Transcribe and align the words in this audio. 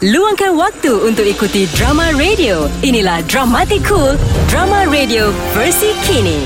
Luangkan 0.00 0.56
waktu 0.56 0.96
untuk 0.96 1.28
ikuti 1.28 1.68
drama 1.76 2.08
radio. 2.16 2.72
Inilah 2.80 3.20
Dramatic 3.28 3.84
Cool, 3.84 4.16
drama 4.48 4.88
radio 4.88 5.28
versi 5.52 5.92
kini. 6.08 6.40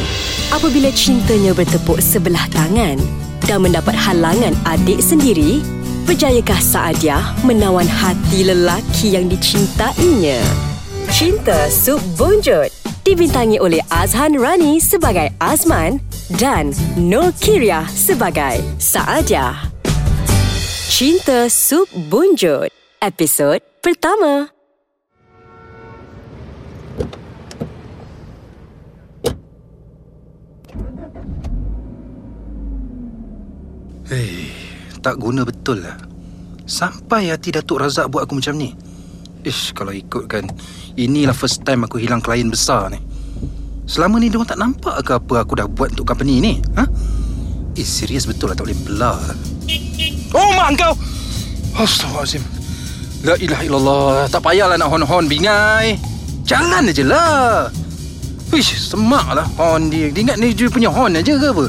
Apabila 0.50 0.90
cintanya 0.90 1.54
bertepuk 1.54 2.02
sebelah 2.02 2.50
tangan 2.50 2.98
dan 3.46 3.62
mendapat 3.62 3.94
halangan 3.94 4.58
adik 4.66 4.98
sendiri, 4.98 5.62
berjayakah 6.02 6.58
Saadia 6.58 7.22
menawan 7.46 7.86
hati 7.86 8.42
lelaki 8.42 9.14
yang 9.14 9.30
dicintainya? 9.30 10.42
Cinta 11.14 11.70
Sub 11.70 12.02
Bonjot 12.18 12.74
dibintangi 13.06 13.62
oleh 13.62 13.78
Azhan 13.86 14.34
Rani 14.34 14.82
sebagai 14.82 15.30
Azman 15.38 16.02
dan 16.42 16.74
Nur 16.98 17.30
Kiria 17.38 17.86
sebagai 17.86 18.58
Saadia. 18.82 19.70
Cinta 20.90 21.46
Sub 21.46 21.86
Bunjut 22.10 22.83
Episod 23.04 23.60
pertama 23.84 24.48
Hei, 34.08 34.48
tak 35.04 35.20
guna 35.20 35.44
betul 35.44 35.84
lah. 35.84 36.00
Sampai 36.64 37.28
hati 37.28 37.52
Datuk 37.52 37.84
Razak 37.84 38.08
buat 38.08 38.24
aku 38.24 38.40
macam 38.40 38.56
ni. 38.56 38.72
Ish, 39.44 39.76
kalau 39.76 39.92
ikutkan, 39.92 40.48
inilah 40.96 41.36
first 41.36 41.60
time 41.60 41.84
aku 41.84 42.00
hilang 42.00 42.24
klien 42.24 42.48
besar 42.48 42.88
ni. 42.88 43.04
Selama 43.84 44.16
ni 44.16 44.32
diorang 44.32 44.48
tak 44.48 44.56
nampak 44.64 45.04
ke 45.04 45.12
apa 45.12 45.44
aku 45.44 45.60
dah 45.60 45.68
buat 45.68 45.92
untuk 45.92 46.08
company 46.08 46.40
ni? 46.40 46.64
Ha? 46.80 46.88
Eh, 47.76 47.84
serius 47.84 48.24
betul 48.24 48.48
lah 48.48 48.56
tak 48.56 48.64
boleh 48.64 48.80
belah. 48.88 49.20
Oh, 50.32 50.56
mak 50.56 50.80
kau! 50.80 50.96
Astaghfirullahaladzim. 51.76 52.63
La 53.24 53.34
ilaha 53.40 53.62
illallah. 53.64 54.28
Tak 54.28 54.44
payahlah 54.44 54.76
nak 54.76 54.92
hon-hon 54.92 55.24
bingai. 55.24 55.96
Jalan 56.44 56.92
aje 56.92 57.00
lah. 57.00 57.72
Wish, 58.52 58.76
semak 58.76 59.32
lah 59.32 59.48
hon 59.56 59.88
dia. 59.88 60.12
Dia 60.12 60.20
ingat 60.28 60.36
ni 60.36 60.52
dia 60.52 60.68
punya 60.68 60.92
hon 60.92 61.16
aja 61.16 61.34
ke 61.40 61.48
apa? 61.48 61.66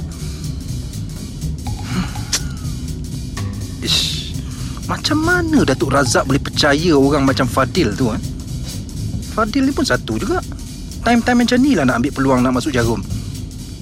Ish, 3.80 4.36
macam 4.86 5.18
mana 5.24 5.64
Datuk 5.64 5.96
Razak 5.96 6.28
boleh 6.28 6.44
percaya 6.44 6.92
orang 6.92 7.24
macam 7.24 7.48
Fadil 7.48 7.96
tu? 7.96 8.12
Ha? 8.12 8.20
Fadil 9.34 9.64
ni 9.66 9.72
pun 9.72 9.88
satu 9.88 10.20
juga. 10.20 10.44
Time-time 11.08 11.48
macam 11.48 11.58
ni 11.64 11.72
lah 11.78 11.88
nak 11.88 12.04
ambil 12.04 12.12
peluang 12.12 12.44
nak 12.44 12.60
masuk 12.60 12.76
jarum. 12.76 13.00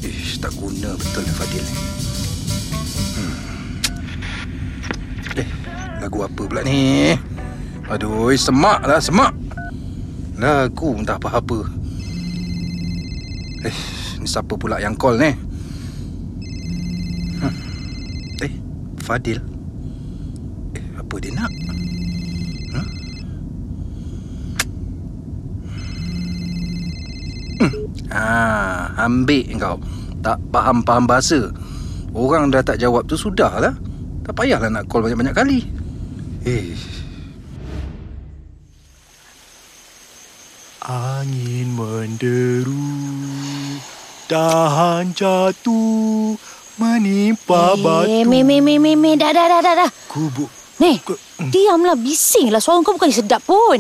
Ish, 0.05 0.37
tak 0.37 0.53
guna 0.53 0.93
betul 0.93 1.25
lah 1.25 1.35
Fadil 1.41 1.63
ni. 1.65 1.75
Hmm. 3.17 3.35
Eh, 5.41 5.47
lagu 6.05 6.21
apa 6.21 6.41
pula 6.45 6.61
ni? 6.61 7.32
Aduh, 7.91 8.31
semak 8.39 8.85
lah, 8.87 9.03
semak. 9.03 9.35
Lagu 10.39 10.95
entah 10.95 11.19
apa-apa. 11.19 11.67
Eh, 13.63 13.75
ni 14.19 14.27
siapa 14.27 14.55
pula 14.55 14.79
yang 14.79 14.95
call 14.95 15.19
ni? 15.19 15.31
Hmm. 17.39 17.55
Eh, 18.43 18.53
Fadil. 19.03 19.39
Eh, 20.75 20.85
apa 20.99 21.15
dia 21.19 21.31
nak? 21.31 21.51
Ah, 28.13 28.93
ambil 29.09 29.47
kau. 29.57 29.77
Tak 30.21 30.37
faham-faham 30.53 31.09
bahasa. 31.09 31.49
Orang 32.13 32.53
dah 32.53 32.61
tak 32.61 32.77
jawab 32.77 33.09
tu 33.09 33.17
sudahlah. 33.17 33.73
Tak 34.21 34.33
payahlah 34.37 34.69
nak 34.69 34.85
call 34.85 35.03
banyak-banyak 35.03 35.35
kali. 35.35 35.59
Eh, 36.45 36.77
Angin 40.83 41.71
menderu 41.71 42.75
Tahan 44.27 45.15
jatuh 45.15 46.35
Menimpa 46.75 47.79
batu 47.79 48.11
Eh, 48.11 48.27
me, 48.27 48.43
me, 48.43 48.59
me, 48.59 48.75
me, 48.75 48.99
me. 48.99 49.15
Dah, 49.15 49.31
dah, 49.31 49.47
dah, 49.47 49.61
dah, 49.63 49.75
dah. 49.79 49.89
Kubu 50.11 50.43
Ni, 50.83 50.99
Ke- 50.99 51.15
diamlah. 51.39 51.95
Bisinglah. 51.95 52.59
Suara 52.59 52.83
kau 52.83 52.97
bukan 52.97 53.13
sedap 53.13 53.45
pun. 53.45 53.79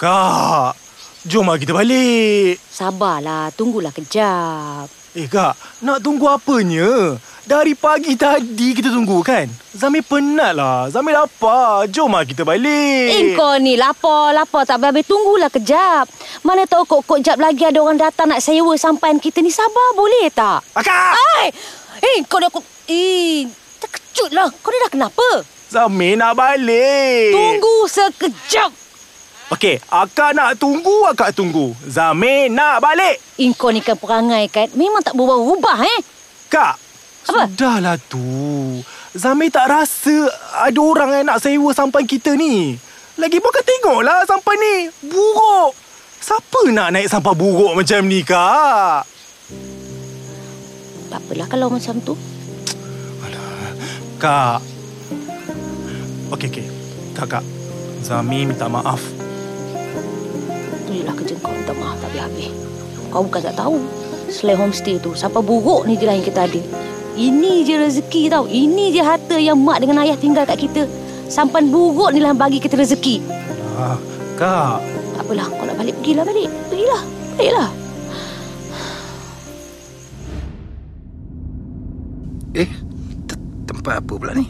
Kak 0.00 0.74
Jom 1.22 1.46
lah 1.46 1.54
kita 1.54 1.70
balik 1.70 2.58
Sabarlah. 2.58 3.54
Tunggulah 3.54 3.94
kejap. 3.94 4.90
Eh 5.14 5.30
kak 5.30 5.54
Nak 5.84 6.02
tunggu 6.02 6.26
apanya 6.26 7.14
Dari 7.42 7.74
pagi 7.74 8.14
tadi 8.14 8.70
kita 8.70 8.86
tunggu 8.86 9.18
kan 9.18 9.50
Zamir 9.74 10.06
penat 10.06 10.54
lah 10.54 10.86
Zamir 10.94 11.10
lapar 11.10 11.90
Jom 11.90 12.14
lah 12.14 12.22
kita 12.22 12.46
balik 12.46 13.10
Eh, 13.10 13.34
kau 13.34 13.58
ni 13.58 13.74
lapar, 13.74 14.30
lapar. 14.30 14.62
Tak 14.62 14.78
habis 14.78 15.02
tunggulah 15.04 15.50
kejap. 15.50 16.06
Mana 16.46 16.62
tahu 16.70 16.86
kok-kok 16.86 17.18
jap 17.18 17.36
lagi 17.42 17.66
ada 17.66 17.82
orang 17.82 17.98
datang 17.98 18.30
nak 18.30 18.38
sewa 18.38 18.78
sampan 18.78 19.18
kita 19.18 19.42
ni. 19.42 19.50
Sabar 19.50 19.98
boleh 19.98 20.30
tak? 20.30 20.62
Akak 20.72 21.18
Ai! 21.36 21.50
Eh, 21.98 22.22
kau 22.30 22.38
dah... 22.38 22.48
Kau... 22.48 22.62
Eh, 22.86 23.50
terkejut 23.82 24.30
lah. 24.30 24.46
Kau 24.48 24.70
ni 24.70 24.78
dah 24.78 24.90
kenapa? 24.90 25.28
Zamir 25.66 26.14
nak 26.20 26.38
balik 26.38 27.32
Tunggu 27.34 27.76
sekejap. 27.90 28.70
Okey, 29.52 29.76
akak 29.92 30.32
nak 30.32 30.56
tunggu, 30.56 31.10
akak 31.12 31.36
tunggu. 31.36 31.76
Zamir 31.84 32.48
nak 32.48 32.80
balik. 32.80 33.20
Eh, 33.36 33.50
kau 33.52 33.68
ni 33.68 33.84
kan 33.84 33.98
perangai 33.98 34.48
kan. 34.48 34.70
Memang 34.78 35.04
tak 35.04 35.18
berubah-ubah 35.18 35.78
eh. 35.84 36.00
Kak, 36.48 36.81
Apa? 37.28 37.46
sudahlah 37.46 37.96
tu. 38.10 38.20
Zamir 39.12 39.52
tak 39.52 39.70
rasa 39.70 40.30
ada 40.66 40.80
orang 40.80 41.10
yang 41.22 41.26
nak 41.30 41.40
sewa 41.42 41.70
sampan 41.70 42.02
kita 42.08 42.34
ni. 42.34 42.74
Lagi 43.20 43.38
pun 43.38 43.52
kau 43.52 43.62
tengoklah 43.62 44.24
sampan 44.24 44.56
ni. 44.56 44.76
Buruk. 45.06 45.76
Siapa 46.22 46.70
nak 46.70 46.94
naik 46.94 47.10
sampah 47.10 47.34
buruk 47.34 47.74
macam 47.74 48.06
ni, 48.06 48.22
Kak? 48.22 49.04
Tak 51.10 51.18
apalah 51.18 51.46
kalau 51.50 51.68
macam 51.68 51.98
tu. 52.00 52.14
Kak. 54.22 54.62
Okey, 56.30 56.46
okey. 56.46 56.66
Kakak, 57.12 57.44
Zami 58.06 58.46
minta 58.46 58.70
maaf. 58.70 59.02
Itulah 60.86 61.14
kerja 61.18 61.34
kau 61.42 61.50
minta 61.50 61.74
maaf 61.74 61.98
tak 61.98 62.14
habis-habis. 62.14 62.54
Kau 63.10 63.26
bukan 63.26 63.42
tak 63.42 63.58
tahu. 63.58 63.82
Selain 64.30 64.56
homestay 64.56 65.02
tu, 65.02 65.12
siapa 65.12 65.42
buruk 65.42 65.84
ni 65.90 65.98
je 65.98 66.06
lah 66.06 66.14
yang 66.14 66.22
kita 66.22 66.46
ada. 66.46 66.62
Ini 67.12 67.68
je 67.68 67.74
rezeki 67.76 68.32
tau. 68.32 68.48
Ini 68.48 68.96
je 68.96 69.02
harta 69.04 69.36
yang 69.36 69.60
mak 69.60 69.84
dengan 69.84 70.00
ayah 70.00 70.16
tinggal 70.16 70.48
kat 70.48 70.56
kita. 70.56 70.88
Sampan 71.28 71.68
buruk 71.68 72.12
ni 72.12 72.20
lah 72.24 72.32
bagi 72.32 72.60
kita 72.60 72.76
rezeki. 72.76 73.20
Ah, 73.76 73.96
Kak. 74.36 74.80
Tak 75.16 75.22
apalah, 75.28 75.46
kau 75.48 75.64
nak 75.68 75.76
balik, 75.76 75.94
pergilah 76.00 76.24
balik. 76.24 76.48
Pergilah, 76.72 77.02
baiklah. 77.36 77.68
Eh, 82.52 82.68
te- 83.28 83.44
tempat 83.64 84.04
apa 84.04 84.12
pula 84.12 84.32
ni? 84.36 84.44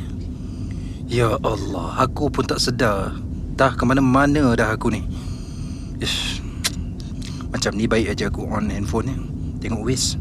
Ya 1.06 1.38
Allah, 1.42 2.02
aku 2.02 2.30
pun 2.30 2.46
tak 2.46 2.58
sedar. 2.58 3.14
Dah 3.54 3.74
ke 3.74 3.82
mana-mana 3.86 4.54
dah 4.58 4.74
aku 4.74 4.90
ni. 4.90 5.06
Ish. 6.02 6.42
Macam 7.52 7.78
ni 7.78 7.86
baik 7.86 8.16
aja 8.16 8.26
aku 8.26 8.48
on 8.48 8.70
handphone 8.70 9.06
ni. 9.06 9.14
Tengok 9.62 9.86
Waze. 9.86 10.18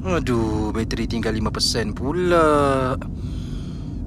Aduh, 0.00 0.72
bateri 0.72 1.04
tinggal 1.04 1.36
5% 1.36 1.92
pula. 1.92 2.96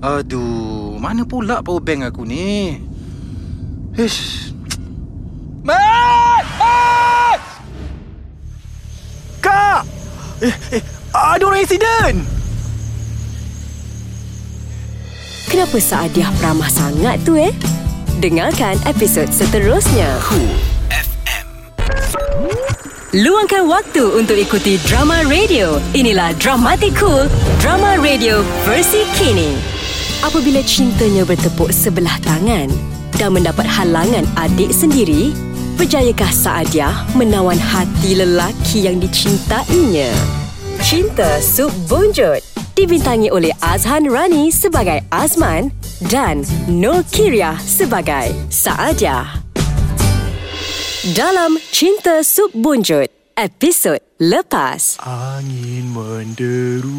Aduh, 0.01 0.97
mana 0.97 1.21
pula 1.21 1.61
power 1.61 1.85
bank 1.85 2.09
aku 2.09 2.25
ni? 2.25 2.81
Ish. 3.93 4.49
Mat! 5.61 6.45
Mat! 6.57 7.39
Kak! 9.37 9.85
Eh, 10.41 10.55
eh, 10.75 10.83
ada 11.13 11.43
orang 11.45 11.61
insiden. 11.61 12.25
Kenapa 15.45 15.77
Saadiah 15.77 16.33
peramah 16.41 16.73
sangat 16.73 17.21
tu 17.21 17.37
eh? 17.37 17.53
Dengarkan 18.17 18.81
episod 18.89 19.29
seterusnya. 19.29 20.17
Cool 20.25 20.57
FM. 20.89 22.72
Luangkan 23.13 23.69
waktu 23.69 24.09
untuk 24.09 24.33
ikuti 24.33 24.81
drama 24.89 25.21
radio. 25.29 25.77
Inilah 25.93 26.33
Dramatic 26.41 26.97
Cool, 26.97 27.29
drama 27.61 28.01
radio 28.01 28.41
versi 28.65 29.05
kini. 29.13 29.53
Apabila 30.25 30.57
cintanya 30.65 31.21
bertepuk 31.21 31.69
sebelah 31.69 32.17
tangan 32.25 32.73
dan 33.13 33.29
mendapat 33.37 33.69
halangan 33.69 34.25
adik 34.33 34.73
sendiri, 34.73 35.29
berjayakah 35.77 36.33
Saadia 36.33 36.89
menawan 37.13 37.61
hati 37.61 38.17
lelaki 38.17 38.89
yang 38.89 38.97
dicintainya? 38.97 40.09
Cinta 40.81 41.37
Sub 41.37 41.69
Bonjot 41.85 42.41
dibintangi 42.73 43.29
oleh 43.29 43.53
Azhan 43.61 44.09
Rani 44.09 44.49
sebagai 44.49 45.05
Azman 45.13 45.69
dan 46.09 46.41
Nur 46.65 47.05
Kiria 47.13 47.61
sebagai 47.61 48.33
Saadia. 48.49 49.52
Dalam 51.03 51.59
Cinta 51.67 52.23
Sub 52.23 52.55
Bunjut, 52.55 53.11
episod 53.35 53.99
lepas. 54.23 54.95
Angin 55.03 55.91
menderu 55.91 56.95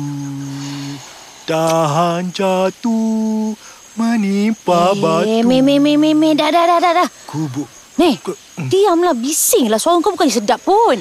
Tahan 1.48 2.28
jatuh 2.28 3.56
Menimpa 3.96 4.92
Eh, 4.92 5.00
batu 5.00 5.48
me, 5.48 5.64
me, 5.64 5.80
me, 5.80 5.96
me, 5.96 6.12
me. 6.12 6.36
Dah, 6.36 6.52
dah, 6.52 6.68
dah, 6.68 6.84
dah, 6.84 6.92
dah. 7.00 7.08
Kubu 7.24 7.64
Meh, 7.96 8.20
diamlah. 8.68 9.16
Bising 9.16 9.72
lah. 9.72 9.80
Suara 9.80 10.04
kau 10.04 10.12
bukan 10.12 10.28
sedap 10.28 10.60
pun. 10.60 11.00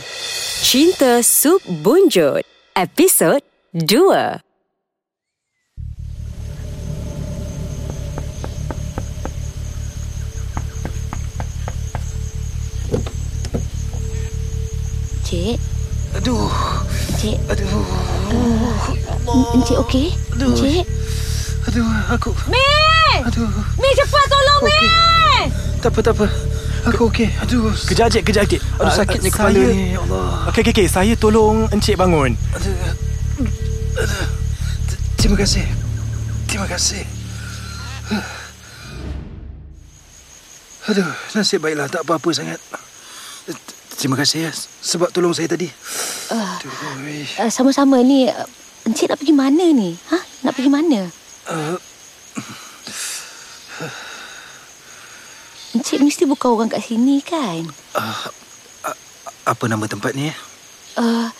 Cinta 0.63 1.19
Sup 1.19 1.59
Bunjut 1.83 2.47
Episod 2.71 3.43
2 3.75 4.52
Cik, 15.33 15.57
Aduh, 16.13 16.45
cik. 17.17 17.41
aduh, 17.49 17.65
Uh, 18.29 19.57
Encik 19.57 19.81
okey? 19.81 20.13
Aduh. 20.37 20.53
Encik? 20.53 20.85
aduh, 21.65 21.89
aku... 22.13 22.29
Meh! 22.53 23.17
Aduh, 23.25 23.49
Meh, 23.81 23.91
cepat 23.97 24.29
tolong, 24.29 24.61
Meh! 24.61 25.49
tak 25.81 25.89
apa, 25.89 25.99
tak 26.05 26.13
apa. 26.21 26.29
Aku 26.85 27.09
okey. 27.09 27.33
Aduh, 27.41 27.73
Kejap 27.73 28.13
cik, 28.13 28.29
kejap 28.29 28.45
cik 28.45 28.61
aduh 28.77 28.85
Ah, 28.85 28.93
sakitnya 28.93 29.33
ah, 29.33 29.33
kepala 29.33 29.57
saya... 29.57 29.73
ni. 29.73 29.97
Ya 29.97 29.99
Allah. 30.05 30.53
Okey, 30.53 30.61
okey, 30.61 30.73
okey 30.77 30.85
Saya 30.85 31.13
tolong 31.17 31.65
Encik 31.73 31.97
bangun 31.97 32.37
Aduh, 32.53 32.77
aduh. 33.97 34.27
Terima 35.17 35.35
kasih. 35.41 35.65
Terima 36.45 36.69
kasih. 36.69 37.01
Aduh, 40.93 41.09
nasib 41.33 41.57
baiklah 41.57 41.89
tak 41.89 42.05
apa-apa 42.05 42.29
sangat. 42.29 42.61
Terima 43.93 44.15
kasih 44.15 44.47
ya 44.47 44.51
sebab 44.81 45.09
tolong 45.09 45.31
saya 45.31 45.47
tadi. 45.47 45.69
Uh, 46.27 46.53
uh, 47.39 47.49
sama-sama 47.49 48.01
ni. 48.01 48.27
Uh, 48.27 48.45
Encik 48.83 49.07
nak 49.07 49.15
pergi 49.15 49.31
mana 49.31 49.63
ni? 49.71 49.95
Ha? 50.11 50.19
Nak 50.43 50.53
pergi 50.53 50.67
mana? 50.67 51.07
Uh, 51.47 51.79
Encik 55.73 56.03
mesti 56.03 56.23
bukan 56.23 56.49
orang 56.51 56.69
kat 56.69 56.83
sini 56.83 57.23
kan? 57.23 57.63
uh, 57.95 58.27
a- 58.83 58.99
apa 59.45 59.63
nama 59.65 59.87
tempat 59.87 60.13
ni? 60.13 60.29
Uh, 60.93 61.31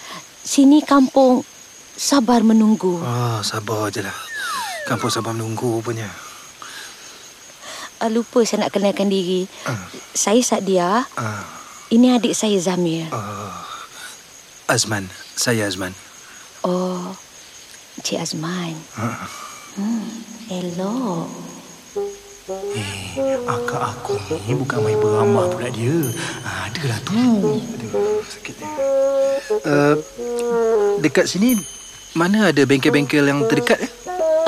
sini 0.42 0.82
kampung 0.82 1.46
Sabar 1.94 2.42
Menunggu. 2.42 2.98
Oh, 2.98 3.40
sabar 3.46 3.94
je 3.94 4.02
lah. 4.02 4.18
Kampung 4.90 5.14
sabar 5.14 5.30
menunggu 5.30 5.78
punya. 5.80 6.10
Uh, 8.02 8.10
lupa 8.10 8.42
saya 8.42 8.66
nak 8.66 8.74
kenalkan 8.74 9.08
diri. 9.08 9.46
Uh, 9.64 9.78
Saya 10.12 10.42
Sadia. 10.42 11.06
uh, 11.14 11.44
Ini 11.94 12.18
adik 12.18 12.34
saya 12.34 12.58
Zamir. 12.58 13.06
uh, 13.14 13.54
Azman. 14.66 15.06
Saya 15.38 15.70
Azman. 15.70 15.94
Oh, 16.66 17.14
Cik 18.02 18.18
Azman. 18.18 18.74
Uh, 18.98 19.14
Hello. 20.50 21.30
Eh, 22.50 23.38
akak 23.46 23.94
aku 23.94 24.18
ni 24.50 24.58
bukan 24.58 24.82
main 24.82 24.98
beramah 24.98 25.48
pula 25.48 25.70
dia 25.72 25.96
ah, 26.44 26.68
Adalah 26.68 27.00
tu 27.06 27.14
aduh, 27.62 28.26
sakitnya. 28.26 28.68
Uh, 29.62 29.96
dekat 30.98 31.30
sini, 31.30 31.62
mana 32.18 32.50
ada 32.50 32.66
bengkel-bengkel 32.66 33.22
yang 33.22 33.46
terdekat? 33.46 33.86
Eh? 33.86 33.92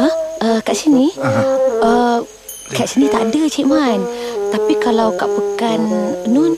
Ah, 0.01 0.13
uh, 0.41 0.59
kat 0.65 0.73
sini? 0.73 1.13
Uh, 1.21 2.25
kat 2.73 2.89
sini 2.89 3.05
tak 3.05 3.29
ada 3.29 3.41
Cik 3.45 3.69
Man. 3.69 4.01
Tapi 4.49 4.81
kalau 4.81 5.13
kat 5.13 5.29
Pekan 5.29 5.85
Nun, 6.25 6.57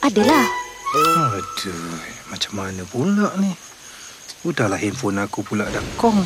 adalah. 0.00 0.44
Aduh, 0.90 2.00
macam 2.28 2.52
mana 2.56 2.82
pula 2.82 3.30
ni? 3.38 3.52
Udahlah 4.42 4.80
handphone 4.80 5.20
aku 5.20 5.44
pula 5.44 5.68
dah 5.68 5.84
kong. 5.94 6.24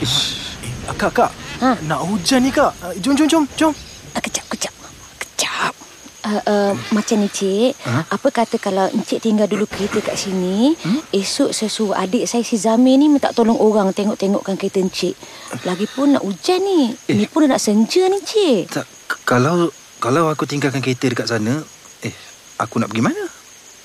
Ish, 0.00 0.56
eh, 0.64 0.72
Akak, 0.88 1.10
akak 1.12 1.30
Ha? 1.58 1.74
Nak 1.90 2.06
hujan 2.06 2.46
ni 2.46 2.54
kak 2.54 2.70
Ah, 2.78 2.94
Jom, 3.02 3.18
jom, 3.18 3.26
jom, 3.26 3.44
jom 3.58 3.74
Uh, 4.14 4.22
kejap, 4.22 4.46
kejap. 4.46 4.70
Kejap. 5.18 5.74
Uh, 6.22 6.38
uh, 6.46 6.72
macam 6.94 7.18
ni 7.18 7.26
Cik 7.26 7.74
Ha? 7.82 8.06
Apa 8.14 8.28
kata 8.30 8.62
kalau 8.62 8.86
Encik 8.94 9.20
tinggal 9.20 9.50
dulu 9.50 9.66
kereta 9.66 9.98
kat 9.98 10.14
sini 10.14 10.78
Esok 11.10 11.50
saya 11.50 11.66
suruh 11.66 11.98
adik 11.98 12.30
saya 12.30 12.46
si 12.46 12.54
Zamir 12.54 12.94
ni 12.94 13.10
Minta 13.10 13.34
tolong 13.34 13.58
orang 13.58 13.90
tengok-tengokkan 13.90 14.54
kereta 14.54 14.78
Encik 14.78 15.18
Lagipun 15.66 16.14
nak 16.14 16.22
hujan 16.22 16.62
ni 16.62 16.94
Eh. 17.10 17.18
Ni 17.18 17.26
pun 17.26 17.42
dah 17.44 17.58
nak 17.58 17.60
senja 17.60 18.06
ni 18.06 18.22
Cik 18.22 18.70
tak, 18.70 18.86
kalau 19.26 19.68
kalau 19.98 20.30
aku 20.30 20.46
tinggalkan 20.46 20.78
kereta 20.78 21.10
dekat 21.10 21.26
sana, 21.26 21.58
eh, 22.06 22.14
aku 22.58 22.76
nak 22.76 22.90
pergi 22.90 23.04
mana? 23.04 23.24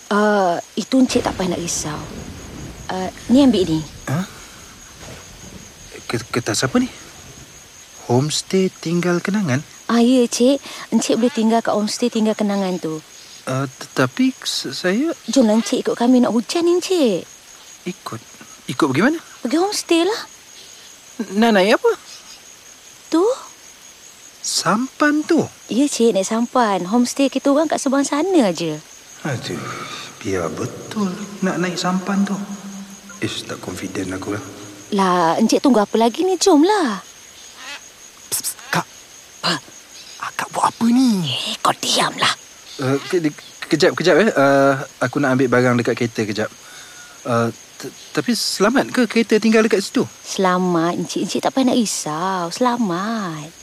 uh, 0.09 0.55
Itu 0.73 0.97
Encik 0.97 1.21
tak 1.21 1.33
payah 1.33 1.53
nak 1.53 1.61
risau 1.61 1.97
uh, 2.89 3.09
Ni 3.29 3.41
ambil 3.41 3.63
ni 3.63 3.79
Ha? 4.05 4.19
Ke- 6.05 6.27
Kertas 6.29 6.61
apa 6.61 6.77
ni? 6.77 6.89
Homestay 8.03 8.67
tinggal 8.69 9.17
kenangan? 9.17 9.63
Ah 9.87 9.97
ya 9.97 10.25
Cik 10.25 10.59
Encik 10.89 11.15
boleh 11.15 11.31
tinggal 11.31 11.59
kat 11.61 11.71
homestay 11.71 12.09
tinggal 12.09 12.33
kenangan 12.33 12.77
tu 12.77 12.99
Uh, 13.43 13.67
tetapi 13.67 14.31
saya 14.47 15.11
Jomlah 15.27 15.59
Encik 15.59 15.83
ikut 15.83 15.99
kami 15.99 16.23
nak 16.23 16.31
hujan 16.31 16.63
ni 16.63 16.79
Encik 16.79 17.27
ikut. 17.83 18.21
Ikut 18.65 18.85
pergi 18.87 19.03
mana? 19.03 19.19
Pergi 19.43 19.59
homestay 19.59 20.07
lah 20.07 20.21
Nak 21.35 21.51
naik 21.51 21.75
apa? 21.75 21.91
Tu 23.09 23.19
Sampan 24.43 25.23
tu. 25.23 25.39
Ya 25.71 25.87
Cik 25.87 26.19
naik 26.19 26.27
sampan 26.27 26.83
Homestay 26.91 27.31
kita 27.31 27.55
orang 27.55 27.71
kat 27.71 27.79
seberang 27.79 28.03
sana 28.03 28.51
aja. 28.51 28.75
Aduh, 29.23 29.63
biar 30.19 30.51
betul 30.51 31.07
nak 31.39 31.63
naik 31.63 31.79
sampan 31.79 32.27
tu. 32.27 32.35
Ish, 33.23 33.47
tak 33.47 33.63
confident 33.63 34.19
aku 34.19 34.35
lah. 34.35 34.43
Lah 34.91 35.39
Encik 35.39 35.63
tunggu 35.63 35.79
apa 35.79 35.95
lagi 35.95 36.27
ni 36.27 36.35
Jomlah 36.35 36.99
psst, 38.27 38.51
psst, 38.51 38.57
Kak 38.67 38.85
Akak 40.21 40.51
buat 40.53 40.69
apa 40.69 40.85
ni 40.91 41.23
Eh 41.25 41.57
kau 41.63 41.73
diamlah 41.79 42.35
Uh, 42.81 42.97
ke, 43.05 43.21
kejap, 43.69 43.93
kejap 43.93 44.17
eh. 44.17 44.33
Uh, 44.33 44.73
aku 44.97 45.21
nak 45.21 45.37
ambil 45.37 45.45
barang 45.45 45.77
dekat 45.77 45.93
kereta 45.93 46.25
kejap. 46.25 46.49
Uh, 47.21 47.53
tapi 48.09 48.33
selamat 48.33 48.89
ke 48.89 49.05
kereta 49.05 49.37
tinggal 49.37 49.61
dekat 49.61 49.85
situ? 49.85 50.01
Selamat 50.25 50.97
Encik 50.97 51.29
Encik 51.29 51.45
tak 51.45 51.53
payah 51.53 51.69
nak 51.69 51.77
risau 51.77 52.49
Selamat 52.49 53.53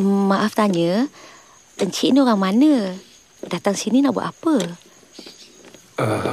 Maaf 0.00 0.56
tanya 0.56 1.08
Encik 1.82 2.14
ni 2.14 2.22
orang 2.22 2.38
mana? 2.38 2.94
Datang 3.42 3.74
sini 3.74 3.98
nak 3.98 4.14
buat 4.14 4.30
apa? 4.30 4.54
Uh, 5.98 6.30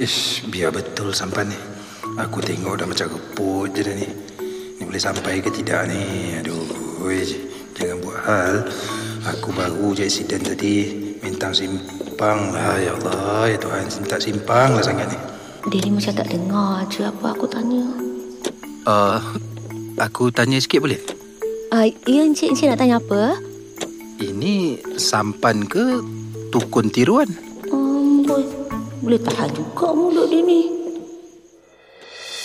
ish, 0.00 0.46
biar 0.48 0.72
betul 0.72 1.12
sampan 1.12 1.52
ni. 1.52 1.58
Aku 2.16 2.40
tengok 2.40 2.80
dah 2.80 2.86
macam 2.88 3.12
reput 3.12 3.68
je 3.76 3.84
dah 3.84 3.92
ni. 3.92 4.08
Ni 4.80 4.82
boleh 4.86 5.02
sampai 5.02 5.44
ke 5.44 5.52
tidak 5.52 5.92
ni? 5.92 6.32
Aduh, 6.40 7.04
ish, 7.12 7.36
jangan 7.76 8.00
buat 8.00 8.18
hal. 8.24 8.54
Aku 9.34 9.52
baru 9.52 9.92
je 9.92 10.08
accident 10.08 10.40
tadi. 10.40 10.88
Mintang 11.20 11.52
simpang 11.52 12.48
lah. 12.48 12.80
Ya 12.80 12.96
Allah, 12.96 13.52
ya 13.52 13.58
Tuhan. 13.60 13.84
Minta 14.00 14.16
simpang 14.16 14.72
lah 14.72 14.84
sangat 14.84 15.12
ni. 15.12 15.18
Dia 15.68 15.80
ni 15.84 15.90
macam 16.00 16.12
tak 16.16 16.28
dengar 16.32 16.84
je 16.88 17.04
apa 17.04 17.26
aku 17.32 17.48
tanya 17.48 17.84
Uh, 18.84 19.16
aku 19.96 20.28
tanya 20.28 20.60
sikit 20.60 20.84
boleh? 20.84 21.23
Uh, 21.74 21.86
Ya 22.06 22.22
Encik 22.22 22.54
Encik 22.54 22.66
nak 22.70 22.78
tanya 22.78 23.02
apa? 23.02 23.34
Ini 24.22 24.78
sampan 24.94 25.66
ke 25.66 25.98
tukun 26.54 26.86
tiruan? 26.94 27.26
Um, 27.74 28.22
boleh, 28.22 28.46
boleh 29.02 29.20
tahan 29.20 29.50
juga 29.50 29.90
mulut 29.90 30.30
dia 30.30 30.40
ni 30.46 30.70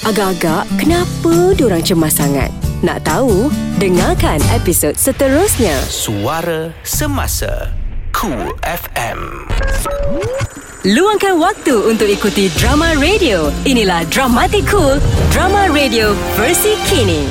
Agak-agak 0.01 0.65
kenapa 0.81 1.53
diorang 1.53 1.83
cemas 1.85 2.17
sangat? 2.17 2.49
Nak 2.81 3.03
tahu? 3.05 3.51
Dengarkan 3.77 4.39
episod 4.55 4.95
seterusnya. 4.95 5.75
Suara 5.85 6.71
Semasa 6.87 7.69
Cool 8.15 8.49
FM 8.63 9.45
Luangkan 10.87 11.35
waktu 11.43 11.75
untuk 11.91 12.07
ikuti 12.07 12.47
drama 12.55 12.95
radio. 12.95 13.51
Inilah 13.67 14.07
Dramatic 14.07 14.63
Cool, 14.71 14.95
drama 15.27 15.67
radio 15.67 16.15
versi 16.39 16.79
kini. 16.87 17.27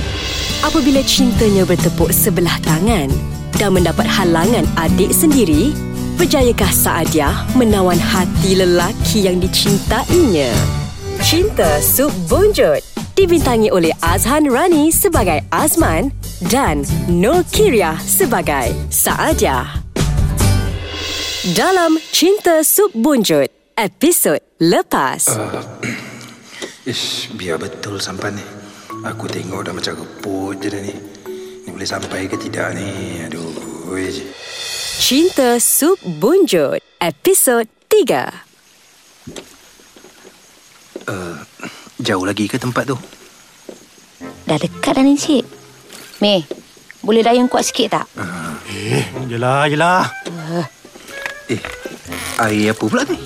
Apabila 0.58 0.98
cintanya 1.06 1.62
bertepuk 1.62 2.10
sebelah 2.10 2.58
tangan 2.66 3.06
dan 3.54 3.70
mendapat 3.70 4.10
halangan 4.10 4.66
adik 4.74 5.14
sendiri, 5.14 5.70
berjayakah 6.18 6.74
Saadia 6.74 7.30
menawan 7.54 7.94
hati 7.94 8.58
lelaki 8.58 9.30
yang 9.30 9.38
dicintainya? 9.38 10.50
Cinta 11.22 11.78
Sub 11.78 12.10
Bonjot 12.26 12.82
dibintangi 13.14 13.70
oleh 13.70 13.94
Azhan 14.02 14.50
Rani 14.50 14.90
sebagai 14.90 15.46
Azman 15.54 16.10
dan 16.50 16.82
Nur 17.06 17.46
Kiriah 17.54 17.94
sebagai 18.02 18.74
Saadia. 18.90 19.62
Dalam 21.54 22.02
Cinta 22.10 22.66
Sub 22.66 22.90
Bunjut, 22.98 23.46
episod 23.78 24.42
lepas. 24.58 25.22
Uh, 25.30 25.62
ish, 26.90 27.30
biar 27.38 27.62
betul 27.62 28.02
sampan 28.02 28.34
ni. 28.34 28.57
Aku 29.06 29.30
tengok 29.30 29.68
dah 29.68 29.74
macam 29.76 29.94
reput 29.94 30.58
je 30.58 30.68
dah 30.72 30.80
ni. 30.82 30.94
Ni 31.62 31.68
boleh 31.70 31.86
sampai 31.86 32.26
ke 32.26 32.34
tidak 32.34 32.74
ni? 32.74 33.22
Aduh. 33.22 33.54
Cinta 34.98 35.62
Sub 35.62 35.98
Bunjut, 36.02 36.82
episod 36.98 37.66
3. 37.90 38.48
Jauh 41.98 42.24
lagi 42.24 42.48
ke 42.48 42.56
tempat 42.56 42.88
tu? 42.88 42.96
Dah 44.48 44.56
dekat 44.56 44.96
dah 44.96 45.04
ni 45.04 45.12
cik. 45.12 45.44
Mei, 46.24 46.40
boleh 47.04 47.20
dayung 47.20 47.52
kuat 47.52 47.68
sikit 47.68 48.00
tak? 48.00 48.06
Eh, 48.70 49.04
yelah, 49.28 49.68
yelah. 49.68 50.08
Eh, 51.52 51.60
air 52.40 52.72
apa 52.72 52.84
pula 52.86 53.04
ni? 53.04 53.18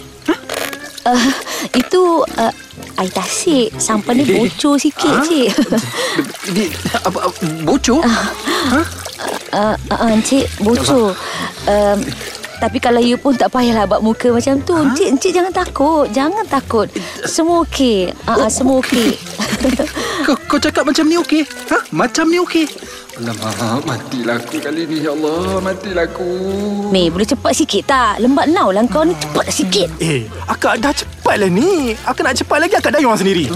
Uh, 1.03 1.31
itu 1.75 2.27
uh, 2.39 2.55
air 2.99 3.11
tasik. 3.13 3.69
Sampan 3.77 4.21
dia 4.21 4.37
bocor 4.37 4.77
sikit 4.77 5.13
Ha? 5.13 5.25
cik. 5.25 5.49
Di, 6.53 6.65
apa, 6.97 7.19
apa, 7.29 7.39
bocor? 7.65 8.01
uh, 8.05 8.85
uh, 9.53 9.77
uh, 9.93 10.15
cik, 10.25 10.47
bocor. 10.61 11.17
Um, 11.69 11.99
tapi 12.63 12.79
kalau 12.79 13.03
you 13.03 13.19
pun 13.19 13.35
tak 13.35 13.51
payahlah 13.51 13.91
buat 13.91 13.99
muka 14.07 14.31
macam 14.31 14.63
tu. 14.63 14.79
Encik, 14.79 15.19
encik 15.19 15.33
jangan 15.35 15.51
takut. 15.51 16.07
Jangan 16.15 16.47
takut. 16.47 16.87
Semua 17.27 17.67
okey. 17.67 18.15
Uh, 18.23 18.47
uh, 18.47 18.51
semua 18.51 18.79
okey. 18.79 19.19
Kau, 20.27 20.39
kau 20.47 20.59
cakap 20.63 20.87
macam 20.87 21.11
ni 21.11 21.19
okey? 21.19 21.43
Ha? 21.75 21.83
Macam 21.91 22.31
ni 22.31 22.39
okey? 22.39 22.71
Alamak, 23.19 23.85
matilah 23.85 24.41
aku 24.41 24.57
kali 24.63 24.89
ni. 24.89 25.05
Ya 25.05 25.13
Allah, 25.13 25.61
matilah 25.61 26.07
aku. 26.09 26.31
Mei, 26.89 27.13
boleh 27.13 27.29
cepat 27.29 27.53
sikit 27.53 27.91
tak? 27.91 28.23
Lembat 28.23 28.49
now 28.49 28.73
lah 28.73 28.87
kau 28.89 29.05
ni. 29.05 29.13
Cepat 29.19 29.47
sikit. 29.53 29.89
Eh, 30.01 30.25
akak 30.49 30.81
dah 30.81 30.95
cepat 30.97 31.22
lah 31.37 31.49
ni. 31.49 31.93
Akak 32.03 32.23
nak 32.23 32.35
cepat 32.35 32.59
lagi, 32.59 32.75
akak 32.75 32.93
dayung 32.93 33.13
sendiri. 33.13 33.47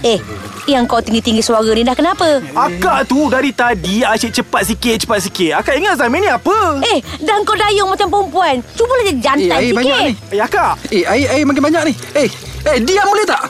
Eh, 0.00 0.18
yang 0.66 0.84
kau 0.84 0.98
tinggi-tinggi 0.98 1.40
suara 1.40 1.66
ni 1.68 1.82
dah 1.82 1.94
kenapa? 1.94 2.42
Akak 2.52 3.06
tu 3.06 3.26
dari 3.26 3.50
tadi 3.50 4.02
asyik 4.02 4.34
cepat 4.34 4.62
sikit, 4.64 4.96
cepat 5.02 5.18
sikit. 5.20 5.50
Akak 5.54 5.74
ingat 5.74 5.96
Zami 5.96 6.18
ni 6.18 6.26
apa? 6.26 6.82
Eh, 6.84 6.98
dan 7.20 7.42
kau 7.42 7.54
dayung 7.54 7.88
macam 7.88 8.06
perempuan. 8.06 8.58
Cubalah 8.72 9.04
jadi 9.04 9.12
Eh, 9.12 9.20
jantan 9.20 9.50
air 9.52 9.62
sikit. 9.64 9.76
banyak 9.76 9.98
ni. 10.02 10.12
Eh, 10.28 10.40
akak. 10.40 10.72
Eh, 10.90 11.02
air, 11.04 11.26
air 11.32 11.44
makin 11.44 11.62
banyak 11.62 11.82
ni. 11.86 11.92
Eh, 12.14 12.28
eh, 12.64 12.76
diam 12.80 13.06
boleh 13.06 13.24
tak? 13.24 13.42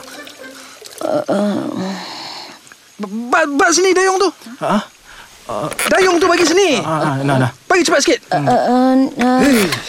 Bat, 2.97 3.45
bat 3.53 3.69
sini 3.69 3.93
dayung 3.93 4.17
tu. 4.17 4.29
Ha? 4.57 4.81
Dayung 5.87 6.19
tu 6.19 6.27
bagi 6.27 6.43
sini. 6.43 6.83
Ah, 6.83 7.15
ah, 7.15 7.15
nah, 7.23 7.39
nah. 7.39 7.51
Bagi 7.71 7.87
cepat 7.87 8.03
sikit. 8.03 8.19
Uh, 8.27 8.43
uh, 8.43 8.93
uh, 9.15 9.39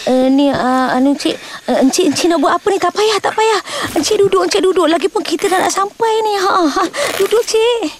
uh, 0.07 0.25
ni 0.31 0.47
uh, 0.47 0.95
anu 0.95 1.11
cik 1.19 1.35
uh, 1.67 1.83
encik 1.83 2.15
encik 2.15 2.27
nak 2.31 2.39
buat 2.39 2.55
apa 2.55 2.67
ni 2.71 2.77
tak 2.79 2.95
payah 2.95 3.17
tak 3.19 3.35
payah 3.35 3.59
encik 3.97 4.15
duduk 4.23 4.47
encik 4.47 4.61
duduk 4.63 4.87
lagipun 4.87 5.19
kita 5.19 5.51
dah 5.51 5.59
nak 5.59 5.73
sampai 5.73 6.11
ni 6.23 6.33
ha, 6.39 6.63
ha. 6.63 6.83
duduk 7.19 7.43
cik 7.43 7.91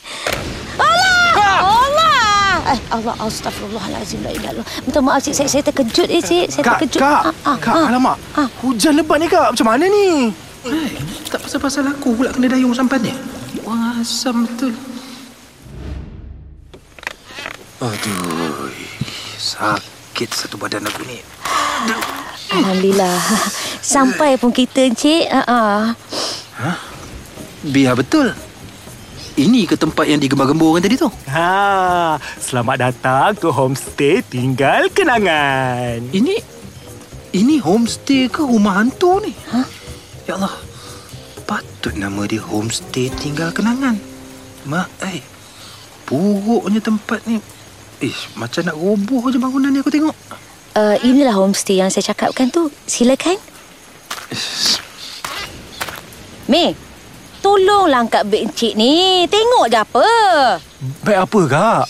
Allah 0.80 1.60
Allah 1.60 2.20
eh, 2.72 2.80
Allah 2.96 3.16
astagfirullahalazim 3.20 4.24
la 4.24 4.32
ilaha 4.32 4.64
minta 4.86 5.00
maaf 5.04 5.20
cik 5.26 5.34
saya, 5.36 5.48
saya 5.52 5.64
terkejut 5.68 6.08
eh 6.08 6.22
cik 6.24 6.46
saya 6.54 6.64
Kak, 6.64 6.80
terkejut 6.80 7.02
kak, 7.02 7.22
Ah, 7.28 7.34
ah, 7.50 7.58
kak, 7.60 7.74
ah. 7.76 7.86
alamak. 7.92 8.18
Ah. 8.38 8.48
Hujan 8.64 8.94
lebat 8.96 9.18
ni, 9.20 9.28
kak. 9.28 9.52
Macam 9.52 9.68
mana 9.68 9.84
ni? 9.90 10.32
Eh, 10.64 10.90
tak 11.28 11.40
pasal-pasal 11.44 11.88
aku 11.88 12.14
pula 12.16 12.30
kena 12.32 12.52
dayung 12.52 12.72
sampan 12.76 13.00
ni. 13.04 13.12
Wah, 13.66 13.98
asam 14.00 14.46
betul. 14.48 14.72
Aduh, 17.80 18.68
sakit 19.40 20.36
satu 20.36 20.60
badan 20.60 20.84
aku 20.84 21.00
ni. 21.08 21.24
Alhamdulillah 22.52 23.16
sampai 23.80 24.36
pun 24.36 24.52
kita 24.52 24.92
encik 24.92 25.32
uh, 25.32 25.96
uh. 26.60 26.76
Biar 27.64 27.96
betul. 27.96 28.36
Ini 29.40 29.64
ke 29.64 29.80
tempat 29.80 30.12
yang 30.12 30.20
digembar-gemburkan 30.20 30.84
tadi 30.84 31.00
tu? 31.00 31.08
Ha, 31.32 32.20
selamat 32.20 32.76
datang 32.84 33.32
ke 33.40 33.48
homestay 33.48 34.28
tinggal 34.28 34.92
kenangan. 34.92 36.04
Ini 36.12 36.36
ini 37.32 37.64
homestay 37.64 38.28
ke 38.28 38.44
rumah 38.44 38.84
hantu 38.84 39.24
ni? 39.24 39.32
Ha? 39.56 39.64
Ya 40.28 40.36
Allah. 40.36 40.52
Patut 41.48 41.96
nama 41.96 42.28
dia 42.28 42.44
homestay 42.44 43.08
tinggal 43.08 43.56
kenangan. 43.56 43.96
Mak, 44.68 44.92
eh. 45.08 45.24
Buruknya 46.04 46.84
tempat 46.84 47.24
ni. 47.24 47.40
Ish, 48.00 48.32
macam 48.34 48.64
nak 48.64 48.76
roboh 48.76 49.28
je 49.28 49.36
bangunan 49.36 49.70
ni 49.70 49.84
aku 49.84 49.92
tengok. 49.92 50.16
Uh, 50.72 50.96
inilah 51.04 51.36
homestay 51.36 51.78
yang 51.78 51.92
saya 51.92 52.14
cakapkan 52.14 52.48
tu 52.48 52.72
silakan 52.86 53.36
Ish, 54.30 54.80
Mei, 56.46 56.74
tolonglah 57.40 58.02
angkat 58.02 58.24
beg 58.26 58.48
encik 58.48 58.74
ni. 58.74 59.28
Tengok 59.28 59.66
je 59.68 59.78
apa. 59.78 60.08
Baik 61.04 61.20
apa, 61.28 61.40
kak? 61.46 61.84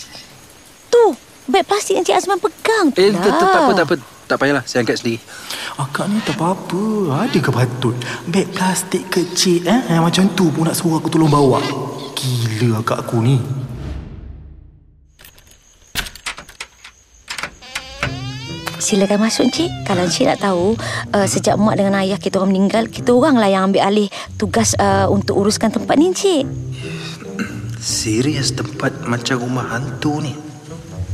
Tu, 0.90 1.04
beg 1.46 1.64
plastik 1.64 1.96
Encik 1.96 2.18
Azman 2.18 2.36
pegang 2.36 2.90
tu 2.90 3.00
Eh, 3.00 3.08
lah. 3.08 3.24
tak, 3.24 3.60
apa, 3.62 3.72
tak 3.72 3.86
apa. 3.86 3.94
Tak 4.26 4.36
payahlah, 4.36 4.62
saya 4.62 4.84
angkat 4.84 5.00
sendiri. 5.00 5.18
Akak 5.74 6.06
ni 6.06 6.22
tak 6.22 6.36
apa-apa. 6.36 6.82
Ada 7.24 7.38
ke 7.40 7.50
patut? 7.50 7.96
Beg 8.26 8.46
plastik 8.50 9.08
kecil 9.08 9.64
eh? 9.64 9.80
Yang 9.88 10.02
macam 10.04 10.24
tu 10.34 10.44
pun 10.50 10.66
nak 10.66 10.76
suruh 10.76 10.98
aku 10.98 11.08
tolong 11.08 11.26
bawa. 11.26 11.58
Gila 12.14 12.78
akak 12.78 13.06
aku 13.06 13.18
ni. 13.22 13.40
Silakan 18.80 19.20
masuk 19.20 19.52
Encik. 19.52 19.68
Kalau 19.84 20.08
Encik 20.08 20.24
nak 20.24 20.40
tahu, 20.40 20.72
uh, 21.12 21.26
sejak 21.28 21.60
mak 21.60 21.76
dengan 21.76 22.00
ayah 22.00 22.16
kita 22.16 22.40
orang 22.40 22.56
meninggal, 22.56 22.88
kita 22.88 23.12
orang 23.12 23.36
lah 23.36 23.52
yang 23.52 23.68
ambil 23.70 23.84
alih 23.84 24.08
tugas 24.40 24.72
uh, 24.80 25.04
untuk 25.12 25.36
uruskan 25.36 25.68
tempat 25.68 26.00
ni 26.00 26.10
Encik. 26.10 26.48
Serius 27.76 28.56
tempat 28.56 29.04
macam 29.04 29.44
rumah 29.44 29.68
hantu 29.68 30.24
ni. 30.24 30.32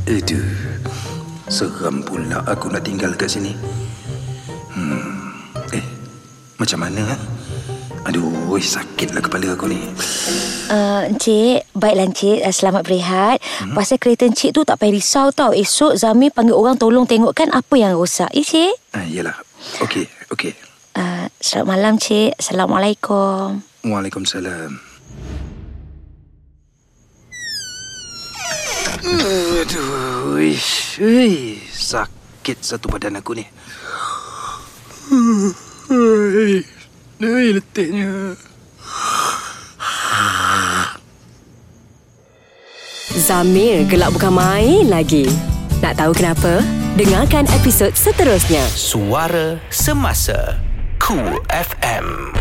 Aduh. 0.07 0.47
Seram 1.47 2.03
pula 2.03 2.43
aku 2.43 2.67
nak 2.71 2.83
tinggal 2.87 3.15
kat 3.15 3.31
sini. 3.31 3.55
Hmm. 4.75 5.39
Eh, 5.71 5.85
macam 6.59 6.83
mana? 6.83 7.03
Ha? 7.07 7.15
Aduh, 8.07 8.55
sakitlah 8.55 9.19
kepala 9.19 9.59
aku 9.59 9.67
ni. 9.67 9.83
Uh, 10.71 11.11
Encik, 11.11 11.67
baiklah 11.75 12.07
Encik. 12.07 12.39
Uh, 12.39 12.55
selamat 12.55 12.87
berehat. 12.87 13.43
Hmm? 13.59 13.75
Pasal 13.75 13.99
kereta 13.99 14.23
Encik 14.23 14.55
tu 14.55 14.63
tak 14.63 14.79
payah 14.79 14.95
risau 14.95 15.27
tau. 15.35 15.51
Esok 15.51 15.99
Zami 15.99 16.31
panggil 16.31 16.55
orang 16.55 16.79
tolong 16.79 17.03
tengokkan 17.03 17.51
apa 17.51 17.75
yang 17.75 17.99
rosak. 17.99 18.31
Ya, 18.31 18.47
Cik? 18.47 18.73
Ah, 18.95 19.03
yalah. 19.03 19.35
Okey, 19.83 20.07
okey. 20.31 20.55
Uh, 20.95 21.27
selamat 21.43 21.67
malam, 21.67 21.93
Cik. 21.99 22.39
Assalamualaikum. 22.39 23.59
Waalaikumsalam. 23.83 24.71
Aduh, 29.03 30.39
ish, 30.39 31.03
ui, 31.03 31.59
sakit 31.75 32.63
satu 32.63 32.87
badan 32.87 33.19
aku 33.19 33.35
ni. 33.35 33.43
Ui, 35.91 36.63
ui, 37.21 37.57
letihnya. 37.57 38.37
Zamir 43.17 43.83
gelak 43.89 44.13
bukan 44.13 44.33
main 44.33 44.85
lagi. 44.87 45.25
Nak 45.81 45.97
tahu 45.97 46.13
kenapa? 46.13 46.61
Dengarkan 46.97 47.45
episod 47.53 47.93
seterusnya. 47.93 48.61
Suara 48.73 49.61
Semasa 49.69 50.57
Cool 50.97 51.37
FM 51.53 52.33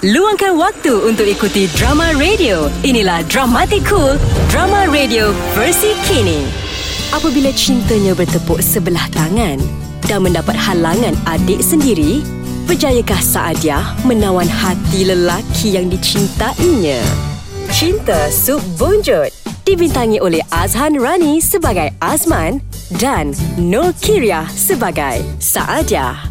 Luangkan 0.00 0.56
waktu 0.56 0.96
untuk 1.04 1.28
ikuti 1.28 1.68
drama 1.76 2.10
radio. 2.16 2.72
Inilah 2.82 3.20
Dramatic 3.28 3.84
Cool, 3.84 4.16
drama 4.48 4.88
radio 4.88 5.28
versi 5.52 5.92
kini. 6.08 6.48
Apabila 7.12 7.52
cintanya 7.52 8.16
bertepuk 8.16 8.64
sebelah 8.64 9.04
tangan 9.12 9.60
dan 10.08 10.24
mendapat 10.24 10.56
halangan 10.56 11.12
adik 11.28 11.60
sendiri, 11.60 12.24
berjayakah 12.70 13.18
Saadia 13.18 13.82
menawan 14.06 14.46
hati 14.46 15.02
lelaki 15.02 15.74
yang 15.74 15.90
dicintainya? 15.90 17.02
Cinta 17.66 18.30
Sub 18.30 18.62
Bonjot 18.78 19.34
dibintangi 19.66 20.22
oleh 20.22 20.38
Azhan 20.54 20.94
Rani 20.94 21.42
sebagai 21.42 21.90
Azman 21.98 22.62
dan 22.94 23.34
Nur 23.58 23.90
Kiria 23.98 24.46
sebagai 24.54 25.18
Saadia. 25.42 26.30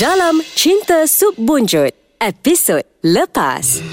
Dalam 0.00 0.40
Cinta 0.56 1.04
Sub 1.04 1.36
Bonjot, 1.36 1.92
episod 2.24 2.88
lepas. 3.04 3.84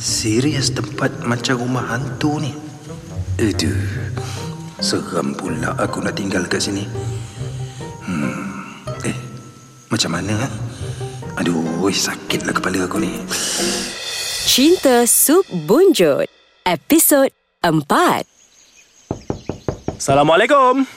Serius 0.00 0.72
tempat 0.72 1.20
macam 1.28 1.68
rumah 1.68 1.84
hantu 1.84 2.40
ni. 2.40 2.56
Aduh, 3.44 3.84
seram 4.80 5.36
pula 5.36 5.76
aku 5.76 6.00
nak 6.00 6.16
tinggal 6.16 6.48
kat 6.48 6.64
sini. 6.64 6.88
Hmm, 8.08 8.51
macam 9.92 10.16
mana? 10.16 10.32
Ha? 10.40 10.48
Aduh, 11.44 11.84
sakitlah 11.92 12.56
kepala 12.56 12.88
aku 12.88 12.96
ni. 12.96 13.12
Cinta 14.48 15.04
Sub 15.04 15.44
Bonjot, 15.68 16.24
episod 16.64 17.28
4. 17.60 18.24
Assalamualaikum. 20.00 20.88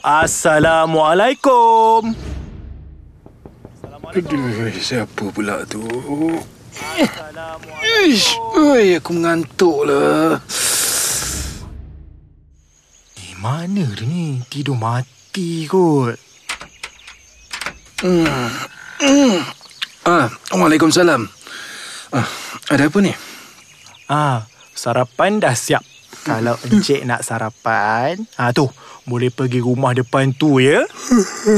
Assalamualaikum. 0.00 2.16
Aduh, 4.10 4.74
siapa 4.80 5.28
pula 5.30 5.62
tu? 5.68 5.84
Ish, 8.08 8.40
oi, 8.56 8.96
aku 8.96 9.12
mengantuk 9.12 9.84
lah. 9.84 10.40
Eh, 13.20 13.36
mana 13.36 13.84
dia 13.84 14.08
ni? 14.08 14.40
Tidur 14.48 14.80
mati 14.80 15.68
kot. 15.68 16.29
Ah, 20.08 20.32
Waalaikumsalam. 20.56 21.28
Ah, 22.10 22.26
ada 22.72 22.88
apa 22.88 22.98
ni? 23.04 23.12
Ah, 24.08 24.48
sarapan 24.72 25.36
dah 25.36 25.52
siap. 25.52 25.84
Kalau 26.20 26.56
Encik 26.68 27.04
nak 27.08 27.24
sarapan, 27.24 28.28
ah 28.36 28.52
tu, 28.52 28.68
boleh 29.08 29.32
pergi 29.32 29.60
rumah 29.60 29.96
depan 29.96 30.36
tu 30.36 30.60
ya. 30.60 30.84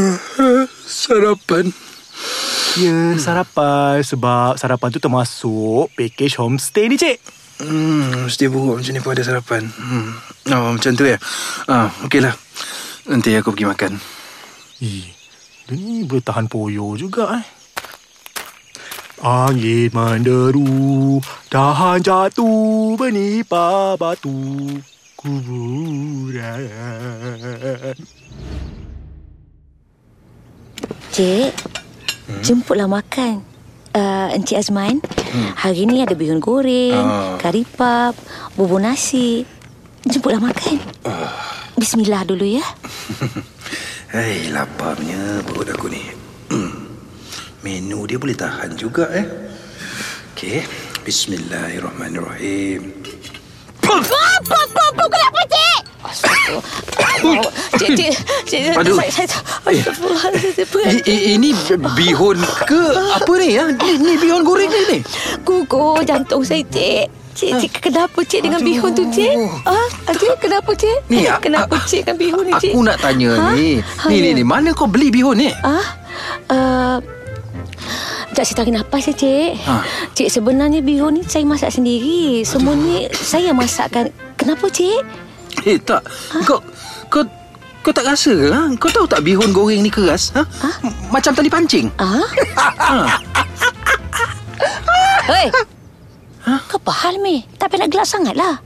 Sarapan. 0.86 1.66
Ya, 2.78 3.18
sarapan 3.18 4.00
sebab 4.06 4.54
sarapan 4.54 4.88
tu 4.94 5.02
termasuk 5.02 5.90
package 5.98 6.38
homestay 6.38 6.86
ni, 6.86 6.94
Cik. 6.94 7.18
Hmm, 7.62 8.26
mesti 8.30 8.46
buruk 8.46 8.80
macam 8.80 8.92
ni 8.94 9.00
pun 9.02 9.12
ada 9.14 9.22
sarapan. 9.26 9.66
Hmm. 9.66 10.14
Oh, 10.50 10.70
macam 10.78 10.90
tu 10.94 11.06
ya? 11.06 11.18
Ah, 11.66 11.90
okeylah. 12.06 12.34
Nanti 13.10 13.34
aku 13.34 13.50
pergi 13.50 13.66
makan. 13.66 13.92
Eh, 14.82 15.10
dia 15.68 15.76
ni 15.78 16.02
boleh 16.04 16.22
tahan 16.22 16.46
poyo 16.50 16.98
juga 16.98 17.38
eh. 17.38 17.46
Angin 19.22 19.86
menderu, 19.94 21.22
tahan 21.46 22.02
jatuh 22.02 22.98
menimpa 22.98 23.94
batu 23.94 24.66
kuburan. 25.14 26.66
Cik, 31.14 31.54
jemputlah 32.42 32.90
makan. 32.90 33.46
Uh, 33.92 34.32
Encik 34.32 34.56
Azman, 34.58 35.04
hari 35.54 35.84
ni 35.84 36.00
ada 36.00 36.16
bihun 36.16 36.40
goreng, 36.40 36.96
Ah. 36.96 37.36
kari 37.36 37.62
pap, 37.62 38.16
bubur 38.56 38.80
nasi. 38.80 39.44
Jemputlah 40.02 40.40
makan. 40.42 40.80
Bismillah 41.72 42.28
dulu 42.28 42.44
ya. 42.44 42.64
Hei, 44.14 44.52
laparnya 44.52 45.40
perut 45.40 45.72
aku 45.72 45.88
ni. 45.88 46.04
Hmm. 46.52 46.84
Menu 47.64 48.04
dia 48.04 48.20
boleh 48.20 48.36
tahan 48.36 48.76
juga 48.76 49.08
eh. 49.08 49.24
Okey, 50.36 50.68
bismillahirrahmanirrahim. 51.00 52.92
Apa, 53.88 54.20
apa, 54.40 54.58
apa, 54.68 55.04
kenapa, 55.08 55.40
Cik? 55.48 55.80
Cik, 57.78 57.94
cik, 57.96 58.12
cik, 58.50 58.62
Aduh. 58.76 58.98
saya, 58.98 59.24
saya, 59.24 59.88
ini 61.08 61.54
bihun 61.96 62.36
ke 62.68 62.82
apa 63.16 63.32
ni 63.38 63.56
ya? 63.56 63.70
Ni, 63.70 63.92
ni 63.96 64.12
bihun 64.20 64.42
goreng 64.44 64.68
ke 64.68 64.80
ni? 64.92 64.98
Gugur 65.46 66.04
jantung 66.04 66.44
saya, 66.44 66.66
Cik. 66.68 67.21
Cik, 67.32 67.52
cik, 67.58 67.72
kenapa 67.80 68.20
cik 68.20 68.40
dengan 68.40 68.60
bihun 68.60 68.92
tu, 68.92 69.08
Cik? 69.08 69.32
Ah, 69.64 69.88
cik, 70.06 70.36
kenapa, 70.38 70.70
Cik? 70.72 70.98
Ni, 71.08 71.24
a- 71.24 71.40
kenapa 71.40 71.74
a- 71.74 71.84
cik 71.84 72.04
dengan 72.04 72.18
bihun 72.20 72.44
ni, 72.44 72.52
Cik? 72.54 72.72
Aku 72.72 72.80
nak 72.82 72.98
tanya 72.98 73.30
Ha? 73.32 73.46
ni. 73.52 73.80
Ha, 73.80 74.06
Ni, 74.06 74.16
ni, 74.18 74.28
ya. 74.28 74.36
ni. 74.36 74.42
Mana 74.42 74.70
kau 74.70 74.84
beli 74.84 75.08
bihun 75.08 75.40
ni? 75.40 75.48
Ah, 75.64 75.80
uh, 76.48 76.96
saya 78.32 78.52
tarik 78.54 78.72
nafas 78.72 79.08
ya, 79.08 79.14
Cik. 79.14 79.50
Ha. 79.64 79.74
Cik, 80.12 80.28
sebenarnya 80.28 80.80
bihun 80.80 81.16
ni 81.16 81.22
saya 81.24 81.42
masak 81.42 81.72
sendiri. 81.72 82.42
Semua 82.42 82.72
ni 82.72 83.08
saya 83.10 83.50
masakkan. 83.50 84.12
Kenapa, 84.36 84.68
Cik? 84.68 85.00
Eh, 85.64 85.78
tak. 85.78 86.04
Kau, 86.44 86.60
kau, 87.08 87.24
kau 87.80 87.92
tak 87.92 88.04
rasa 88.04 88.28
ke? 88.30 88.48
Ha? 88.50 88.60
Kau 88.76 88.88
tahu 88.88 89.06
tak 89.06 89.22
bihun 89.22 89.50
goreng 89.50 89.80
ni 89.80 89.88
keras? 89.88 90.32
Ha? 90.32 90.44
Macam 91.08 91.32
tali 91.32 91.48
pancing. 91.48 91.88
Ah? 91.96 92.20
Ha? 92.76 92.96
Hei! 95.24 95.48
Kau 96.42 96.78
apa 96.82 96.92
hal, 97.06 97.22
Mi? 97.22 97.46
Tak 97.56 97.70
payah 97.70 97.86
nak 97.86 97.90
gelak 97.94 98.08
sangat 98.08 98.34
lah. 98.34 98.58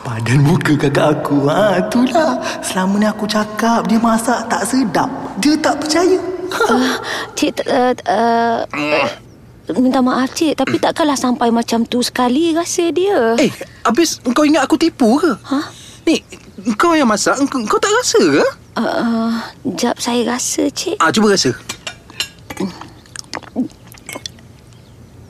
Padan 0.00 0.42
muka 0.42 0.74
kakak 0.78 1.22
aku 1.22 1.50
ha, 1.50 1.78
Itulah 1.82 2.38
Selama 2.62 2.94
ni 2.98 3.06
aku 3.06 3.26
cakap 3.26 3.86
Dia 3.90 3.98
masak 3.98 4.46
tak 4.46 4.62
sedap 4.66 5.10
Dia 5.38 5.54
tak 5.58 5.82
percaya 5.82 6.18
Uh, 6.50 6.98
cik, 7.38 7.62
uh, 7.70 7.94
uh, 8.10 8.66
minta 9.78 10.02
maaf, 10.02 10.34
Cik. 10.34 10.58
Tapi 10.58 10.82
takkanlah 10.82 11.14
sampai 11.14 11.54
macam 11.54 11.86
tu 11.86 12.02
sekali 12.02 12.50
rasa 12.50 12.90
dia. 12.90 13.38
Eh, 13.38 13.50
habis 13.86 14.18
kau 14.34 14.42
ingat 14.42 14.66
aku 14.66 14.74
tipu 14.74 15.22
ke? 15.22 15.30
Ha? 15.46 15.70
Ni, 16.10 16.18
kau 16.74 16.98
yang 16.98 17.06
masak, 17.06 17.38
kau, 17.46 17.62
kau 17.70 17.78
tak 17.78 17.94
rasa 17.94 18.18
ke? 18.18 18.44
Uh, 18.74 18.82
uh, 18.82 19.30
jap 19.78 20.02
saya 20.02 20.26
rasa, 20.26 20.66
Cik. 20.66 20.98
Ah, 20.98 21.14
cuba 21.14 21.38
rasa. 21.38 21.54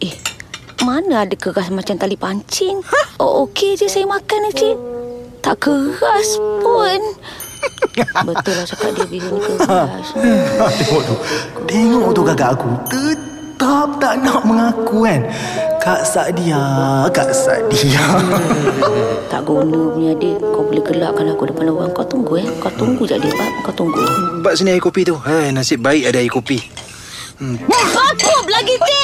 Eh, 0.00 0.16
mana 0.84 1.28
ada 1.28 1.36
keras 1.36 1.68
macam 1.68 1.96
tali 1.96 2.16
pancing? 2.16 2.80
Oh, 3.20 3.44
okey 3.48 3.76
je 3.76 3.86
saya 3.86 4.08
makan 4.08 4.38
ni, 4.48 4.50
Cik. 4.56 4.76
Tak 5.40 5.56
keras 5.60 6.40
pun. 6.60 7.00
Betul 8.28 8.54
lah 8.56 8.64
cakap 8.64 8.90
dia 8.96 9.06
bihun 9.08 9.36
keras. 9.36 10.16
Tengok 10.80 11.02
tu 11.04 11.14
Tengok 11.68 12.10
tu 12.16 12.22
kakak 12.24 12.56
aku 12.56 12.72
Tetap 12.88 14.00
tak 14.00 14.24
nak 14.24 14.40
mengaku 14.48 15.04
kan 15.04 15.20
Kak 15.76 16.08
Sadia 16.08 17.04
Kak 17.12 17.28
Sadia 17.36 18.00
Tak 19.28 19.44
guna 19.44 19.92
punya 19.92 20.12
dia. 20.16 20.40
Kau 20.40 20.64
boleh 20.64 20.80
gelakkan 20.84 21.28
aku 21.32 21.48
depan 21.48 21.68
orang. 21.68 21.92
Kau 21.92 22.04
tunggu 22.04 22.40
eh. 22.40 22.46
Kau 22.60 22.72
tunggu 22.74 23.04
je 23.06 23.16
dia, 23.16 23.32
Pak. 23.32 23.50
Kau 23.68 23.72
tunggu. 23.76 24.00
Bak 24.40 24.56
sini 24.58 24.74
air 24.76 24.82
kopi 24.82 25.06
tu. 25.06 25.16
Hai, 25.16 25.52
nasib 25.52 25.80
baik 25.80 26.10
ada 26.10 26.18
air 26.20 26.32
kopi. 26.32 26.58
Bakup 27.40 28.44
lagi, 28.50 28.74
Cik. 28.76 28.99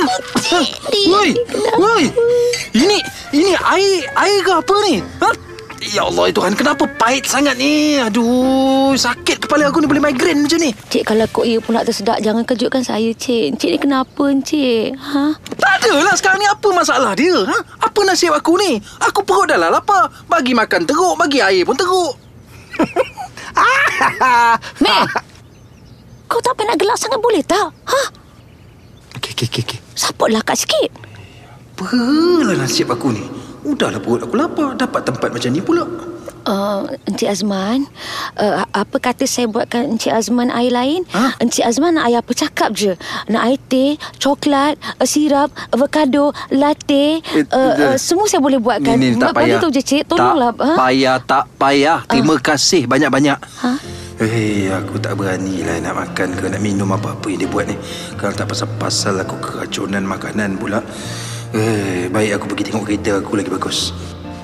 Eh, 0.00 0.20
Cik? 0.40 0.68
Woi, 1.10 1.30
woi. 1.76 2.04
Ini 2.72 2.98
ini 3.36 3.52
air 3.54 4.08
air 4.16 4.38
ke 4.42 4.52
apa 4.54 4.74
ni? 4.88 4.96
Ha? 5.20 5.30
Ya 5.80 6.04
Allah 6.04 6.28
Tuhan, 6.28 6.52
kenapa 6.52 6.84
pahit 7.00 7.24
sangat 7.24 7.56
ni? 7.56 7.96
Aduh, 7.96 8.92
sakit 8.92 9.48
kepala 9.48 9.72
aku 9.72 9.80
ni 9.80 9.88
boleh 9.88 10.12
migraine 10.12 10.44
macam 10.44 10.60
ni. 10.60 10.76
Cik, 10.76 11.08
kalau 11.08 11.24
kau 11.32 11.40
ia 11.40 11.56
pula 11.56 11.80
tersedak, 11.80 12.20
jangan 12.20 12.44
kejutkan 12.44 12.84
saya, 12.84 13.08
Cik. 13.16 13.56
Cik 13.56 13.70
ni 13.74 13.78
kenapa, 13.80 14.24
Cik? 14.44 14.92
Ha? 14.92 15.24
Tak 15.56 15.72
adalah 15.80 16.12
sekarang 16.20 16.44
ni 16.44 16.48
apa 16.52 16.68
masalah 16.68 17.16
dia? 17.16 17.32
Ha? 17.32 17.88
Apa 17.88 18.00
nasib 18.04 18.36
aku 18.36 18.60
ni? 18.60 18.76
Aku 19.08 19.24
perut 19.24 19.48
dah 19.48 19.56
lah 19.56 19.72
lapar. 19.72 20.12
Bagi 20.28 20.52
makan 20.52 20.84
teruk, 20.84 21.16
bagi 21.16 21.40
air 21.40 21.64
pun 21.64 21.74
teruk. 21.74 22.12
Meh! 24.84 25.02
Kau 26.28 26.38
tak 26.44 26.54
payah 26.54 26.70
nak 26.70 26.78
gelak 26.78 26.98
sangat 27.00 27.18
boleh 27.24 27.42
tak? 27.42 27.72
Ha? 27.88 28.00
Okey, 29.16 29.48
okey. 29.48 29.64
okey. 29.64 29.89
Saputlah 30.00 30.40
kat 30.40 30.56
sikit. 30.56 30.88
Apalah 31.76 32.56
nasib 32.56 32.88
aku 32.88 33.12
ni? 33.12 33.24
Udahlah 33.60 34.00
perut 34.00 34.24
aku 34.24 34.32
lapar. 34.32 34.72
Dapat 34.72 35.00
tempat 35.04 35.28
macam 35.28 35.50
ni 35.52 35.60
pula. 35.60 35.84
Uh, 36.40 36.88
Encik 37.04 37.28
Azman 37.28 37.84
uh, 38.40 38.64
Apa 38.72 38.96
kata 38.96 39.28
saya 39.28 39.44
buatkan 39.44 39.92
Encik 39.92 40.08
Azman 40.08 40.48
air 40.48 40.72
lain 40.72 41.04
Ha? 41.12 41.36
Encik 41.36 41.68
Azman 41.68 42.00
nak 42.00 42.08
air 42.08 42.16
apa 42.16 42.32
cakap 42.32 42.72
je 42.72 42.96
Nak 43.28 43.42
air 43.44 43.60
teh 43.68 44.00
Coklat 44.16 44.80
uh, 44.96 45.04
Sirap 45.04 45.52
Avocado 45.68 46.32
Latte 46.48 47.20
uh, 47.44 47.44
uh, 47.52 47.94
Semua 48.00 48.24
saya 48.24 48.40
boleh 48.40 48.56
buatkan 48.56 48.96
Ni, 48.96 49.12
ni 49.12 49.20
tak 49.20 49.36
payah. 49.36 49.60
tahu 49.60 49.68
je 49.68 49.84
cik 49.84 50.08
Tolonglah 50.08 50.56
Tak 50.56 50.80
payah, 50.80 51.16
tak 51.20 51.44
payah. 51.60 51.98
Terima 52.08 52.34
kasih 52.40 52.88
banyak-banyak. 52.88 53.36
Ha? 53.36 53.70
Eh, 54.20 54.68
aku 54.68 55.00
tak 55.00 55.16
berani 55.16 55.64
lah 55.64 55.80
nak 55.80 55.96
makan 55.96 56.36
ke 56.36 56.44
nak 56.52 56.60
minum 56.60 56.92
apa-apa 56.92 57.24
yang 57.32 57.40
dia 57.40 57.48
buat 57.48 57.64
ni. 57.64 57.72
Kalau 58.20 58.36
tak 58.36 58.52
pasal-pasal 58.52 59.16
aku 59.16 59.40
keracunan 59.40 60.04
makanan 60.04 60.60
pula. 60.60 60.84
Eh, 61.56 62.04
baik 62.12 62.36
aku 62.36 62.52
pergi 62.52 62.68
tengok 62.68 62.84
kereta 62.84 63.16
aku 63.16 63.40
lagi 63.40 63.48
bagus. 63.48 63.96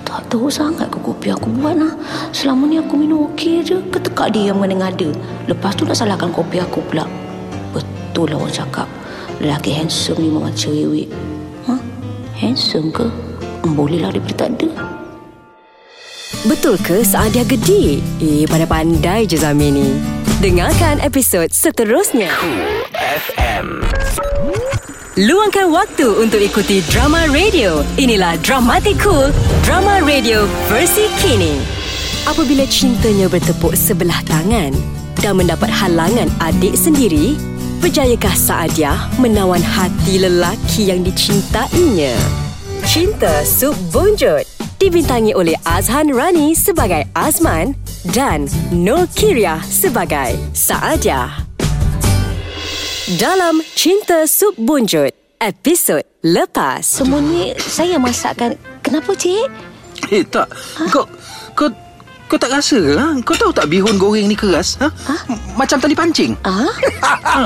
Tak 0.09 0.33
tahu 0.33 0.49
sangat 0.49 0.89
ke 0.89 0.97
kopi 1.03 1.29
aku 1.29 1.53
buat 1.61 1.77
lah 1.77 1.93
Selama 2.31 2.71
ni 2.71 2.79
aku 2.79 2.95
minum 2.95 3.27
okey 3.35 3.59
je 3.67 3.83
Ketekak 3.91 4.31
dia 4.31 4.55
yang 4.55 4.63
mengada-ngada 4.63 5.11
Lepas 5.51 5.75
tu 5.75 5.83
nak 5.83 5.99
salahkan 5.99 6.31
kopi 6.31 6.63
aku 6.63 6.79
pula 6.87 7.11
Betul 7.75 8.31
lah 8.31 8.39
orang 8.39 8.55
cakap 8.55 8.87
Lelaki 9.43 9.75
handsome 9.75 10.23
ni 10.23 10.31
memang 10.31 10.55
cerewet 10.55 11.11
ha? 11.67 11.75
Handsome 12.39 12.95
ke? 12.95 13.11
Bolehlah 13.67 14.15
dia 14.15 14.23
boleh 14.23 14.39
tak 14.39 14.55
ada 14.55 14.96
Betul 16.45 16.77
ke 16.85 17.01
Saadia 17.01 17.47
gede? 17.49 18.05
Eh, 18.21 18.45
pandai-pandai 18.45 19.25
je 19.25 19.41
Zami 19.41 19.73
ni. 19.73 19.97
Dengarkan 20.45 21.01
episod 21.01 21.49
seterusnya. 21.49 22.29
FM. 22.93 23.81
Luangkan 25.17 25.73
waktu 25.73 26.05
untuk 26.21 26.37
ikuti 26.45 26.85
drama 26.93 27.25
radio. 27.33 27.81
Inilah 27.97 28.37
Dramatic 28.45 29.01
Cool, 29.01 29.33
drama 29.65 30.05
radio 30.05 30.45
versi 30.69 31.09
kini. 31.25 31.57
Apabila 32.29 32.69
cintanya 32.69 33.33
bertepuk 33.33 33.73
sebelah 33.73 34.21
tangan 34.29 34.77
dan 35.25 35.41
mendapat 35.41 35.73
halangan 35.73 36.29
adik 36.45 36.77
sendiri, 36.77 37.41
berjayakah 37.81 38.37
Saadia 38.37 39.09
menawan 39.17 39.65
hati 39.65 40.21
lelaki 40.21 40.93
yang 40.93 41.01
dicintainya? 41.01 42.46
Cinta 42.87 43.43
Sub 43.43 43.75
Bonjot 43.91 44.47
dibintangi 44.79 45.35
oleh 45.35 45.59
Azhan 45.67 46.09
Rani 46.09 46.55
sebagai 46.55 47.03
Azman 47.13 47.75
dan 48.15 48.47
Nur 48.71 49.11
Kiria 49.13 49.59
sebagai 49.67 50.39
Saadia. 50.55 51.35
Dalam 53.19 53.59
Cinta 53.75 54.25
Sup 54.31 54.55
Bunjut, 54.55 55.11
episod 55.43 56.03
lepas. 56.23 56.87
Semua 56.87 57.19
ni 57.19 57.53
saya 57.59 57.99
masakkan 57.99 58.55
Kenapa 58.81 59.19
cik? 59.19 59.51
Eh, 60.15 60.23
tak. 60.23 60.47
Kau, 60.95 61.03
kau, 61.59 61.67
kau 62.31 62.39
tak 62.39 62.55
rasa 62.55 62.79
ke? 62.79 62.95
Ha? 62.95 63.19
Kau 63.27 63.35
tahu 63.35 63.51
tak 63.51 63.67
bihun 63.67 63.99
goreng 63.99 64.31
ni 64.31 64.39
keras? 64.39 64.79
Ha? 64.79 64.87
Macam 65.59 65.83
tali 65.83 65.99
pancing. 65.99 66.39
Ah, 66.47 66.71
Ha? 67.35 67.45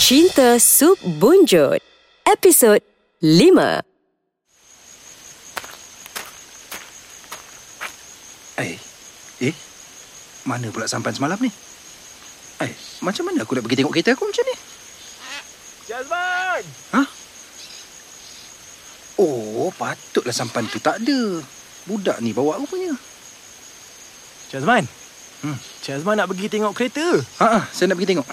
Cinta 0.00 0.56
Sup 0.56 0.96
Bunjut 1.04 1.82
Episod 2.24 2.80
5 3.20 3.84
Eh, 8.56 8.80
eh, 9.44 9.54
mana 10.48 10.72
pula 10.72 10.88
sampan 10.88 11.12
semalam 11.12 11.36
ni? 11.36 11.52
Eh, 12.64 12.72
macam 13.04 13.28
mana 13.28 13.44
aku 13.44 13.52
nak 13.52 13.68
pergi 13.68 13.84
tengok 13.84 13.92
kereta 13.92 14.16
aku 14.16 14.24
macam 14.24 14.44
ni? 14.48 14.56
Jazman! 15.86 16.64
Oh, 19.16 19.72
patutlah 19.76 20.32
sampan 20.32 20.68
tu 20.68 20.80
tak 20.80 21.00
ada. 21.00 21.20
Budak 21.88 22.20
ni 22.20 22.36
bawa 22.36 22.60
rupanya. 22.60 22.96
Jazman! 24.52 24.88
Hmm. 25.44 25.56
Cik 25.84 26.00
Azman 26.00 26.16
nak 26.16 26.28
pergi 26.32 26.48
tengok 26.48 26.72
kereta. 26.72 27.06
Ha, 27.44 27.46
ah, 27.60 27.62
saya 27.70 27.92
nak 27.92 28.00
pergi 28.00 28.16
tengok. 28.16 28.28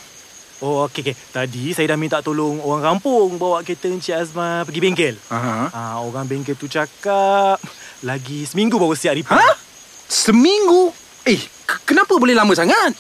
Oh, 0.64 0.88
okey, 0.88 1.04
okey. 1.04 1.16
Tadi 1.36 1.76
saya 1.76 1.92
dah 1.92 2.00
minta 2.00 2.24
tolong 2.24 2.64
orang 2.64 2.96
kampung 2.96 3.36
bawa 3.36 3.60
kereta 3.68 3.92
Encik 3.92 4.16
Azman 4.16 4.64
pergi 4.64 4.80
bengkel. 4.80 5.16
Ah, 5.28 6.00
orang 6.00 6.24
bengkel 6.24 6.56
tu 6.56 6.72
cakap 6.72 7.60
lagi 8.00 8.48
seminggu 8.48 8.80
baru 8.80 8.96
siap 8.96 9.20
repair. 9.20 9.44
Ha? 9.44 9.60
Seminggu? 10.08 10.96
Eh, 11.28 11.44
kenapa 11.84 12.16
boleh 12.16 12.32
lama 12.32 12.56
sangat? 12.56 12.96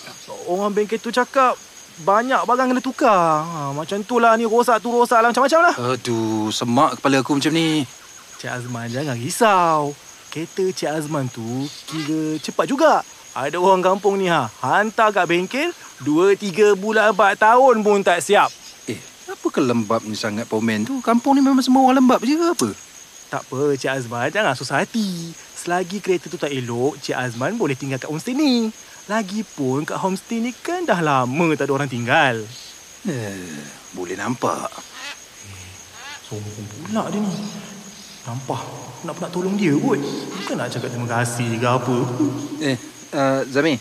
Orang 0.51 0.75
bengkel 0.75 0.99
tu 0.99 1.07
cakap 1.07 1.55
banyak 2.03 2.43
barang 2.43 2.67
kena 2.75 2.83
tukar. 2.83 3.47
Ha, 3.47 3.71
macam 3.71 3.95
tu 4.03 4.19
lah 4.19 4.35
ni 4.35 4.43
rosak 4.43 4.83
tu 4.83 4.91
rosak 4.91 5.23
lah 5.23 5.31
macam-macam 5.31 5.59
lah. 5.63 5.75
Aduh, 5.95 6.51
semak 6.51 6.99
kepala 6.99 7.23
aku 7.23 7.39
macam 7.39 7.55
ni. 7.55 7.87
Cik 8.43 8.59
Azman 8.59 8.91
jangan 8.91 9.15
risau. 9.15 9.95
Kereta 10.27 10.67
Cik 10.67 10.91
Azman 10.99 11.31
tu 11.31 11.63
kira 11.87 12.35
cepat 12.43 12.67
juga. 12.67 13.07
Ada 13.33 13.57
orang 13.57 13.81
kampung 13.81 14.21
ni 14.21 14.29
ha, 14.29 14.45
hantar 14.61 15.09
kat 15.09 15.25
bengkel, 15.25 15.73
2 16.05 16.37
3 16.37 16.77
bulan 16.77 17.17
4 17.17 17.33
tahun 17.33 17.81
pun 17.81 18.05
tak 18.05 18.21
siap. 18.21 18.53
Eh, 18.85 19.01
apa 19.25 19.47
ke 19.49 19.57
lembab 19.57 20.05
ni 20.05 20.13
sangat 20.13 20.45
pomen 20.45 20.85
tu? 20.85 21.01
Kampung 21.01 21.33
ni 21.33 21.41
memang 21.41 21.65
semua 21.65 21.81
orang 21.81 21.97
lembab 21.97 22.21
je 22.21 22.37
ke 22.37 22.45
apa? 22.45 22.69
Tak 23.33 23.41
apa, 23.49 23.73
Cik 23.73 23.89
Azman 23.89 24.29
jangan 24.29 24.53
susah 24.53 24.85
hati. 24.85 25.33
Selagi 25.33 25.97
kereta 25.97 26.29
tu 26.29 26.37
tak 26.37 26.53
elok, 26.53 27.01
Cik 27.01 27.17
Azman 27.17 27.57
boleh 27.57 27.73
tinggal 27.73 27.97
kat 27.97 28.05
homestay 28.05 28.37
ni. 28.37 28.69
Lagipun 29.09 29.81
kat 29.81 29.97
homestay 29.97 30.37
ni 30.37 30.53
kan 30.53 30.85
dah 30.85 31.01
lama 31.01 31.57
tak 31.57 31.65
ada 31.65 31.73
orang 31.73 31.89
tinggal. 31.89 32.37
Eh, 33.09 33.65
boleh 33.97 34.13
nampak. 34.13 34.69
Sombong 36.29 36.69
pula 36.69 37.09
dia 37.09 37.17
ni. 37.17 37.33
Nampak, 38.29 38.61
nak 39.09 39.17
nak 39.17 39.29
tolong 39.33 39.57
dia 39.57 39.73
kot. 39.73 39.97
Bukan 40.37 40.55
nak 40.55 40.69
cakap 40.69 40.93
terima 40.93 41.09
kasih 41.09 41.49
ke 41.57 41.67
apa. 41.67 41.97
Eh, 42.61 42.77
uh, 43.13 43.41
Zami. 43.47 43.77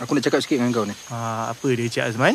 Aku 0.00 0.16
nak 0.16 0.24
cakap 0.24 0.40
sikit 0.40 0.60
dengan 0.60 0.72
kau 0.72 0.84
ni. 0.88 0.96
Ha, 1.12 1.52
apa 1.52 1.66
dia 1.76 1.86
Cik 1.88 2.04
Azman? 2.12 2.34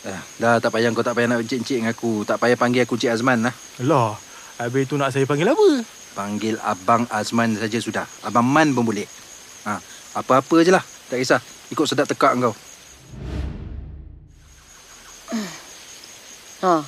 Uh, 0.00 0.22
dah 0.40 0.56
tak 0.62 0.72
payah 0.72 0.88
kau 0.94 1.04
tak 1.04 1.12
payah 1.18 1.28
nak 1.28 1.44
encik-encik 1.44 1.76
dengan 1.82 1.92
aku. 1.92 2.24
Tak 2.24 2.40
payah 2.40 2.56
panggil 2.56 2.86
aku 2.86 2.94
Cik 2.96 3.10
Azman 3.12 3.44
lah. 3.44 3.54
Alah, 3.82 4.14
habis 4.62 4.86
tu 4.86 4.94
nak 4.94 5.10
saya 5.10 5.26
panggil 5.26 5.50
apa? 5.50 5.68
Panggil 6.14 6.54
Abang 6.62 7.06
Azman 7.10 7.58
saja 7.58 7.78
sudah. 7.78 8.06
Abang 8.26 8.46
Man 8.46 8.74
pun 8.74 8.86
boleh. 8.86 9.06
Ha, 9.66 9.78
apa-apa 10.18 10.56
je 10.62 10.70
lah. 10.70 10.82
Tak 11.10 11.18
kisah. 11.18 11.40
Ikut 11.70 11.86
sedap 11.86 12.06
tekak 12.06 12.38
kau. 12.38 12.54
Ha. 16.60 16.84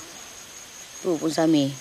Tu 1.02 1.10
pun 1.18 1.30
Sami. 1.32 1.72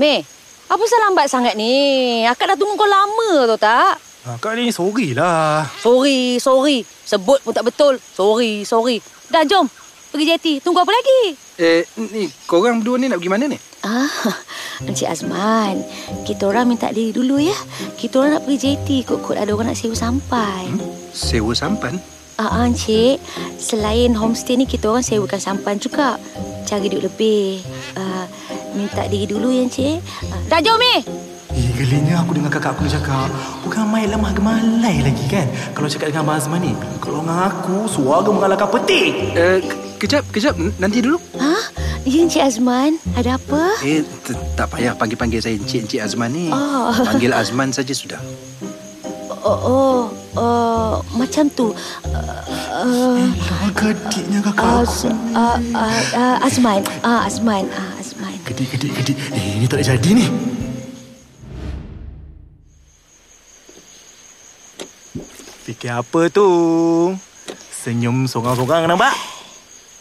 Meh, 0.00 0.20
apa 0.66 0.80
pasal 0.80 1.00
lambat 1.04 1.26
sangat 1.28 1.54
ni? 1.56 2.24
Akak 2.24 2.52
dah 2.52 2.56
tunggu 2.56 2.76
kau 2.76 2.88
lama 2.88 3.48
tu 3.48 3.56
tak? 3.60 4.05
Ha, 4.26 4.34
Kak 4.42 4.58
ni 4.58 4.74
sorry 4.74 5.14
lah. 5.14 5.70
Sorry, 5.78 6.42
sorry. 6.42 6.82
Sebut 6.82 7.38
pun 7.46 7.54
tak 7.54 7.62
betul. 7.62 7.94
Sorry, 8.02 8.66
sorry. 8.66 8.98
Dah 9.30 9.46
jom. 9.46 9.70
Pergi 10.10 10.26
jeti. 10.26 10.52
Tunggu 10.58 10.82
apa 10.82 10.90
lagi? 10.90 11.38
Eh, 11.62 11.86
ni 12.10 12.26
korang 12.42 12.82
berdua 12.82 12.98
ni 12.98 13.06
nak 13.06 13.22
pergi 13.22 13.30
mana 13.30 13.46
ni? 13.46 13.58
Ah, 13.86 14.10
Encik 14.90 15.06
Azman. 15.06 15.78
Kita 16.26 16.50
orang 16.50 16.74
minta 16.74 16.90
diri 16.90 17.14
dulu 17.14 17.38
ya. 17.38 17.54
Kita 17.94 18.26
orang 18.26 18.34
nak 18.34 18.42
pergi 18.50 18.58
JT 18.66 18.88
kot-kot 19.06 19.38
ada 19.38 19.54
orang 19.54 19.70
nak 19.70 19.78
sewa 19.78 19.94
sampai. 19.94 20.74
Sewa 21.14 21.54
sampan? 21.54 22.02
Ah, 22.34 22.50
ah, 22.50 22.62
Encik. 22.66 23.22
Selain 23.62 24.10
homestay 24.18 24.58
ni, 24.58 24.66
kita 24.66 24.90
orang 24.90 25.06
sewakan 25.06 25.38
sampan 25.38 25.78
juga. 25.78 26.18
Cari 26.66 26.90
duit 26.90 27.06
lebih. 27.06 27.62
Ah, 27.94 28.26
minta 28.74 29.06
diri 29.06 29.30
dulu 29.30 29.54
ya, 29.54 29.62
Encik. 29.62 30.02
Ah, 30.34 30.42
dah 30.50 30.58
jom, 30.58 30.82
eh? 30.82 31.26
Eh, 31.56 31.72
gelinya 31.74 32.20
aku 32.20 32.36
dengar 32.36 32.52
kakak 32.52 32.76
aku 32.76 32.84
ni 32.84 32.92
cakap 32.92 33.32
Bukan 33.64 33.88
main 33.88 34.06
lemah 34.06 34.28
gemalai 34.30 35.00
lagi 35.00 35.24
kan 35.24 35.48
Kalau 35.72 35.88
cakap 35.88 36.12
dengan 36.12 36.22
Abang 36.22 36.36
Azman 36.36 36.60
ni 36.60 36.72
Kalau 37.00 37.24
dengan 37.24 37.48
aku 37.48 37.88
Suara 37.88 38.28
mengalahkan 38.28 38.68
peti 38.70 39.32
Eh, 39.32 39.58
ke- 39.58 39.80
kejap, 39.96 40.24
kejap. 40.28 40.52
N- 40.54 40.76
Nanti 40.76 41.00
dulu. 41.00 41.16
Ha? 41.40 41.56
Ya, 42.04 42.20
Encik 42.20 42.44
Azman. 42.44 43.00
Ada 43.16 43.34
apa? 43.34 43.80
Eh, 43.80 44.04
tak 44.52 44.68
payah 44.68 44.92
panggil-panggil 44.92 45.40
saya 45.40 45.56
Encik-Encik 45.56 45.98
Azman 45.98 46.30
ni. 46.30 46.46
Oh. 46.52 46.92
Panggil 47.08 47.32
Azman 47.32 47.72
saja 47.72 47.90
sudah. 47.90 48.20
Oh, 49.40 49.56
oh, 49.64 49.98
oh 50.36 50.92
macam 51.12 51.48
tu. 51.48 51.72
Uh, 52.04 53.24
Jangan 53.40 53.70
gediknya 53.72 54.38
kakak 54.44 54.84
aku 54.84 55.08
uh, 55.32 55.56
uh, 55.72 56.00
uh, 56.12 56.36
Azman. 56.44 56.84
Uh, 57.00 57.24
Azman. 57.24 57.64
Uh, 57.72 57.92
Azman. 57.96 58.36
Gedik, 58.44 58.68
gedik, 58.70 58.92
gedik 58.94 59.16
Eh, 59.32 59.56
ini 59.56 59.64
tak 59.64 59.80
jadi 59.80 60.10
ni 60.12 60.26
Fikir 65.76 65.92
apa 65.92 66.32
tu? 66.32 66.48
Senyum 67.68 68.24
sorang-sorang 68.24 68.88
nampak? 68.88 69.12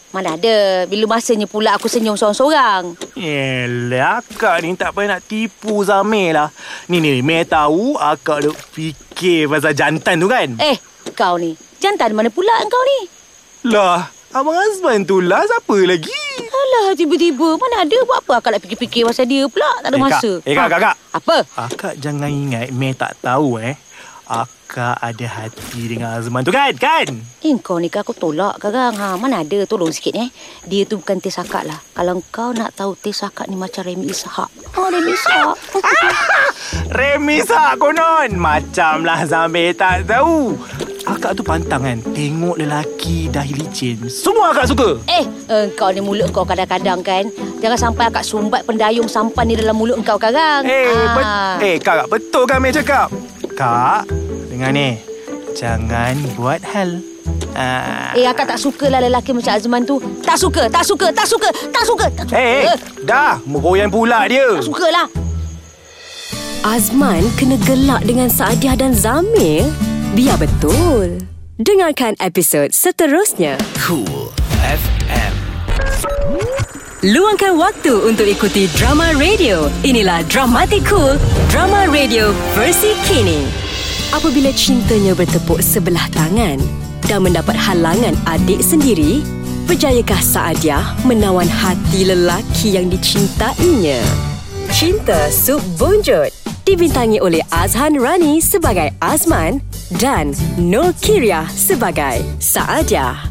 Mana 0.10 0.40
ada. 0.40 0.88
Bila 0.88 1.12
masanya 1.12 1.44
pula 1.46 1.76
aku 1.76 1.92
senyum 1.92 2.16
seorang-seorang. 2.16 2.96
Yelah, 3.12 4.24
akak 4.24 4.64
ni 4.64 4.72
tak 4.74 4.96
payah 4.96 5.20
nak 5.20 5.28
tipu 5.28 5.84
Zamir 5.84 6.32
lah. 6.32 6.48
Ni 6.88 7.04
ni, 7.04 7.20
Meh 7.20 7.44
tahu 7.44 8.00
akak 8.00 8.48
duk 8.48 8.56
fikir 8.56 9.52
pasal 9.52 9.76
jantan 9.76 10.16
tu 10.16 10.32
kan? 10.32 10.48
Eh, 10.56 10.80
kau 11.12 11.36
ni. 11.36 11.60
Jantan 11.84 12.16
mana 12.16 12.32
pula 12.32 12.56
kau 12.66 12.80
ni? 12.88 13.00
Lah, 13.68 14.08
Abang 14.32 14.56
Azman 14.56 15.04
tu 15.04 15.20
lah 15.20 15.44
siapa 15.44 15.76
lagi? 15.84 16.16
Alah, 16.40 16.96
tiba-tiba. 16.96 17.60
Mana 17.60 17.84
ada 17.84 17.98
buat 18.08 18.24
apa 18.24 18.40
akak 18.40 18.56
nak 18.56 18.62
fikir-fikir 18.64 19.04
pasal 19.04 19.28
dia 19.28 19.44
pula. 19.46 19.68
Tak 19.84 19.92
ada 19.92 19.92
Eh, 19.92 20.00
Kak. 20.00 20.08
masa. 20.08 20.32
Eh, 20.40 20.56
Kak, 20.56 20.68
Kak, 20.72 20.80
Kak. 20.82 20.96
Apa? 21.12 21.38
Akak 21.60 21.94
jangan 22.00 22.32
ingat 22.32 22.72
Meh 22.72 22.96
tak 22.96 23.20
tahu 23.20 23.60
eh. 23.60 23.76
Akak 24.66 24.98
ada 24.98 25.28
hati 25.30 25.86
dengan 25.86 26.18
Azman 26.18 26.42
tu 26.42 26.50
kan? 26.50 26.74
Kan? 26.74 27.22
Eh, 27.46 27.54
kau 27.62 27.78
ni 27.78 27.86
kan 27.86 28.02
aku 28.02 28.18
tolak 28.18 28.58
sekarang. 28.58 28.98
Ha, 28.98 29.14
mana 29.14 29.46
ada 29.46 29.62
tolong 29.70 29.94
sikit 29.94 30.18
eh. 30.18 30.34
Dia 30.66 30.90
tu 30.90 30.98
bukan 30.98 31.22
tes 31.22 31.38
akak 31.38 31.70
lah. 31.70 31.78
Kalau 31.94 32.18
kau 32.34 32.50
nak 32.50 32.74
tahu 32.74 32.98
tes 32.98 33.22
akak 33.22 33.46
ni 33.46 33.54
macam 33.54 33.86
Remy 33.86 34.10
Ishak. 34.10 34.50
Oh, 34.74 34.90
Remy 34.90 35.14
Ishak. 35.14 35.54
Remisa 36.98 37.78
konon 37.78 38.42
Macam 38.42 39.06
lah 39.06 39.22
Zamir 39.30 39.78
tak 39.78 40.10
tahu 40.10 40.58
Akak 41.06 41.34
tu 41.34 41.42
pantang 41.42 41.80
kan 41.80 41.98
Tengok 42.02 42.58
lelaki 42.58 43.30
dahi 43.30 43.54
licin 43.54 43.98
Semua 44.06 44.50
akak 44.50 44.66
suka 44.68 44.98
eh, 45.06 45.22
eh, 45.48 45.66
kau 45.72 45.90
ni 45.90 46.00
mulut 46.00 46.30
kau 46.30 46.42
kadang-kadang 46.42 47.00
kan. 47.00 47.30
Jangan 47.58 47.78
sampai 47.80 48.04
akak 48.08 48.22
sumbat 48.22 48.62
pendayung 48.64 49.06
sampan 49.06 49.46
ni 49.46 49.56
dalam 49.56 49.74
mulut 49.74 50.02
kau 50.02 50.18
sekarang. 50.18 50.66
Eh, 50.66 50.90
Ah. 50.90 51.14
bet- 51.14 51.34
eh 51.64 51.76
kak 51.78 52.06
betul 52.08 52.44
kan 52.44 52.58
Meh 52.58 52.72
cakap 52.72 53.14
Kak 53.52 54.10
Dengar 54.48 54.70
ni 54.70 54.98
Jangan 55.54 56.18
buat 56.34 56.60
hal 56.66 57.00
ah. 57.54 58.12
Eh, 58.12 58.26
akak 58.26 58.46
tak 58.48 58.60
suka 58.60 58.88
lah 58.88 59.00
lelaki 59.00 59.32
macam 59.32 59.52
Azman 59.52 59.82
tu. 59.84 59.98
Tak 60.20 60.36
suka, 60.36 60.68
tak 60.68 60.84
suka, 60.84 61.08
tak 61.12 61.26
suka, 61.26 61.50
tak 61.70 61.84
suka, 61.84 62.06
tak 62.12 62.26
suka. 62.26 62.36
Eh, 62.36 62.68
eh, 62.68 62.78
dah 63.02 63.38
Meroyan 63.44 63.88
pula 63.88 64.26
dia 64.26 64.58
Tak 64.58 64.66
suka 64.66 64.88
lah. 64.90 65.08
Azman 66.66 67.22
kena 67.38 67.62
gelak 67.62 68.02
dengan 68.04 68.26
Saadiah 68.28 68.74
dan 68.74 68.92
Zamir? 68.92 69.70
Biar 70.16 70.40
betul. 70.40 71.20
Dengarkan 71.60 72.16
episod 72.24 72.72
seterusnya. 72.72 73.60
Cool 73.84 74.32
FM. 74.64 75.34
Luangkan 77.12 77.60
waktu 77.60 77.92
untuk 78.00 78.24
ikuti 78.24 78.72
drama 78.80 79.12
radio. 79.20 79.68
Inilah 79.84 80.24
Dramatic 80.32 80.88
Cool, 80.88 81.20
drama 81.52 81.92
radio 81.92 82.32
versi 82.56 82.96
kini. 83.04 83.44
Apabila 84.16 84.56
cintanya 84.56 85.12
bertepuk 85.20 85.60
sebelah 85.60 86.08
tangan 86.16 86.64
dan 87.12 87.20
mendapat 87.20 87.60
halangan 87.60 88.16
adik 88.24 88.64
sendiri, 88.64 89.20
berjayakah 89.68 90.24
Saadiah 90.24 90.96
menawan 91.04 91.52
hati 91.52 92.08
lelaki 92.08 92.80
yang 92.80 92.88
dicintainya? 92.88 94.00
Cinta 94.72 95.28
Sub 95.28 95.60
Bonjot 95.76 96.32
dibintangi 96.64 97.20
oleh 97.20 97.44
Azhan 97.52 98.00
Rani 98.00 98.40
sebagai 98.40 98.96
Azman 99.04 99.60
dan 99.94 100.34
Nur 100.58 100.98
Kiria 100.98 101.46
sebagai 101.46 102.26
Saadiah. 102.42 103.30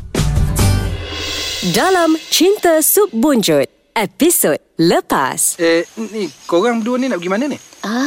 Dalam 1.74 2.14
Cinta 2.30 2.78
Sub 2.78 3.10
Bunjut, 3.10 3.66
episod 3.96 4.54
lepas. 4.78 5.58
Eh, 5.58 5.82
ni 6.14 6.30
korang 6.46 6.78
berdua 6.78 6.96
ni 7.00 7.10
nak 7.10 7.18
pergi 7.18 7.32
mana 7.32 7.44
ni? 7.50 7.58
Ah, 7.82 8.06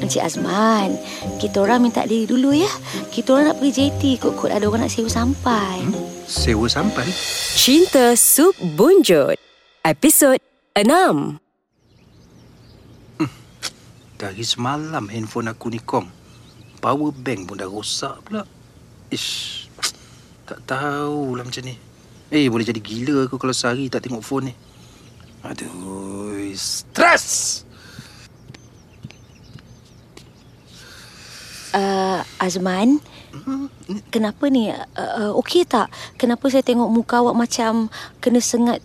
Encik 0.00 0.24
Azman, 0.24 0.96
kita 1.36 1.60
orang 1.60 1.84
minta 1.84 2.08
diri 2.08 2.24
dulu 2.24 2.56
ya. 2.56 2.70
Kita 3.12 3.36
orang 3.36 3.52
nak 3.52 3.58
pergi 3.60 3.92
JT 3.92 4.02
kot-kot 4.16 4.48
ada 4.48 4.64
orang 4.64 4.88
nak 4.88 4.92
sewa 4.94 5.10
sampai. 5.12 5.84
Sewa 6.24 6.66
sampan. 6.72 7.04
Cinta 7.52 8.16
Sup 8.16 8.56
Bunjut. 8.78 9.36
Episod 9.84 10.40
6. 10.72 11.36
Dari 14.18 14.42
semalam 14.42 15.06
handphone 15.12 15.52
aku 15.52 15.70
ni 15.70 15.78
kong. 15.78 16.27
Power 16.78 17.10
bank 17.10 17.50
pun 17.50 17.58
dah 17.58 17.66
rosak 17.66 18.22
pula. 18.22 18.46
Ish. 19.10 19.66
Tak 20.46 20.64
tahulah 20.64 21.44
macam 21.44 21.62
ni. 21.66 21.76
Eh, 22.28 22.46
boleh 22.48 22.64
jadi 22.64 22.80
gila 22.80 23.26
aku 23.26 23.40
kalau 23.40 23.56
sehari 23.56 23.88
tak 23.88 24.04
tengok 24.04 24.24
phone 24.24 24.52
ni. 24.52 24.54
Aduh, 25.44 26.38
stres. 26.54 27.62
Uh, 31.72 32.24
Azman, 32.40 32.98
kenapa 34.08 34.48
ni? 34.48 34.72
Uh, 34.72 35.30
uh, 35.30 35.32
Okey 35.40 35.68
tak? 35.68 35.92
Kenapa 36.16 36.48
saya 36.48 36.64
tengok 36.64 36.88
muka 36.88 37.20
awak 37.20 37.36
macam 37.36 37.92
kena 38.24 38.40
sengat 38.40 38.80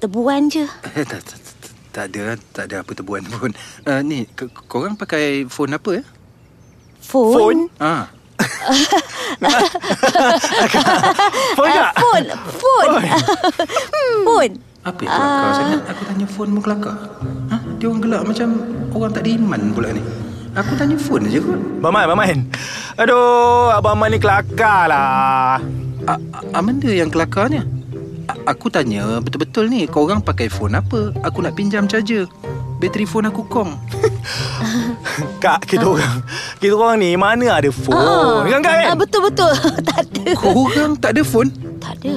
tebuan 0.00 0.48
je? 0.48 0.64
Eh, 0.96 1.04
tak, 1.10 1.20
tak, 1.22 1.38
tak, 1.38 1.72
tak 1.92 2.04
ada, 2.08 2.24
tak 2.56 2.64
ada 2.72 2.76
apa 2.80 2.92
tebuan 2.96 3.24
pun. 3.28 3.52
Uh, 3.84 4.00
ni, 4.00 4.24
korang 4.68 4.96
pakai 4.96 5.44
phone 5.48 5.76
apa 5.76 6.00
ya? 6.00 6.04
Phone? 7.02 7.34
Phone? 7.34 7.60
Ah, 7.78 8.06
Phone 11.52 11.68
Uh, 11.68 11.76
tak? 11.76 11.92
phone. 11.96 12.26
Phone. 12.52 12.94
phone. 14.26 14.52
apa 14.82 14.98
yang 14.98 15.12
kelakar 15.12 15.46
Ah. 15.46 15.54
sangat? 15.54 15.80
Aku 15.88 16.02
tanya 16.04 16.26
phone 16.26 16.50
pun 16.50 16.60
kelakar. 16.60 16.96
Ha? 17.48 17.56
Dia 17.78 17.86
orang 17.86 18.00
gelak 18.00 18.22
macam 18.24 18.48
orang 18.90 19.10
tak 19.12 19.22
ada 19.22 19.30
iman 19.32 19.62
pula 19.70 19.88
ni. 19.90 20.02
Aku 20.52 20.72
tanya 20.74 20.96
phone 20.96 21.24
je 21.26 21.38
kot. 21.38 21.54
Abang 21.78 21.92
Man, 21.92 22.02
Abang 22.04 22.18
Man. 22.18 22.38
Aduh, 22.96 23.70
Abang 23.72 23.96
Man 23.96 24.10
ni 24.10 24.18
kelakar 24.18 24.86
lah. 24.86 25.62
A- 26.02 26.22
a- 26.50 26.62
benda 26.62 26.90
yang 26.90 27.08
kelakarnya? 27.08 27.62
A- 28.30 28.54
aku 28.54 28.70
tanya 28.70 29.18
betul-betul 29.18 29.66
ni 29.66 29.86
korang 29.86 30.22
pakai 30.22 30.46
phone 30.46 30.78
apa? 30.78 31.10
Aku 31.26 31.42
nak 31.42 31.58
pinjam 31.58 31.88
charger. 31.90 32.26
Bateri 32.78 33.06
phone 33.06 33.30
aku 33.30 33.46
kong. 33.46 33.78
Kak, 35.42 35.66
kita 35.66 35.86
orang. 35.86 36.22
Kita 36.58 36.74
orang 36.74 36.98
ni 36.98 37.14
mana 37.14 37.58
ada 37.58 37.70
phone. 37.70 38.46
Kan 38.46 38.62
kak 38.62 38.74
kan? 38.74 38.86
Ah, 38.94 38.98
betul 38.98 39.20
betul. 39.26 39.50
tak 39.88 40.02
ada. 40.06 40.34
Korang 40.34 40.92
tak 40.98 41.10
ada 41.14 41.22
phone? 41.22 41.50
Tak 41.78 41.94
ada. 42.02 42.14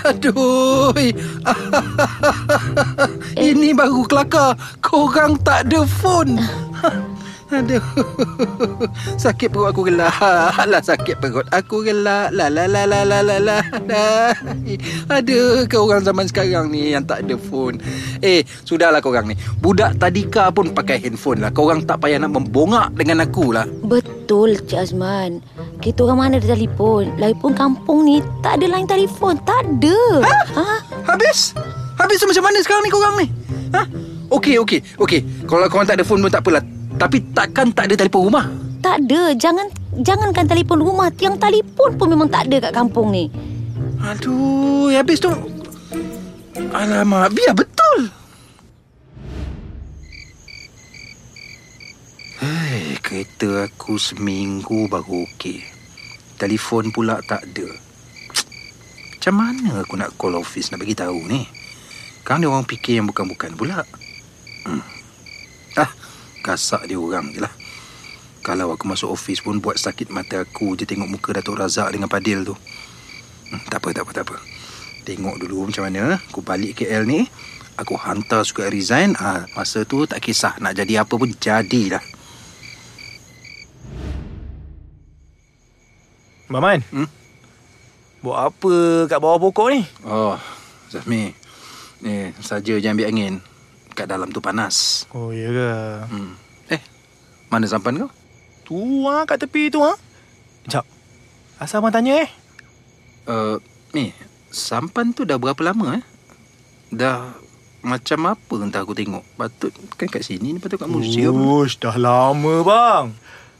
Aduh. 0.10 0.92
Ini 3.36 3.76
baru 3.76 4.04
kelakar. 4.08 4.56
Korang 4.80 5.36
tak 5.40 5.68
ada 5.68 5.84
phone. 5.84 6.40
Aduh. 7.50 7.82
Sakit 9.22 9.50
perut 9.50 9.74
aku 9.74 9.90
gelak. 9.90 10.14
Lah 10.70 10.82
sakit 10.82 11.18
perut 11.18 11.46
aku 11.50 11.82
gelak. 11.82 12.30
La 12.30 12.46
la 12.46 12.70
la 12.70 12.86
la 12.86 13.02
la 13.02 13.18
la 13.26 13.36
la. 13.42 13.58
Aduh, 15.10 15.66
kau 15.66 15.90
orang 15.90 16.06
zaman 16.06 16.30
sekarang 16.30 16.70
ni 16.70 16.94
yang 16.94 17.02
tak 17.02 17.26
ada 17.26 17.34
phone. 17.34 17.82
Eh, 18.22 18.46
sudahlah 18.62 19.02
korang 19.02 19.26
ni. 19.26 19.34
Budak 19.58 19.98
tadika 19.98 20.54
pun 20.54 20.70
pakai 20.70 21.02
handphone 21.02 21.42
lah. 21.42 21.50
Korang 21.50 21.82
tak 21.82 21.98
payah 22.06 22.22
nak 22.22 22.38
membongak 22.38 22.94
dengan 22.94 23.26
aku 23.26 23.50
lah. 23.50 23.66
Betul 23.82 24.54
Cik 24.70 24.86
Azman. 24.86 25.42
Kita 25.82 26.06
orang 26.06 26.30
mana 26.30 26.34
ada 26.38 26.54
telefon. 26.54 27.10
Lagipun 27.18 27.58
kampung 27.58 28.06
ni 28.06 28.22
tak 28.46 28.62
ada 28.62 28.70
line 28.70 28.86
telefon. 28.86 29.34
Tak 29.42 29.66
ada. 29.66 29.98
Ha? 30.54 30.66
Habis? 31.10 31.58
Habis 31.98 32.22
tu 32.22 32.30
macam 32.30 32.46
mana 32.46 32.62
sekarang 32.62 32.82
ni 32.86 32.90
korang 32.94 33.14
ni? 33.18 33.26
Ha? 33.74 33.82
Okey, 34.30 34.62
okey, 34.62 34.80
okey. 35.02 35.20
Kalau 35.50 35.66
korang 35.66 35.90
tak 35.90 35.98
ada 35.98 36.06
phone 36.06 36.22
pun 36.22 36.30
tak 36.30 36.46
apalah. 36.46 36.62
Tapi 36.96 37.22
takkan 37.36 37.70
tak 37.70 37.92
ada 37.92 37.94
telefon 38.00 38.32
rumah? 38.32 38.46
Tak 38.80 39.04
ada. 39.06 39.36
Jangan 39.36 39.68
jangankan 40.00 40.46
telefon 40.48 40.80
rumah. 40.80 41.12
Tiang 41.12 41.36
telefon 41.36 41.94
pun 41.94 42.08
memang 42.08 42.26
tak 42.32 42.48
ada 42.48 42.70
kat 42.70 42.72
kampung 42.72 43.12
ni. 43.12 43.28
Aduh, 44.00 44.88
habis 44.90 45.20
tu... 45.20 45.28
Alamak, 46.70 47.30
biar 47.36 47.52
betul. 47.52 48.08
Hei, 52.40 52.96
kereta 53.04 53.68
aku 53.68 54.00
seminggu 54.00 54.88
baru 54.88 55.28
okey. 55.34 55.60
Telefon 56.40 56.88
pula 56.88 57.20
tak 57.28 57.44
ada. 57.44 57.68
Macam 59.12 59.34
mana 59.36 59.84
aku 59.84 60.00
nak 60.00 60.16
call 60.16 60.40
office 60.40 60.72
nak 60.72 60.80
bagi 60.80 60.96
tahu 60.96 61.28
ni? 61.28 61.44
Kan 62.24 62.40
dia 62.40 62.48
orang 62.48 62.64
fikir 62.64 62.96
yang 62.96 63.08
bukan-bukan 63.12 63.52
pula. 63.52 63.84
Hmm. 64.64 64.80
Gasak 66.40 66.88
dia 66.88 66.96
orang 66.96 67.32
je 67.32 67.40
lah. 67.44 67.52
Kalau 68.40 68.72
aku 68.72 68.88
masuk 68.88 69.12
office 69.12 69.44
pun 69.44 69.60
buat 69.60 69.76
sakit 69.76 70.08
mata 70.08 70.40
aku 70.40 70.72
je 70.72 70.88
tengok 70.88 71.08
muka 71.12 71.30
Datuk 71.36 71.60
Razak 71.60 71.92
dengan 71.92 72.08
Padil 72.08 72.40
tu. 72.42 72.56
Hmm, 73.52 73.60
tak 73.68 73.84
apa, 73.84 73.88
tak 73.92 74.02
apa, 74.08 74.12
tak 74.16 74.24
apa. 74.30 74.36
Tengok 75.04 75.36
dulu 75.36 75.68
macam 75.68 75.84
mana. 75.84 76.16
Aku 76.32 76.40
balik 76.40 76.80
KL 76.80 77.04
ni. 77.04 77.28
Aku 77.76 77.96
hantar 78.00 78.44
surat 78.44 78.72
resign. 78.72 79.12
Ah, 79.20 79.44
masa 79.52 79.84
tu 79.84 80.08
tak 80.08 80.24
kisah. 80.24 80.56
Nak 80.60 80.72
jadi 80.72 81.04
apa 81.04 81.12
pun 81.16 81.28
jadilah. 81.28 82.00
Abang 86.50 86.66
Man. 86.66 86.80
Hmm? 86.90 87.08
Buat 88.20 88.38
apa 88.50 88.74
kat 89.06 89.18
bawah 89.22 89.38
pokok 89.38 89.68
ni? 89.70 89.80
Oh, 90.02 90.34
Zafmi. 90.90 91.30
Ni, 92.02 92.34
saja 92.42 92.74
je 92.74 92.88
ambil 92.90 93.06
angin. 93.06 93.38
Kat 94.00 94.08
dalam 94.08 94.32
tu 94.32 94.40
panas. 94.40 95.04
Oh, 95.12 95.28
ya 95.28 95.52
ke? 95.52 95.72
Hmm. 96.08 96.32
Eh, 96.72 96.80
mana 97.52 97.68
sampan 97.68 98.00
kau? 98.00 98.08
Tu 98.64 98.80
ha, 99.04 99.28
kat 99.28 99.44
tepi 99.44 99.68
tu 99.68 99.84
ha. 99.84 99.92
Sekejap. 100.64 100.88
Asal 101.60 101.84
abang 101.84 101.92
tanya 101.92 102.16
eh? 102.24 102.32
Uh, 103.28 103.60
ni, 103.92 104.16
sampan 104.48 105.12
tu 105.12 105.28
dah 105.28 105.36
berapa 105.36 105.60
lama 105.60 106.00
eh? 106.00 106.04
Dah 106.88 107.28
macam 107.84 108.32
apa 108.32 108.54
entah 108.64 108.80
aku 108.80 108.96
tengok. 108.96 109.20
Patut 109.36 109.68
kan 110.00 110.08
kat 110.08 110.24
sini 110.24 110.56
ni 110.56 110.64
patut 110.64 110.80
kat 110.80 110.88
museum. 110.88 111.36
Ush, 111.60 111.76
dah 111.76 112.00
lama 112.00 112.64
bang. 112.64 113.12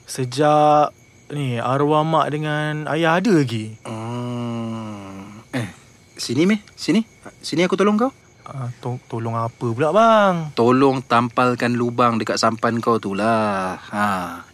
Sejak 0.09 0.97
ni 1.37 1.61
arwah 1.61 2.01
mak 2.01 2.33
dengan 2.33 2.89
ayah 2.89 3.21
ada 3.21 3.29
lagi. 3.29 3.77
Hmm. 3.85 5.45
Eh, 5.53 5.69
sini 6.17 6.49
meh, 6.49 6.65
sini. 6.73 7.05
Sini 7.45 7.69
aku 7.69 7.77
tolong 7.77 8.01
kau. 8.01 8.09
Ah, 8.47 8.73
to- 8.81 9.03
tolong 9.07 9.37
apa 9.37 9.67
pula 9.71 9.93
bang? 9.93 10.51
Tolong 10.57 11.05
tampalkan 11.05 11.77
lubang 11.77 12.19
dekat 12.19 12.41
sampan 12.41 12.81
kau 12.81 12.99
tu 12.99 13.15
lah. 13.15 13.79
Ha. 13.93 14.05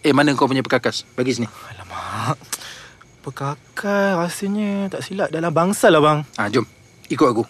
Eh, 0.03 0.13
mana 0.13 0.35
kau 0.35 0.45
punya 0.45 0.61
perkakas? 0.61 1.07
Bagi 1.15 1.33
sini. 1.33 1.47
Alamak. 1.47 2.37
Pekakal 3.23 4.21
rasanya 4.21 4.91
tak 4.91 5.03
silap 5.03 5.31
dalam 5.31 5.51
bangsal 5.51 5.95
lah 5.95 6.03
bang. 6.03 6.19
Ha, 6.37 6.51
jom. 6.51 6.67
Ikut 7.09 7.27
aku. 7.27 7.45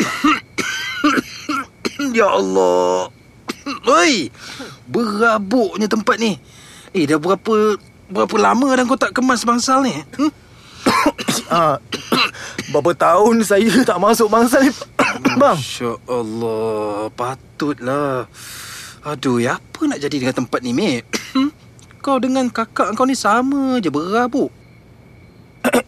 ya 2.18 2.28
Allah. 2.28 3.12
Oi. 4.02 4.32
Berabuknya 4.88 5.86
tempat 5.86 6.16
ni. 6.18 6.40
Eh, 6.92 7.06
dah 7.06 7.16
berapa 7.16 7.78
berapa 8.12 8.36
lama 8.36 8.68
dah 8.76 8.84
kau 8.84 9.00
tak 9.00 9.16
kemas 9.16 9.46
bangsal 9.46 9.86
ni? 9.86 9.94
Hmm? 10.18 10.32
Ah, 11.52 11.76
berapa 12.72 12.96
tahun 12.96 13.44
saya 13.44 13.84
tak 13.88 14.00
masuk 14.00 14.32
bangsal 14.32 14.64
ni 14.64 14.72
bang? 15.40 15.58
Masya 15.60 16.00
Allah. 16.08 17.12
Patutlah. 17.12 18.24
Aduh, 19.04 19.36
ya 19.36 19.60
apa 19.60 19.80
nak 19.84 20.00
jadi 20.00 20.16
dengan 20.16 20.32
tempat 20.32 20.64
ni, 20.64 20.72
Mek? 20.72 21.04
kau 22.02 22.18
dengan 22.18 22.50
kakak 22.50 22.98
kau 22.98 23.06
ni 23.06 23.14
sama 23.14 23.78
je 23.78 23.92
berabuk. 23.92 24.50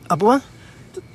Apa 0.07 0.22
bang? 0.22 0.42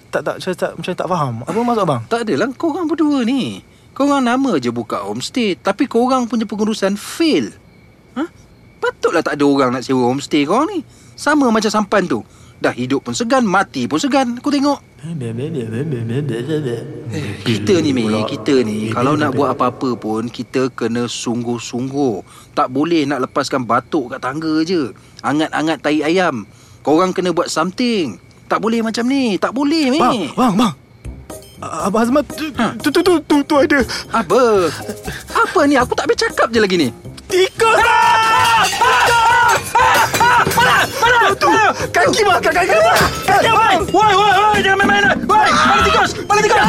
Tak 0.10 0.22
tak 0.26 0.36
saya 0.42 0.56
tak 0.58 0.72
macam 0.76 0.94
tak 0.98 1.08
faham. 1.08 1.34
Apa 1.48 1.60
maksud 1.62 1.86
bang? 1.86 2.02
Tak 2.10 2.20
adalah 2.28 2.50
korang 2.58 2.90
berdua 2.90 3.24
ni. 3.24 3.62
Korang 3.96 4.26
nama 4.26 4.58
je 4.60 4.74
buka 4.74 5.06
homestay 5.06 5.56
tapi 5.56 5.88
korang 5.88 6.26
punya 6.26 6.44
pengurusan 6.44 6.98
fail. 6.98 7.54
Ha? 8.18 8.26
Patutlah 8.82 9.24
tak 9.24 9.40
ada 9.40 9.46
orang 9.48 9.72
nak 9.78 9.86
sewa 9.88 10.10
homestay 10.10 10.44
korang 10.44 10.68
ni. 10.68 10.82
Sama 11.16 11.48
macam 11.48 11.72
sampan 11.72 12.10
tu. 12.10 12.26
Dah 12.60 12.76
hidup 12.76 13.08
pun 13.08 13.16
segan, 13.16 13.48
mati 13.48 13.88
pun 13.88 13.96
segan. 13.96 14.36
Aku 14.36 14.52
tengok. 14.52 14.84
Kita 17.48 17.74
ni, 17.80 17.96
Mei, 17.96 18.20
kita 18.28 18.68
ni 18.68 18.92
kalau 18.92 19.16
nak 19.16 19.32
buat 19.32 19.56
apa-apa 19.56 19.96
pun 19.96 20.28
kita 20.28 20.68
kena 20.76 21.08
sungguh-sungguh. 21.08 22.20
Tak 22.52 22.68
boleh 22.68 23.08
nak 23.08 23.24
lepaskan 23.24 23.64
batuk 23.64 24.12
kat 24.12 24.20
tangga 24.20 24.60
je. 24.68 24.92
Angat-angat 25.24 25.80
tai 25.80 26.04
ayam. 26.04 26.44
Korang 26.84 27.16
kena 27.16 27.32
buat 27.32 27.48
something. 27.48 28.20
Tak 28.52 28.60
boleh 28.60 28.84
macam 28.84 29.08
ni. 29.08 29.40
Tak 29.40 29.56
boleh, 29.56 29.96
Mei. 29.96 30.02
Bang, 30.04 30.20
bang, 30.36 30.54
bang. 30.60 30.74
Ah, 31.60 31.92
Abang 31.92 32.08
Azman 32.08 32.24
tu, 32.24 32.48
Ha. 32.56 32.72
tu, 32.80 32.88
tu, 32.88 33.04
tu, 33.04 33.20
tu, 33.28 33.36
tu 33.44 33.56
ada 33.60 33.84
Apa? 34.16 34.72
Apa 35.28 35.68
ni? 35.68 35.76
Aku 35.76 35.92
tak 35.92 36.08
boleh 36.08 36.16
cakap 36.16 36.48
je 36.56 36.60
lagi 36.64 36.76
ni. 36.80 36.88
Tikus! 37.28 37.76
Tikus! 38.64 39.29
Ah! 41.10 41.18
Ah! 41.18 41.22
Mana? 41.26 41.34
Tu. 41.34 41.50
Kaki 41.90 42.22
bang, 42.22 42.40
kaki 42.40 42.56
kaki 42.62 42.78
bang. 42.78 43.00
Kaki 43.26 43.50
bang. 43.50 43.80
Woi, 43.90 44.12
woi, 44.14 44.32
woi, 44.32 44.60
jangan 44.62 44.78
main-main. 44.80 45.04
Woi, 45.26 45.50
mana 45.50 45.82
tikus? 45.82 46.12
Mana 46.24 46.40
tikus? 46.40 46.68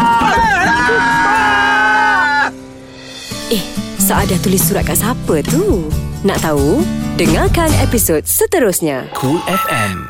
Eh, 3.51 3.63
Saadah 4.01 4.39
tulis 4.41 4.63
surat 4.63 4.83
kat 4.83 4.97
siapa 4.99 5.37
tu? 5.47 5.87
Nak 6.23 6.41
tahu? 6.41 6.83
Dengarkan 7.15 7.69
episod 7.85 8.25
seterusnya. 8.25 9.09
Cool 9.13 9.39
FM. 9.45 10.09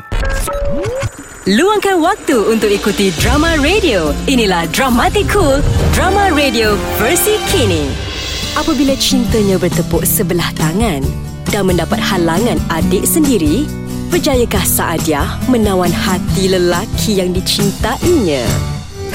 Luangkan 1.49 1.97
waktu 1.99 2.37
untuk 2.47 2.69
ikuti 2.69 3.09
drama 3.17 3.57
radio. 3.59 4.13
Inilah 4.29 4.69
Dramatic 4.69 5.25
Cool, 5.27 5.59
drama 5.91 6.29
radio 6.31 6.77
versi 6.95 7.35
kini. 7.49 7.89
Apabila 8.53 8.93
cintanya 8.93 9.57
bertepuk 9.57 10.05
sebelah 10.05 10.53
tangan 10.53 11.01
dan 11.49 11.63
mendapat 11.65 11.97
halangan 11.97 12.61
adik 12.69 13.03
sendiri, 13.03 13.65
berjayakah 14.11 14.67
Saadiah 14.67 15.39
menawan 15.47 15.87
hati 15.87 16.51
lelaki 16.51 17.23
yang 17.23 17.31
dicintainya? 17.31 18.43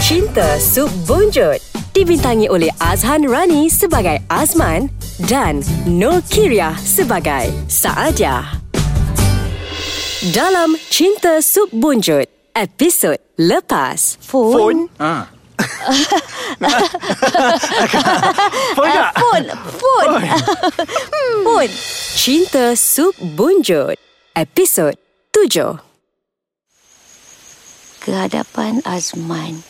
Cinta 0.01 0.57
Sub 0.57 0.89
Bonjot 1.05 1.61
dibintangi 1.93 2.49
oleh 2.49 2.73
Azhan 2.81 3.29
Rani 3.29 3.69
sebagai 3.69 4.25
Azman 4.33 4.89
dan 5.29 5.61
Nur 5.85 6.25
Kiriah 6.33 6.73
sebagai 6.81 7.53
Saadiah. 7.69 8.57
Dalam 10.33 10.81
Cinta 10.89 11.45
Sub 11.45 11.69
Bunjut, 11.77 12.25
episod 12.57 13.21
lepas. 13.37 14.17
Phone? 14.25 14.89
Ah. 14.97 15.29
Phone 18.77 18.97
tak? 18.97 19.13
Phone. 19.21 19.47
Phone. 19.77 20.13
Phone. 21.45 21.73
Cinta 22.17 22.73
Sub 22.77 23.13
Bunjut, 23.37 23.97
episod 24.37 24.92
7. 25.33 25.81
Kehadapan 28.05 28.85
Azman 28.85 29.64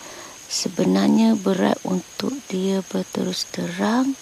sebenarnya 0.50 1.38
berat 1.38 1.78
untuk 1.86 2.34
dia 2.50 2.82
berterus 2.90 3.46
terang. 3.46 4.18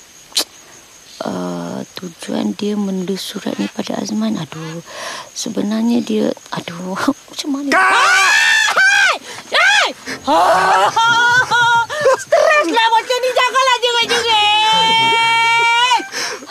Uh, 1.24 1.80
tujuan 1.96 2.52
dia 2.52 2.76
menulis 2.76 3.24
surat 3.24 3.56
ni 3.56 3.72
pada 3.72 3.96
Azman. 3.96 4.36
Aduh, 4.36 4.84
sebenarnya 5.32 6.04
dia... 6.04 6.28
Aduh, 6.52 6.92
macam 7.32 7.48
mana? 7.48 7.72
Hey! 9.48 9.96
Stres 12.20 12.68
lah 12.68 12.88
macam 12.92 13.16
ni. 13.16 13.30
Janganlah 13.32 13.76
jerit-jerit. 13.80 14.43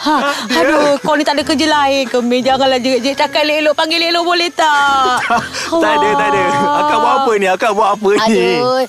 Ha, 0.04 0.16
aduh, 0.52 1.00
kau 1.00 1.16
ni 1.16 1.24
tak 1.24 1.40
ada 1.40 1.48
kerja 1.48 1.64
lain 1.64 2.04
ke, 2.12 2.20
Mei? 2.20 2.44
Janganlah 2.44 2.76
jerit-jerit. 2.76 3.16
Cakap 3.16 3.48
elok, 3.48 3.72
panggil 3.72 4.04
elok 4.04 4.28
boleh 4.28 4.52
tak? 4.52 5.24
Tak 5.84 5.94
ada, 5.96 6.10
tak 6.14 6.28
ada. 6.30 6.42
Akak 6.84 6.98
buat 7.00 7.14
apa 7.18 7.32
ni? 7.40 7.48
Akak 7.48 7.72
buat 7.72 7.90
apa 7.96 8.10
ni? 8.28 8.44
Aduh, 8.60 8.84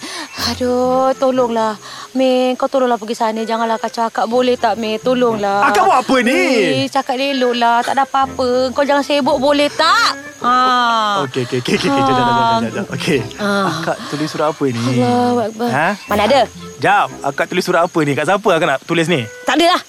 aduh, 0.50 1.07
tolonglah. 1.16 1.74
Mei, 2.12 2.59
kau 2.59 2.66
tolonglah 2.66 2.98
pergi 2.98 3.14
sana. 3.14 3.40
Janganlah 3.42 3.79
kacau 3.79 4.05
akak. 4.05 4.27
Boleh 4.27 4.59
tak, 4.59 4.74
Mei? 4.77 4.98
Tolonglah. 4.98 5.70
Akak 5.70 5.87
buat 5.87 5.98
apa 6.03 6.16
ni? 6.20 6.35
Mei, 6.35 6.90
cakap 6.90 7.14
elok 7.14 7.55
lah. 7.55 7.79
Tak 7.81 7.94
ada 7.94 8.05
apa-apa. 8.05 8.74
Kau 8.74 8.83
jangan 8.83 9.07
sibuk, 9.07 9.38
boleh 9.38 9.70
tak? 9.70 10.18
Ha. 10.44 11.24
Okey, 11.24 11.46
okey, 11.48 11.59
okey, 11.62 11.74
okey. 11.79 11.88
Jom, 11.88 12.05
jom, 12.05 12.14
jom, 12.18 12.37
jom, 12.37 12.70
jom. 12.74 12.87
Okey. 12.92 13.20
Ah. 13.38 13.81
Akak 13.81 13.96
tulis 14.11 14.29
surat 14.29 14.50
apa 14.50 14.64
ni? 14.66 14.83
Akbar. 15.00 15.70
Ha? 15.70 15.88
Mana 16.05 16.22
ada? 16.27 16.40
Jap, 16.83 17.09
akak 17.22 17.46
tulis 17.48 17.64
surat 17.64 17.87
apa 17.87 17.98
ni? 18.05 18.12
Kat 18.12 18.29
siapa 18.29 18.48
akak 18.50 18.66
nak 18.68 18.79
tulis 18.85 19.07
ni? 19.09 19.24
Tak 19.48 19.57
ada 19.57 19.79
lah. 19.79 19.81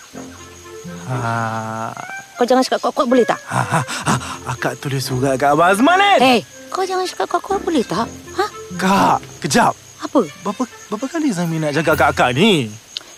Ha, 1.06 1.94
Kau 2.36 2.44
jangan 2.44 2.66
cakap 2.66 2.80
kuat-kuat, 2.84 3.08
boleh 3.08 3.26
tak? 3.26 3.40
ha, 3.48 3.62
ha, 3.62 3.82
ha. 3.82 4.14
Akak 4.46 4.76
tulis 4.78 5.02
surat 5.02 5.40
kat 5.40 5.56
Abang 5.56 5.72
Azman 5.72 5.96
kan? 5.96 6.20
Eh, 6.20 6.42
kau 6.68 6.84
jangan 6.84 7.08
cakap 7.08 7.32
kuat-kuat, 7.32 7.62
boleh 7.64 7.86
tak? 7.86 8.10
Ha? 8.36 8.46
Kak, 8.76 9.18
kejap. 9.40 9.74
Apa? 10.04 10.22
Berapa 10.44 10.64
berapa 10.92 11.06
kali 11.08 11.32
Zami 11.32 11.58
nak 11.58 11.72
jaga 11.72 11.96
akak-akak 11.96 12.36
ni? 12.36 12.68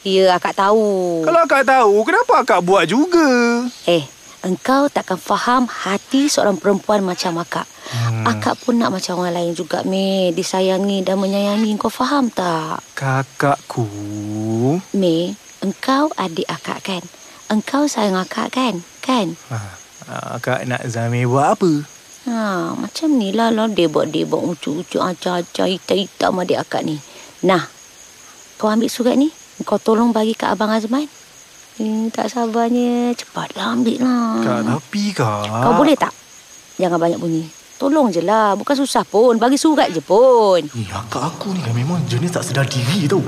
Ya, 0.05 0.37
akak 0.37 0.55
tahu. 0.55 1.25
Kalau 1.25 1.39
akak 1.43 1.65
tahu, 1.65 1.93
kenapa 2.05 2.33
akak 2.45 2.61
buat 2.63 2.85
juga? 2.87 3.27
Eh, 3.89 4.05
engkau 4.45 4.87
takkan 4.87 5.19
faham 5.19 5.67
hati 5.67 6.31
seorang 6.31 6.55
perempuan 6.55 7.03
macam 7.03 7.41
akak. 7.41 7.67
Hmm. 7.91 8.23
Akak 8.23 8.55
pun 8.61 8.77
nak 8.77 8.93
macam 8.93 9.19
orang 9.19 9.35
lain 9.35 9.51
juga, 9.51 9.83
Mei. 9.83 10.31
Disayangi 10.31 11.03
dan 11.03 11.19
menyayangi. 11.19 11.75
Kau 11.75 11.91
faham 11.91 12.29
tak? 12.31 12.79
Kakakku. 12.95 13.83
Mei, 14.95 15.33
engkau 15.59 16.13
adik 16.15 16.47
akak 16.47 16.79
kan? 16.85 17.03
Engkau 17.47 17.87
sayang 17.87 18.19
akak 18.19 18.51
kan? 18.59 18.83
Kan? 18.99 19.39
Ha, 19.47 20.35
akak 20.35 20.67
nak 20.67 20.83
Zami 20.83 21.23
buat 21.23 21.55
apa? 21.55 21.71
Ha, 22.27 22.75
macam 22.75 23.07
ni 23.15 23.31
lah 23.31 23.55
lah 23.55 23.71
debak-debak 23.71 24.43
ucu-ucu 24.43 24.99
acah-acah 24.99 25.63
hitam-hitam 25.63 26.43
adik 26.43 26.59
akak 26.59 26.83
ni. 26.83 26.99
Nah, 27.47 27.63
kau 28.59 28.67
ambil 28.67 28.91
surat 28.91 29.15
ni. 29.15 29.31
Kau 29.63 29.79
tolong 29.79 30.11
bagi 30.11 30.35
kat 30.35 30.59
Abang 30.59 30.75
Azman. 30.75 31.07
Hmm, 31.79 32.11
tak 32.11 32.35
sabarnya. 32.35 33.15
Cepatlah 33.15 33.79
ambil 33.79 34.03
lah. 34.03 34.43
Kak, 34.43 34.61
tapi 34.67 35.03
kak. 35.15 35.47
Kau 35.47 35.73
boleh 35.79 35.95
tak? 35.95 36.11
Jangan 36.75 36.99
banyak 36.99 37.15
bunyi. 37.15 37.47
Tolong 37.79 38.11
je 38.11 38.27
lah. 38.27 38.59
Bukan 38.59 38.75
susah 38.75 39.07
pun. 39.07 39.39
Bagi 39.39 39.55
surat 39.55 39.87
je 39.95 40.03
pun. 40.03 40.59
Ni 40.75 40.83
akak 40.91 41.23
aku 41.23 41.55
ni 41.55 41.63
kan 41.63 41.71
memang 41.71 42.03
jenis 42.11 42.35
tak 42.35 42.43
sedar 42.43 42.67
diri 42.67 43.07
tau. 43.07 43.23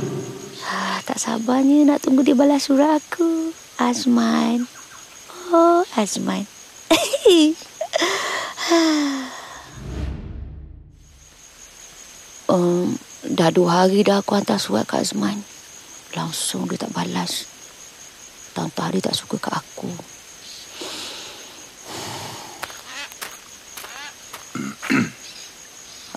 Ah, 0.68 1.00
tak 1.08 1.24
sabarnya 1.24 1.88
nak 1.88 2.04
tunggu 2.04 2.20
dia 2.20 2.36
balas 2.36 2.68
surat 2.68 3.00
aku. 3.00 3.56
Azman. 3.80 4.68
Oh, 5.56 5.88
Azman. 5.96 6.44
um, 12.52 13.00
dah 13.24 13.48
dua 13.56 13.88
hari 13.88 14.04
dah 14.04 14.20
aku 14.20 14.36
hantar 14.36 14.60
surat 14.60 14.84
kat 14.84 15.08
Azman. 15.08 15.48
Langsung 16.12 16.68
dia 16.68 16.76
tak 16.76 16.92
balas. 16.92 17.48
Tantang 18.52 18.92
dia 18.92 19.00
tak 19.00 19.16
suka 19.16 19.40
kat 19.40 19.56
aku. 19.56 19.88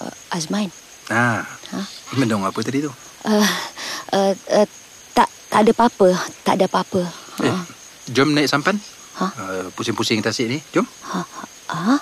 uh, 0.03 0.11
Azman. 0.35 0.67
Ah. 1.15 1.47
Ha? 1.47 1.79
Mendong 2.19 2.43
apa 2.43 2.59
tadi 2.67 2.83
tu? 2.83 2.91
Uh, 3.23 3.47
uh, 4.11 4.35
uh, 4.51 4.67
tak 5.15 5.31
tak 5.47 5.63
ada 5.63 5.71
apa-apa. 5.71 6.11
Tak 6.43 6.59
ada 6.59 6.67
apa-apa. 6.67 7.22
Ha. 8.03 8.11
Jom 8.11 8.35
naik 8.35 8.51
sampan. 8.51 8.83
Ha? 9.23 9.27
Uh, 9.39 9.65
pusing-pusing 9.79 10.19
tasik 10.19 10.51
ni. 10.51 10.59
Jom. 10.75 10.83
Ha? 11.07 11.23
Ha? 11.71 11.97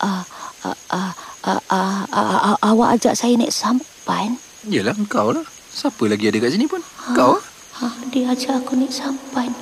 Uh, 0.00 0.24
uh, 0.64 0.74
uh, 0.94 1.12
uh, 1.44 1.60
uh, 1.72 2.02
uh, 2.08 2.38
uh, 2.48 2.56
awak 2.64 2.96
ajak 2.96 3.12
saya 3.12 3.36
naik 3.36 3.52
sampan? 3.52 4.40
Yelah, 4.64 4.96
kau 5.12 5.36
lah. 5.36 5.44
Siapa 5.68 6.08
lagi 6.08 6.32
ada 6.32 6.38
kat 6.40 6.56
sini 6.56 6.64
pun? 6.64 6.80
Kau 7.12 7.36
lah. 7.36 7.44
Ha, 7.78 7.86
dia 8.10 8.32
ajak 8.32 8.64
aku 8.64 8.74
naik 8.74 8.90
sampan. 8.90 9.52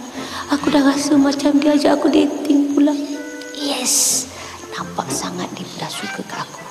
Aku 0.54 0.70
dah 0.70 0.86
rasa 0.86 1.18
macam 1.18 1.58
dia 1.58 1.74
ajak 1.74 1.98
aku 1.98 2.08
dating 2.08 2.72
pula. 2.72 2.94
Yes. 3.58 4.24
Nampak 4.72 5.10
sangat 5.10 5.50
dia 5.52 5.66
dah 5.82 5.90
suka 5.90 6.22
kat 6.24 6.46
aku. 6.46 6.65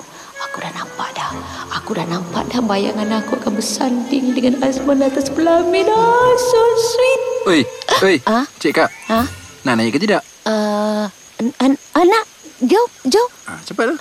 Aku 0.55 0.63
dah 0.63 0.71
nampak 0.71 1.09
dah. 1.11 1.29
Aku 1.67 1.91
dah 1.91 2.07
nampak 2.07 2.47
dah 2.47 2.63
bayangan 2.63 3.19
aku 3.19 3.35
akan 3.35 3.59
bersanding 3.59 4.31
dengan 4.31 4.63
Azman 4.63 5.03
atas 5.03 5.27
pelamin. 5.27 5.83
Ah, 5.83 6.31
so 6.39 6.61
sweet. 6.79 7.21
Oi, 7.43 7.59
oi. 7.99 8.15
Ah? 8.23 8.47
Cik 8.63 8.71
Kak, 8.71 8.87
Ha? 9.11 9.27
nak 9.67 9.75
naik 9.75 9.91
ke 9.91 9.99
tidak? 9.99 10.23
Uh, 10.47 11.11
an, 11.43 11.51
an, 11.59 11.75
anak, 11.91 12.23
jom, 12.63 12.87
jom. 13.03 13.27
Ah, 13.51 13.59
cepatlah. 13.67 13.99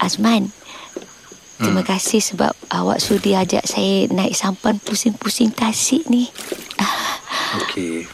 Azman, 0.00 0.48
terima 1.60 1.84
kasih 1.84 2.24
sebab 2.24 2.56
awak 2.72 3.04
sudi 3.04 3.36
ajak 3.36 3.68
saya 3.68 4.08
naik 4.08 4.32
sampan 4.32 4.80
pusing-pusing 4.80 5.52
tasik 5.52 6.08
ni. 6.08 6.32
Okey. 7.60 8.08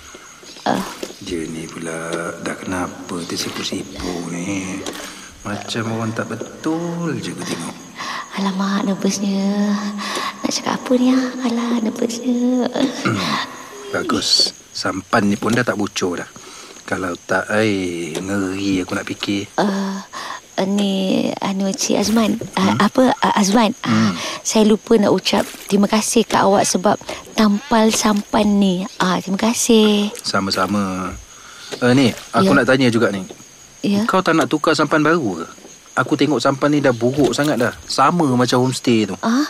Dia 1.21 1.45
ni 1.45 1.69
pula 1.69 2.33
dah 2.41 2.57
kenapa 2.57 3.21
tersipu-sipu 3.29 4.33
ni. 4.33 4.81
Macam 5.45 5.93
orang 5.93 6.17
tak 6.17 6.33
betul 6.33 7.13
je 7.21 7.37
aku 7.37 7.45
tengok. 7.45 7.77
Alamak, 8.41 8.89
nervousnya. 8.89 9.77
Nak 10.41 10.49
cakap 10.49 10.81
apa 10.81 10.93
ni? 10.97 11.13
ah? 11.13 11.29
Alah, 11.45 11.77
nervousnya. 11.85 12.73
Bagus. 13.93 14.57
Sampan 14.73 15.29
ni 15.29 15.37
pun 15.37 15.53
dah 15.53 15.61
tak 15.61 15.77
bocor 15.77 16.25
dah. 16.25 16.31
Kalau 16.89 17.13
tak, 17.21 17.53
ai, 17.53 18.17
ngeri 18.17 18.81
aku 18.81 18.97
nak 18.97 19.05
fikir. 19.05 19.53
Uh, 19.61 20.01
ni, 20.65 21.29
anu 21.41 21.71
Cik 21.71 21.97
Azman. 22.01 22.37
Uh, 22.57 22.75
Apa, 22.81 23.13
uh, 23.13 23.35
Azman? 23.37 23.73
Uh, 23.85 24.13
saya 24.43 24.67
lupa 24.67 24.97
nak 24.97 25.13
ucap 25.15 25.45
terima 25.69 25.87
kasih 25.87 26.25
kat 26.27 26.43
awak 26.43 26.65
sebab 26.67 26.97
tampal 27.37 27.93
sampan 27.93 28.59
ni. 28.59 28.85
Ah, 28.99 29.21
terima 29.21 29.39
kasih. 29.39 30.11
Sama-sama. 30.21 31.13
Uh, 31.79 31.93
ni, 31.95 32.11
aku 32.35 32.51
Ya. 32.51 32.57
nak 32.57 32.67
tanya 32.67 32.89
juga 32.91 33.15
ni. 33.15 33.23
Ya. 33.81 34.05
Kau 34.05 34.21
tak 34.21 34.37
nak 34.37 34.51
tukar 34.51 34.77
sampan 34.77 35.01
baru 35.01 35.41
ke? 35.41 35.47
Aku 35.99 36.15
tengok 36.15 36.39
sampan 36.39 36.71
ni 36.71 36.79
dah 36.79 36.95
buruk 36.95 37.35
sangat 37.35 37.59
dah. 37.59 37.75
Sama 37.85 38.25
macam 38.31 38.63
homestay 38.63 39.05
tu. 39.05 39.19
Ah, 39.21 39.43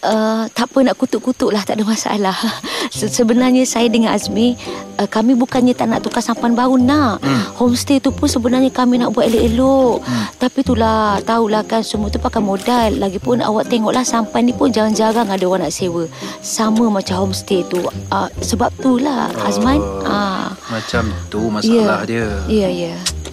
uh, 0.00 0.42
tak 0.48 0.70
apa 0.70 0.86
nak 0.86 0.94
kutuk-kutuk 0.94 1.50
lah, 1.50 1.66
tak 1.66 1.76
ada 1.76 1.84
masalah. 1.84 2.38
Se- 2.94 3.10
Sebenarnya 3.10 3.66
saya 3.66 3.90
dengan 3.90 4.14
Azmi, 4.14 4.54
uh, 4.96 5.04
kami 5.04 5.34
bukannya 5.34 5.74
tak 5.74 5.90
nak 5.90 6.06
tukar 6.06 6.22
sampan 6.22 6.54
baru 6.54 6.78
nak. 6.78 7.18
Hmm. 7.20 7.44
Homestay 7.58 7.98
tu 7.98 8.08
pun 8.08 8.24
sebenarnya 8.24 8.70
kami 8.70 9.02
nak 9.02 9.10
buat 9.10 9.26
elok-elok. 9.26 10.06
Hmm. 10.06 10.24
Tapi 10.38 10.58
itulah, 10.62 11.18
tahulah 11.20 11.66
kan 11.66 11.82
semua 11.82 12.08
tu 12.08 12.16
pakai 12.16 12.40
modal. 12.40 12.94
Lagipun 12.94 13.42
awak 13.42 13.66
tengoklah 13.66 14.06
sampan 14.06 14.46
ni 14.46 14.54
pun 14.54 14.70
jarang-jarang 14.70 15.26
ada 15.26 15.44
orang 15.44 15.66
nak 15.66 15.74
sewa. 15.74 16.06
Sama 16.40 16.88
macam 16.88 17.26
homestay 17.26 17.66
tu. 17.66 17.82
Uh, 18.08 18.30
sebab 18.38 18.70
tu 18.78 18.96
lah, 18.96 19.28
Azman. 19.42 19.82
Ah, 20.06 20.54
Macam 20.70 21.10
tu 21.26 21.50
masalah 21.50 22.06
dia. 22.06 22.38
Ya, 22.46 22.70
ya. 22.70 22.94
Hmm, 22.94 23.27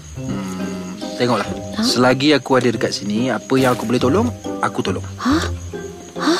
tengoklah. 1.16 1.48
Ha? 1.76 1.82
Selagi 1.82 2.32
aku 2.32 2.56
ada 2.56 2.70
dekat 2.70 2.92
sini, 2.92 3.28
apa 3.30 3.54
yang 3.56 3.74
aku 3.74 3.84
boleh 3.84 4.00
tolong, 4.00 4.28
aku 4.60 4.80
tolong. 4.80 5.04
Ha? 5.18 5.36
Ha? 6.20 6.36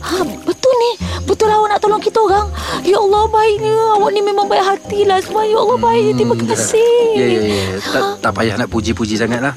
Ha? 0.00 0.14
Betul 0.44 0.72
ni. 0.74 0.92
Betul 1.24 1.52
awak 1.52 1.68
nak 1.70 1.80
tolong 1.80 2.00
kita 2.00 2.18
orang. 2.18 2.48
Ya 2.82 2.96
Allah, 2.96 3.28
baiknya. 3.28 3.76
Awak 4.00 4.10
ni 4.10 4.20
memang 4.20 4.48
baik 4.48 4.64
hati 4.64 5.04
lah 5.04 5.20
semua. 5.20 5.44
Ya 5.44 5.60
Allah, 5.60 5.76
baik. 5.76 6.16
Terima 6.16 6.34
Hmm, 6.34 6.48
kasih. 6.48 6.96
Ya, 7.14 7.26
ya, 7.26 7.40
ya. 7.44 7.64
Tak, 7.84 8.02
tak 8.24 8.32
payah 8.32 8.54
nak 8.56 8.68
puji-puji 8.68 9.14
sangat 9.14 9.44
lah. 9.44 9.54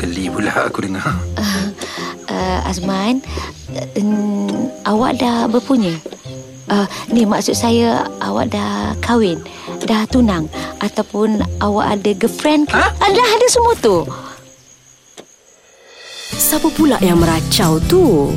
Geli 0.00 0.32
pula 0.32 0.50
aku 0.66 0.88
dengar. 0.88 1.04
Uh, 2.32 2.58
Azman, 2.64 3.20
uh, 3.76 4.56
awak 4.88 5.20
dah 5.20 5.44
berpunya? 5.46 5.92
Uh, 6.72 6.88
ni 7.12 7.28
maksud 7.28 7.52
saya 7.52 8.08
awak 8.24 8.48
dah 8.56 8.96
kahwin, 9.04 9.36
dah 9.84 10.08
tunang 10.08 10.48
ataupun 10.80 11.44
awak 11.60 12.00
ada 12.00 12.16
girlfriend 12.16 12.64
ke? 12.64 12.80
Ha? 12.80 12.88
Ah, 12.96 13.10
dah 13.12 13.28
ada 13.28 13.46
semua 13.52 13.76
tu. 13.76 14.08
Siapa 16.32 16.72
pula 16.72 16.96
yang 17.04 17.20
meracau 17.20 17.76
tu? 17.84 18.32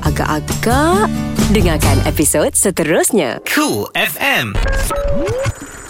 Agak-agak 0.00 1.12
dengarkan 1.52 2.00
episod 2.08 2.56
seterusnya. 2.56 3.44
Cool 3.52 3.92
FM. 3.92 4.56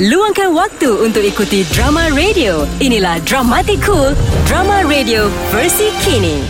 Luangkan 0.02 0.50
waktu 0.50 0.90
untuk 0.98 1.22
ikuti 1.22 1.62
drama 1.70 2.10
radio. 2.10 2.66
Inilah 2.82 3.22
Dramatic 3.22 3.78
Cool, 3.86 4.18
drama 4.50 4.82
radio 4.82 5.30
versi 5.54 5.94
kini. 6.02 6.42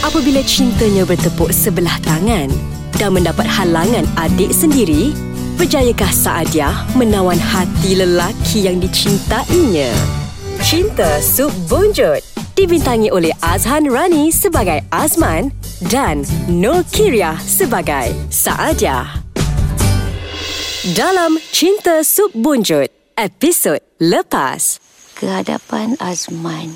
Apabila 0.00 0.40
cintanya 0.48 1.04
bertepuk 1.04 1.52
sebelah 1.52 2.00
tangan 2.00 2.77
dan 2.98 3.14
mendapat 3.14 3.46
halangan 3.46 4.04
adik 4.18 4.50
sendiri, 4.50 5.14
berjayakah 5.54 6.10
Saadia 6.10 6.74
menawan 6.98 7.38
hati 7.38 7.94
lelaki 7.94 8.66
yang 8.66 8.82
dicintainya? 8.82 9.94
Cinta 10.58 11.22
Sub 11.22 11.54
Bonjot 11.70 12.20
dibintangi 12.58 13.14
oleh 13.14 13.30
Azhan 13.38 13.86
Rani 13.86 14.34
sebagai 14.34 14.82
Azman 14.90 15.54
dan 15.86 16.26
Nur 16.50 16.82
Kiriah 16.90 17.38
sebagai 17.38 18.10
Saadia. 18.34 19.06
Dalam 20.98 21.38
Cinta 21.54 22.02
Sup 22.02 22.34
Bunjut, 22.34 22.90
episod 23.14 23.78
lepas. 24.02 24.82
Kehadapan 25.14 25.94
Azman. 26.02 26.74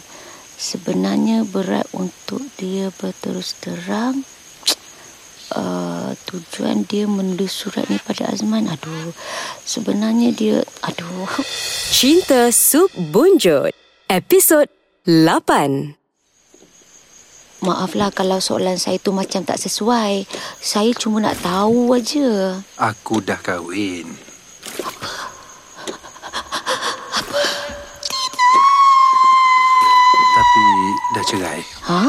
Sebenarnya 0.55 1.43
berat 1.43 1.91
untuk 1.91 2.47
dia 2.55 2.95
berterus 2.95 3.59
terang. 3.59 4.23
Uh, 5.53 6.17
tujuan 6.33 6.89
dia 6.89 7.05
menulis 7.05 7.53
surat 7.53 7.85
ni 7.93 8.01
pada 8.01 8.33
Azman. 8.33 8.73
Aduh, 8.73 9.13
sebenarnya 9.69 10.33
dia... 10.33 10.57
Aduh, 10.81 11.29
Cinta 11.93 12.49
Sup 12.49 12.89
Bunjut, 12.97 13.77
episod 14.09 14.65
8. 15.05 16.01
Maaflah 17.63 18.11
kalau 18.11 18.43
soalan 18.43 18.75
saya 18.75 18.99
tu 18.99 19.15
macam 19.15 19.47
tak 19.47 19.55
sesuai. 19.55 20.27
Saya 20.59 20.91
cuma 20.99 21.23
nak 21.23 21.39
tahu 21.47 21.95
aja. 21.95 22.59
Aku 22.75 23.23
dah 23.23 23.39
kahwin. 23.39 24.19
Tapi 30.33 30.65
dah 31.15 31.25
cerai. 31.29 31.61
Ha? 31.87 32.05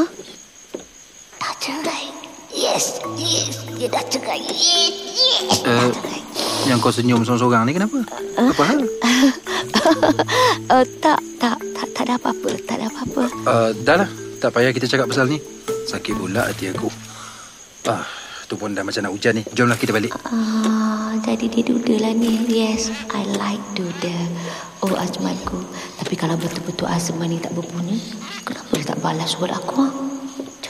Dah 1.38 1.54
cerai. 1.62 2.23
Yes, 2.54 3.02
yes. 3.18 3.66
Dia 3.74 3.90
dah 3.90 4.02
cerai. 4.06 4.38
Yes, 4.46 4.94
yes. 5.10 5.66
Uh, 5.66 5.90
yang 6.70 6.78
kau 6.78 6.94
senyum 6.94 7.26
seorang-seorang 7.26 7.66
ni 7.66 7.74
kenapa? 7.74 7.98
Apa 8.38 8.62
hal? 8.62 8.80
Uh, 10.70 10.86
tak, 11.02 11.18
tak, 11.42 11.58
tak, 11.74 11.86
tak 11.90 12.02
ada 12.06 12.14
apa-apa. 12.14 12.50
Tak 12.62 12.74
ada 12.78 12.86
apa-apa. 12.86 13.22
Uh, 13.42 13.70
dah 13.82 14.06
lah. 14.06 14.08
Tak 14.38 14.54
payah 14.54 14.70
kita 14.70 14.86
cakap 14.86 15.10
pasal 15.10 15.26
ni. 15.26 15.42
Sakit 15.90 16.14
pula 16.14 16.46
hati 16.46 16.70
aku. 16.70 16.86
Ah, 17.90 18.06
tu 18.46 18.54
pun 18.54 18.70
dah 18.70 18.86
macam 18.86 19.02
nak 19.02 19.12
hujan 19.18 19.34
ni. 19.34 19.42
Jomlah 19.50 19.74
kita 19.74 19.90
balik. 19.90 20.14
Ah, 20.30 21.18
jadi 21.26 21.50
dia 21.50 21.62
duda 21.66 22.06
lah 22.06 22.14
ni. 22.14 22.38
Yes, 22.46 22.94
I 23.10 23.26
like 23.34 23.64
duda. 23.74 24.14
Oh, 24.78 24.94
Azmanku. 24.94 25.58
Tapi 25.98 26.14
kalau 26.14 26.38
betul-betul 26.38 26.86
Azman 26.86 27.34
ni 27.34 27.42
tak 27.42 27.50
berpunya, 27.50 27.98
kenapa 28.46 28.70
dia 28.78 28.86
tak 28.94 29.02
balas 29.02 29.34
surat 29.34 29.58
aku? 29.58 29.74
Ha? 29.82 30.13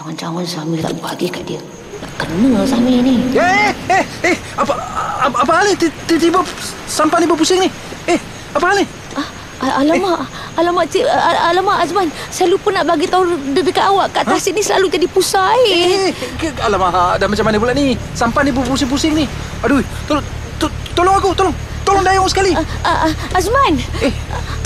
Jangan-jangan 0.04 0.44
Zamir 0.44 0.84
tak 0.84 0.92
bagi 1.00 1.32
kat 1.32 1.48
dia. 1.48 1.56
Nak 2.04 2.12
kena 2.20 2.60
Zamir 2.68 3.00
ni. 3.00 3.24
Eh, 3.32 3.72
eh, 3.88 4.04
eh, 4.20 4.36
apa, 4.52 4.76
apa, 5.16 5.36
apa 5.40 5.52
hal 5.56 5.72
ni? 5.72 5.80
Tiba-tiba 5.80 6.44
sampan 6.84 7.24
ni 7.24 7.26
berpusing 7.26 7.56
ni. 7.56 7.72
Eh, 8.04 8.20
apa 8.52 8.68
hal 8.68 8.84
ni? 8.84 8.86
Ah, 9.16 9.24
al- 9.64 9.76
alamak, 9.80 10.28
alamak 10.60 10.84
cik, 10.92 11.08
al- 11.08 11.40
alamak 11.48 11.80
Azman. 11.80 12.12
Saya 12.28 12.52
lupa 12.52 12.68
nak 12.68 12.84
bagi 12.84 13.08
tahu 13.08 13.32
de- 13.56 13.64
dekat 13.64 13.88
awak 13.88 14.12
kat 14.12 14.28
atas 14.28 14.44
sini 14.44 14.60
selalu 14.60 14.92
jadi 14.92 15.08
pusat 15.08 15.40
air. 15.40 15.72
Eh, 15.72 16.12
ke, 16.36 16.52
alamak, 16.60 17.16
dah 17.16 17.24
macam 17.24 17.44
mana 17.48 17.56
pula 17.56 17.72
ni? 17.72 17.96
Sampan 18.12 18.44
ni 18.44 18.52
berpusing-pusing 18.52 19.16
ni. 19.16 19.24
Aduh, 19.64 19.80
tolong, 20.04 20.24
to, 20.60 20.68
tolong 20.92 21.16
aku, 21.16 21.32
tolong. 21.32 21.56
Tolong 21.84 22.00
Dayung 22.02 22.24
sekali. 22.26 22.56
Ah, 22.82 23.04
ah, 23.04 23.12
Azman, 23.32 23.76
Eh, 24.00 24.08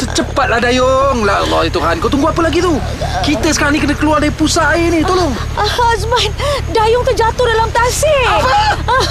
cepatlah 0.09 0.59
Dayung. 0.59 1.23
La 1.23 1.43
Allah 1.43 1.67
ya 1.67 1.71
Tuhan, 1.71 1.99
kau 1.99 2.07
tunggu 2.07 2.31
apa 2.31 2.41
lagi 2.41 2.63
tu? 2.63 2.79
Kita 3.21 3.51
sekarang 3.51 3.75
ni 3.75 3.83
kena 3.83 3.93
keluar 3.93 4.19
dari 4.19 4.31
pusat 4.31 4.65
air 4.73 4.89
ni, 4.89 5.03
tolong. 5.03 5.35
ah, 5.55 5.67
Azman, 5.93 6.31
dayung 6.71 7.03
terjatuh 7.03 7.43
dalam 7.45 7.69
tasik. 7.69 8.27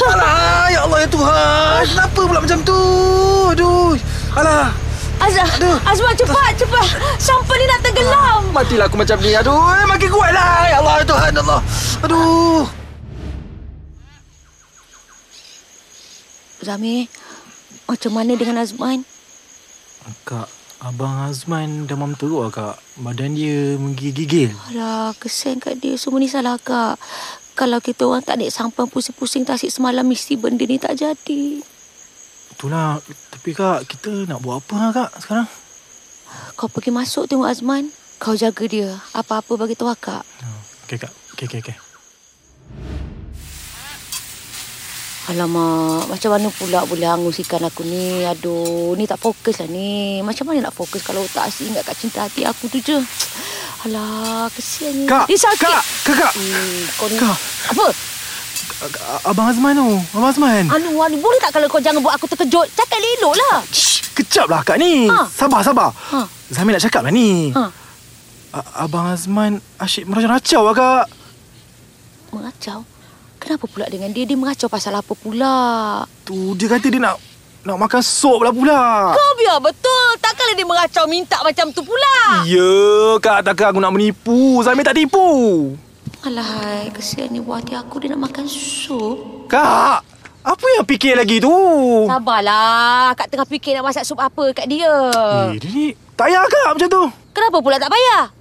Alah, 0.07 0.71
ya 0.71 0.79
Allah 0.81 1.03
ya 1.03 1.09
Tuhan. 1.09 1.81
Kenapa 1.85 2.19
pula 2.23 2.39
macam 2.39 2.59
tu? 2.63 2.79
Aduh. 3.51 3.93
Alah, 4.33 4.71
Az 5.17 5.33
Aduh. 5.33 5.75
Azman 5.83 6.13
cepat, 6.13 6.53
cepat. 6.55 6.87
Sampai 7.17 7.57
ni 7.57 7.65
nak 7.65 7.81
tenggelam. 7.81 8.41
matilah 8.53 8.85
aku 8.85 8.95
macam 8.95 9.17
ni. 9.17 9.33
Aduh, 9.33 9.59
eh, 9.73 9.83
makin 9.83 10.07
kuatlah. 10.07 10.61
Ya 10.63 10.77
Allah 10.77 10.93
ya 11.01 11.05
Tuhan, 11.05 11.31
Allah. 11.35 11.59
Aduh. 12.05 12.63
Zamir, 16.57 17.05
macam 17.87 18.11
mana 18.13 18.35
dengan 18.35 18.61
Azman? 18.61 19.07
Kak, 20.27 20.47
Abang 20.83 21.25
Azman 21.25 21.89
demam 21.89 22.13
teruk 22.13 22.47
lah 22.47 22.51
kak. 22.53 22.75
Badan 23.01 23.33
dia 23.33 23.75
menggigil. 23.81 24.53
Alah, 24.71 25.15
kesian 25.17 25.57
kat 25.57 25.81
dia. 25.81 25.97
Semua 25.97 26.21
ni 26.21 26.29
salah 26.29 26.61
kak. 26.61 27.01
Kalau 27.57 27.81
kita 27.81 28.05
orang 28.05 28.21
tak 28.21 28.37
naik 28.37 28.53
sampan 28.53 28.85
pusing-pusing 28.85 29.41
tasik 29.41 29.73
semalam, 29.73 30.05
mesti 30.05 30.37
benda 30.37 30.61
ni 30.61 30.77
tak 30.77 30.93
jadi. 30.93 31.65
Itulah. 32.53 33.01
Tapi 33.33 33.49
kak, 33.57 33.89
kita 33.89 34.29
nak 34.29 34.45
buat 34.45 34.61
apa 34.61 34.75
lah 34.77 34.91
kak 34.93 35.11
sekarang? 35.25 35.47
Kau 36.53 36.69
pergi 36.69 36.93
masuk 36.93 37.25
tengok 37.25 37.49
Azman. 37.49 37.89
Kau 38.21 38.37
jaga 38.37 38.63
dia. 38.69 39.01
Apa-apa 39.17 39.57
bagi 39.57 39.73
tahu 39.73 39.89
akak. 39.89 40.21
Oh, 40.21 40.61
Okey 40.85 40.97
kak. 41.01 41.13
Okey, 41.33 41.45
okey, 41.49 41.59
okey. 41.65 41.77
Alamak, 45.27 46.07
macam 46.07 46.29
mana 46.31 46.47
pula 46.47 46.87
boleh 46.87 47.03
hanguskan 47.03 47.59
aku 47.61 47.83
ni? 47.83 48.23
Aduh, 48.23 48.95
ni 48.95 49.03
tak 49.03 49.19
fokus 49.19 49.59
lah 49.59 49.67
ni. 49.67 50.23
Macam 50.23 50.47
mana 50.47 50.63
nak 50.63 50.73
fokus 50.73 51.03
kalau 51.03 51.19
tak 51.27 51.51
asyik 51.51 51.75
ingat 51.75 51.83
kat 51.83 51.95
cinta 51.99 52.23
hati 52.23 52.47
aku 52.47 52.71
tu 52.71 52.79
je? 52.79 52.95
Alah, 53.83 54.47
kesiannya. 54.49 55.03
Kak, 55.03 55.27
Dia 55.27 55.35
sakit. 55.37 55.67
kak, 55.67 55.83
kak, 56.05 56.15
kak. 56.17 56.31
Eh, 56.33 56.87
kau 56.95 57.11
ni. 57.11 57.19
Kak. 57.19 57.37
Apa? 57.69 57.85
Abang 59.25 59.51
Azman 59.51 59.75
tu. 59.75 59.89
Abang 60.15 60.31
Azman. 60.31 60.63
Anu, 60.65 60.95
anu, 60.95 61.15
boleh 61.19 61.39
tak 61.39 61.51
kalau 61.51 61.67
kau 61.67 61.83
jangan 61.83 61.99
buat 61.99 62.15
aku 62.15 62.31
terkejut? 62.31 62.71
Cakap 62.71 62.95
elok 62.95 63.35
lah. 63.35 63.59
Shh, 63.67 64.07
kejap 64.15 64.47
lah 64.47 64.63
kak 64.63 64.79
ni. 64.79 65.11
Ha. 65.11 65.27
Sabar, 65.27 65.59
sabar. 65.59 65.91
Ha. 65.91 66.23
Zamir 66.47 66.71
nak 66.71 66.87
cakap 66.87 67.03
lah 67.03 67.11
ni. 67.11 67.51
Ha. 67.51 67.67
A- 68.55 68.87
Abang 68.87 69.11
Azman 69.11 69.59
asyik 69.75 70.07
meracau-racau 70.07 70.61
lah 70.63 70.73
kak. 70.73 71.05
Mengacau? 72.31 72.79
Kenapa 73.37 73.65
pula 73.69 73.85
dengan 73.87 74.09
dia? 74.11 74.25
Dia 74.25 74.35
mengacau 74.35 74.67
pasal 74.67 74.97
apa 74.97 75.13
pula? 75.13 75.53
Tu 76.27 76.35
dia 76.57 76.67
kata 76.67 76.87
dia 76.89 76.99
nak 77.01 77.17
nak 77.67 77.77
makan 77.83 77.99
sop 77.99 78.47
lah 78.47 78.53
pula. 78.55 79.11
Kau 79.11 79.31
biar 79.35 79.59
betul. 79.59 80.07
Takkanlah 80.23 80.55
dia 80.55 80.67
mengacau 80.67 81.03
minta 81.05 81.37
macam 81.43 81.67
tu 81.75 81.83
pula. 81.83 82.43
Ya, 82.47 82.71
kak 83.19 83.43
takkan 83.43 83.75
aku 83.75 83.79
nak 83.83 83.91
menipu. 83.91 84.63
Zamir 84.63 84.87
tak 84.87 84.95
tipu. 84.95 85.27
Alahai, 86.23 86.89
kesiannya 86.95 87.43
buat 87.43 87.63
hati 87.63 87.75
aku 87.75 88.03
dia 88.03 88.15
nak 88.15 88.31
makan 88.31 88.47
sup. 88.47 89.47
Kak, 89.51 89.99
apa 90.47 90.65
yang 90.79 90.87
fikir 90.87 91.19
lagi 91.19 91.43
tu? 91.43 91.51
Sabarlah. 92.07 93.11
Kak 93.19 93.27
tengah 93.27 93.47
fikir 93.47 93.75
nak 93.75 93.91
masak 93.91 94.07
sup 94.07 94.19
apa 94.19 94.55
kat 94.55 94.67
dia. 94.71 94.91
Eh, 95.51 95.59
dia 95.59 95.69
ni 95.71 95.85
tak 96.15 96.31
payah 96.31 96.43
kak 96.47 96.67
macam 96.71 96.89
tu. 96.89 97.03
Kenapa 97.35 97.57
pula 97.59 97.75
tak 97.77 97.91
payah? 97.91 98.31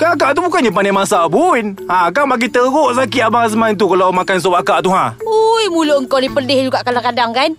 Kakak 0.00 0.32
tu 0.32 0.40
bukannya 0.40 0.72
pandai 0.72 0.96
masak 0.96 1.28
pun. 1.28 1.76
Ha, 1.84 2.08
kan 2.08 2.24
bagi 2.24 2.48
teruk 2.48 2.96
sakit 2.96 3.20
Abang 3.20 3.44
Azman 3.44 3.76
tu 3.76 3.84
kalau 3.84 4.08
makan 4.08 4.40
sup 4.40 4.56
akak 4.56 4.80
tu 4.80 4.88
ha. 4.88 5.12
Ui, 5.20 5.68
mulut 5.68 6.00
kau 6.08 6.16
ni 6.16 6.32
pedih 6.32 6.72
juga 6.72 6.80
kadang-kadang 6.80 7.36
kan? 7.36 7.50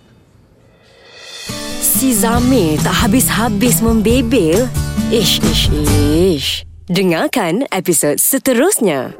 Si 1.78 2.10
Zamir 2.10 2.82
tak 2.82 3.06
habis-habis 3.06 3.78
membebel. 3.78 4.66
Ish, 5.14 5.38
ish, 5.46 5.70
ish. 5.70 6.66
Dengarkan 6.90 7.62
episod 7.70 8.18
seterusnya. 8.18 9.14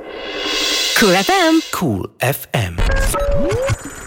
Cool 0.99 1.15
FM, 1.15 1.63
Cool 1.71 2.11
FM. 2.19 2.75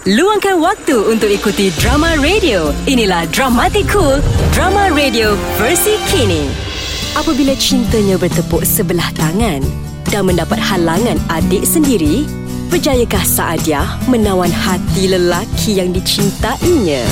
luangkan 0.06 0.60
waktu 0.60 1.08
untuk 1.08 1.32
ikuti 1.32 1.72
drama 1.80 2.20
radio. 2.20 2.76
Inilah 2.84 3.24
Dramatic 3.32 3.88
Cool, 3.88 4.20
drama 4.52 4.92
radio 4.92 5.40
versi 5.56 5.96
kini. 6.12 6.75
Apabila 7.16 7.56
cintanya 7.56 8.20
bertepuk 8.20 8.68
sebelah 8.68 9.08
tangan 9.16 9.64
dan 10.12 10.28
mendapat 10.28 10.60
halangan 10.60 11.16
adik 11.32 11.64
sendiri, 11.64 12.28
berjayakah 12.68 13.24
Saadia 13.24 13.88
menawan 14.12 14.52
hati 14.52 15.08
lelaki 15.08 15.80
yang 15.80 15.96
dicintainya? 15.96 17.08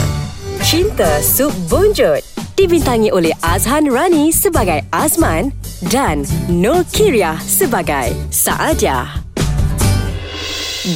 Cinta 0.60 1.24
Sub 1.24 1.56
Bonjot 1.72 2.20
dibintangi 2.60 3.16
oleh 3.16 3.32
Azhan 3.40 3.88
Rani 3.88 4.36
sebagai 4.36 4.84
Azman 4.92 5.56
dan 5.88 6.28
Nur 6.52 6.84
Kiria 6.92 7.40
sebagai 7.40 8.12
Saadia. 8.28 9.08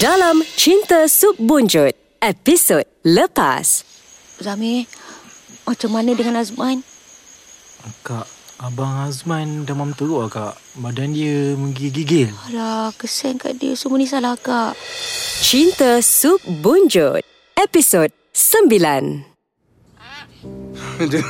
Dalam 0.03 0.43
Cinta 0.59 1.07
Sub 1.07 1.39
Bonjot, 1.39 1.95
episod 2.19 2.83
lepas. 3.07 3.87
Zamir, 4.43 4.83
macam 5.63 5.95
mana 5.95 6.11
dengan 6.11 6.43
Azman? 6.43 6.83
Kak, 8.03 8.36
Abang 8.57 9.05
Azman 9.05 9.69
demam 9.69 9.93
teruk 9.93 10.17
lah, 10.25 10.29
kak. 10.33 10.53
Badan 10.81 11.13
dia 11.13 11.53
menggigil. 11.53 12.33
Alah, 12.49 12.89
kesian 12.97 13.37
kat 13.37 13.61
dia. 13.61 13.77
Semua 13.77 14.01
ni 14.01 14.09
salah 14.09 14.33
akak. 14.33 14.73
Cinta 15.45 16.01
Sub 16.01 16.41
Bonjot, 16.65 17.21
episod 17.53 18.09
9. 18.33 19.29
Aduh, 20.97 21.21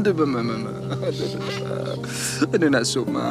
aduh, 0.00 0.12
ma, 0.16 0.40
ma, 0.40 0.40
ma. 0.48 0.72
Aduh, 1.04 1.28
aduh, 2.56 2.68
nak 2.72 2.88
sup, 2.88 3.04
ma. 3.04 3.28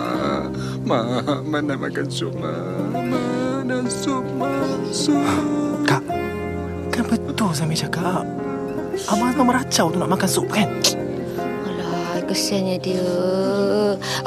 Ma, 0.85 1.25
mana 1.41 1.73
makan 1.81 2.13
sup, 2.13 2.37
ma. 2.37 2.53
Mana 2.93 3.81
sup, 3.89 4.21
ma. 4.37 4.45
Sup. 4.93 5.17
Kak, 5.81 6.05
kan 6.93 7.03
betul 7.09 7.49
Zamir 7.57 7.73
cakap. 7.73 8.21
Abang 9.09 9.33
Azman 9.33 9.49
meracau 9.49 9.89
tu 9.89 9.97
nak 9.97 10.13
makan 10.13 10.29
sup 10.29 10.45
kan? 10.45 10.69
Alah, 12.19 12.35
kesiannya 12.35 12.75
dia. 12.83 13.07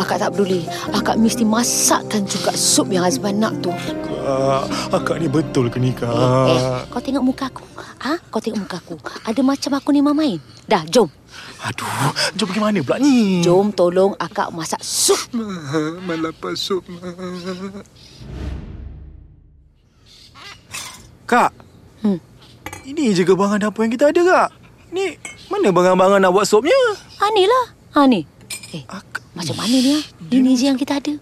Akak 0.00 0.16
tak 0.16 0.32
peduli. 0.32 0.64
Akak 0.96 1.20
mesti 1.20 1.44
masakkan 1.44 2.24
juga 2.24 2.56
sup 2.56 2.88
yang 2.88 3.04
Azman 3.04 3.36
nak 3.36 3.52
tu. 3.60 3.68
Kak, 3.68 4.64
akak 4.96 5.20
ni 5.20 5.28
betul 5.28 5.68
ke 5.68 5.76
ni, 5.76 5.92
kak? 5.92 6.08
Eh, 6.08 6.88
kau 6.88 7.04
tengok 7.04 7.20
muka 7.20 7.52
aku. 7.52 7.60
Ah, 8.00 8.16
ha? 8.16 8.24
Kau 8.32 8.40
tengok 8.40 8.64
muka 8.64 8.80
aku. 8.80 8.96
Ada 9.28 9.44
macam 9.44 9.76
aku 9.76 9.92
ni 9.92 10.00
mamain. 10.00 10.40
Dah, 10.64 10.88
jom. 10.88 11.12
Aduh, 11.68 12.16
jom 12.32 12.48
pergi 12.48 12.64
mana 12.64 12.80
pula 12.80 12.96
ni? 12.96 13.44
Jom 13.44 13.68
tolong 13.76 14.16
akak 14.16 14.48
masak 14.56 14.80
sup. 14.80 15.20
Ma, 15.36 15.44
ma 16.00 16.16
lapar 16.16 16.56
sup. 16.56 16.88
Kak, 21.28 21.52
Hmm. 22.00 22.16
ini 22.88 23.12
je 23.12 23.20
ke 23.20 23.36
bahan 23.36 23.60
dapur 23.60 23.84
yang 23.84 23.92
kita 23.92 24.08
ada, 24.08 24.20
kak? 24.24 24.48
Ni, 24.96 25.12
mana 25.52 25.68
barang-barang 25.68 26.24
nak 26.24 26.32
buat 26.32 26.48
supnya? 26.48 26.80
Ha 27.20 27.28
ni 27.36 27.44
lah. 27.44 27.81
Ha 27.92 28.08
ni. 28.08 28.24
Eh, 28.72 28.84
Ak- 28.88 29.20
macam 29.32 29.56
mana 29.56 29.76
ni 29.76 29.96
ah? 29.96 30.04
Ini 30.32 30.50
je 30.56 30.64
yang 30.68 30.80
kita 30.80 31.00
ada. 31.00 31.12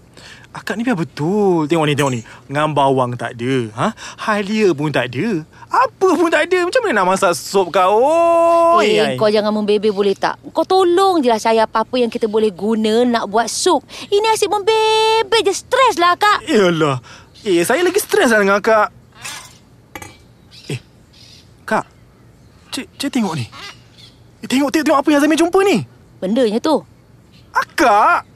Akak 0.50 0.74
ni 0.74 0.82
biar 0.82 0.98
betul. 0.98 1.70
Tengok 1.70 1.86
ni, 1.86 1.94
tengok 1.94 2.10
ni. 2.10 2.20
Ngam 2.50 2.74
bawang 2.74 3.14
tak 3.14 3.38
ada. 3.38 3.70
Ha? 3.78 3.86
Halia 4.26 4.74
pun 4.74 4.90
tak 4.90 5.14
ada. 5.14 5.46
Apa 5.70 6.18
pun 6.18 6.26
tak 6.26 6.50
ada. 6.50 6.66
Macam 6.66 6.82
mana 6.82 6.94
nak 6.98 7.06
masak 7.14 7.38
sup 7.38 7.70
kau? 7.70 8.02
Oh, 8.02 8.82
eh, 8.82 9.14
kau 9.14 9.30
jangan 9.30 9.54
membebe 9.54 9.94
boleh 9.94 10.18
tak? 10.18 10.42
Kau 10.50 10.66
tolong 10.66 11.22
je 11.22 11.30
lah 11.30 11.38
saya 11.38 11.70
apa-apa 11.70 12.02
yang 12.02 12.10
kita 12.10 12.26
boleh 12.26 12.50
guna 12.50 13.06
nak 13.06 13.30
buat 13.30 13.46
sup. 13.46 13.86
Ini 14.10 14.26
asyik 14.34 14.50
membebe 14.50 15.38
je. 15.46 15.54
Stres 15.54 16.02
lah, 16.02 16.18
Kak. 16.18 16.42
Yalah. 16.50 16.98
Eh, 17.46 17.62
saya 17.62 17.86
lagi 17.86 18.02
stres 18.02 18.34
lah 18.34 18.42
dengan 18.42 18.58
akak. 18.58 18.90
Eh, 20.66 20.78
kak. 21.62 21.86
Cik, 22.74 22.86
cik 22.98 23.10
tengok 23.14 23.38
ni. 23.38 23.46
Eh, 24.42 24.48
tengok, 24.50 24.74
tengok, 24.74 24.84
tengok 24.86 24.98
apa 24.98 25.08
yang 25.14 25.22
Zamir 25.22 25.38
jumpa 25.38 25.62
ni. 25.62 25.99
Bendanya 26.20 26.60
tu. 26.60 26.84
Akak. 27.56 28.28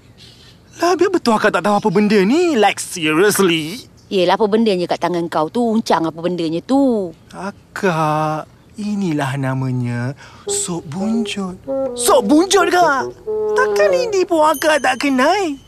Lah, 0.80 0.92
biar 0.98 1.12
betul 1.12 1.36
akak 1.36 1.54
tak 1.54 1.62
tahu 1.62 1.76
apa 1.78 1.88
benda 1.92 2.18
ni. 2.24 2.56
Like, 2.56 2.80
seriously. 2.80 3.86
Yelah, 4.08 4.40
apa 4.40 4.48
bendanya 4.48 4.88
kat 4.88 5.04
tangan 5.04 5.28
kau 5.28 5.52
tu? 5.52 5.60
Uncang 5.60 6.08
apa 6.08 6.18
bendanya 6.18 6.64
tu? 6.64 7.12
Akak, 7.30 8.48
inilah 8.80 9.36
namanya 9.36 10.16
sup 10.48 10.82
bunjut. 10.88 11.60
Sup 11.92 12.24
bunjut 12.24 12.72
kak? 12.72 13.12
Takkan 13.54 13.90
ini 13.92 14.24
pun 14.24 14.44
akak 14.44 14.80
tak 14.80 15.04
kenal? 15.04 15.60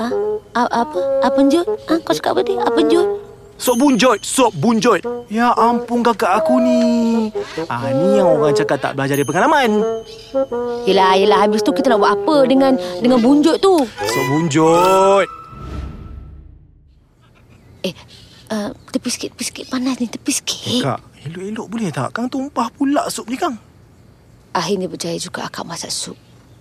Ah, 0.00 0.70
apa? 0.70 0.98
Apa 1.20 1.40
Jun? 1.50 1.66
Ah, 1.90 1.98
kau 2.00 2.14
cakap 2.16 2.38
apa 2.38 2.42
dia? 2.46 2.58
Apa 2.64 2.80
Jun? 2.86 3.06
Sup 3.60 3.76
bunjut, 3.76 4.24
sup 4.24 4.56
bunjut. 4.56 5.04
Ya 5.28 5.52
ampun 5.52 6.00
kakak 6.00 6.40
aku 6.40 6.56
ni. 6.64 6.80
Ah 7.68 7.92
ni 7.92 8.16
yang 8.16 8.40
orang 8.40 8.56
cakap 8.56 8.80
tak 8.80 8.96
belajar 8.96 9.20
dari 9.20 9.28
pengalaman. 9.28 9.84
Yelah, 10.88 11.20
yelah. 11.20 11.44
Habis 11.44 11.60
tu 11.60 11.76
kita 11.76 11.92
nak 11.92 12.00
buat 12.00 12.16
apa 12.16 12.48
dengan 12.48 12.80
dengan 13.04 13.20
bunjuk 13.20 13.60
tu? 13.60 13.84
Sup 13.84 14.24
bunjut. 14.32 15.28
Eh, 17.84 17.92
uh, 18.48 18.72
tepi 18.96 19.08
sikit, 19.12 19.36
tepi 19.36 19.44
sikit. 19.44 19.64
Panas 19.68 20.00
ni, 20.00 20.08
tepi 20.08 20.32
sikit. 20.32 20.80
Kak, 20.80 21.00
elok-elok 21.28 21.66
boleh 21.68 21.92
tak? 21.92 22.16
Kang 22.16 22.32
tumpah 22.32 22.72
pula 22.72 23.12
sup 23.12 23.28
ni 23.28 23.36
kang. 23.36 23.60
Akhirnya 24.56 24.88
berjaya 24.88 25.20
juga 25.20 25.44
akak 25.44 25.68
masak 25.68 25.92
sup. 25.92 26.16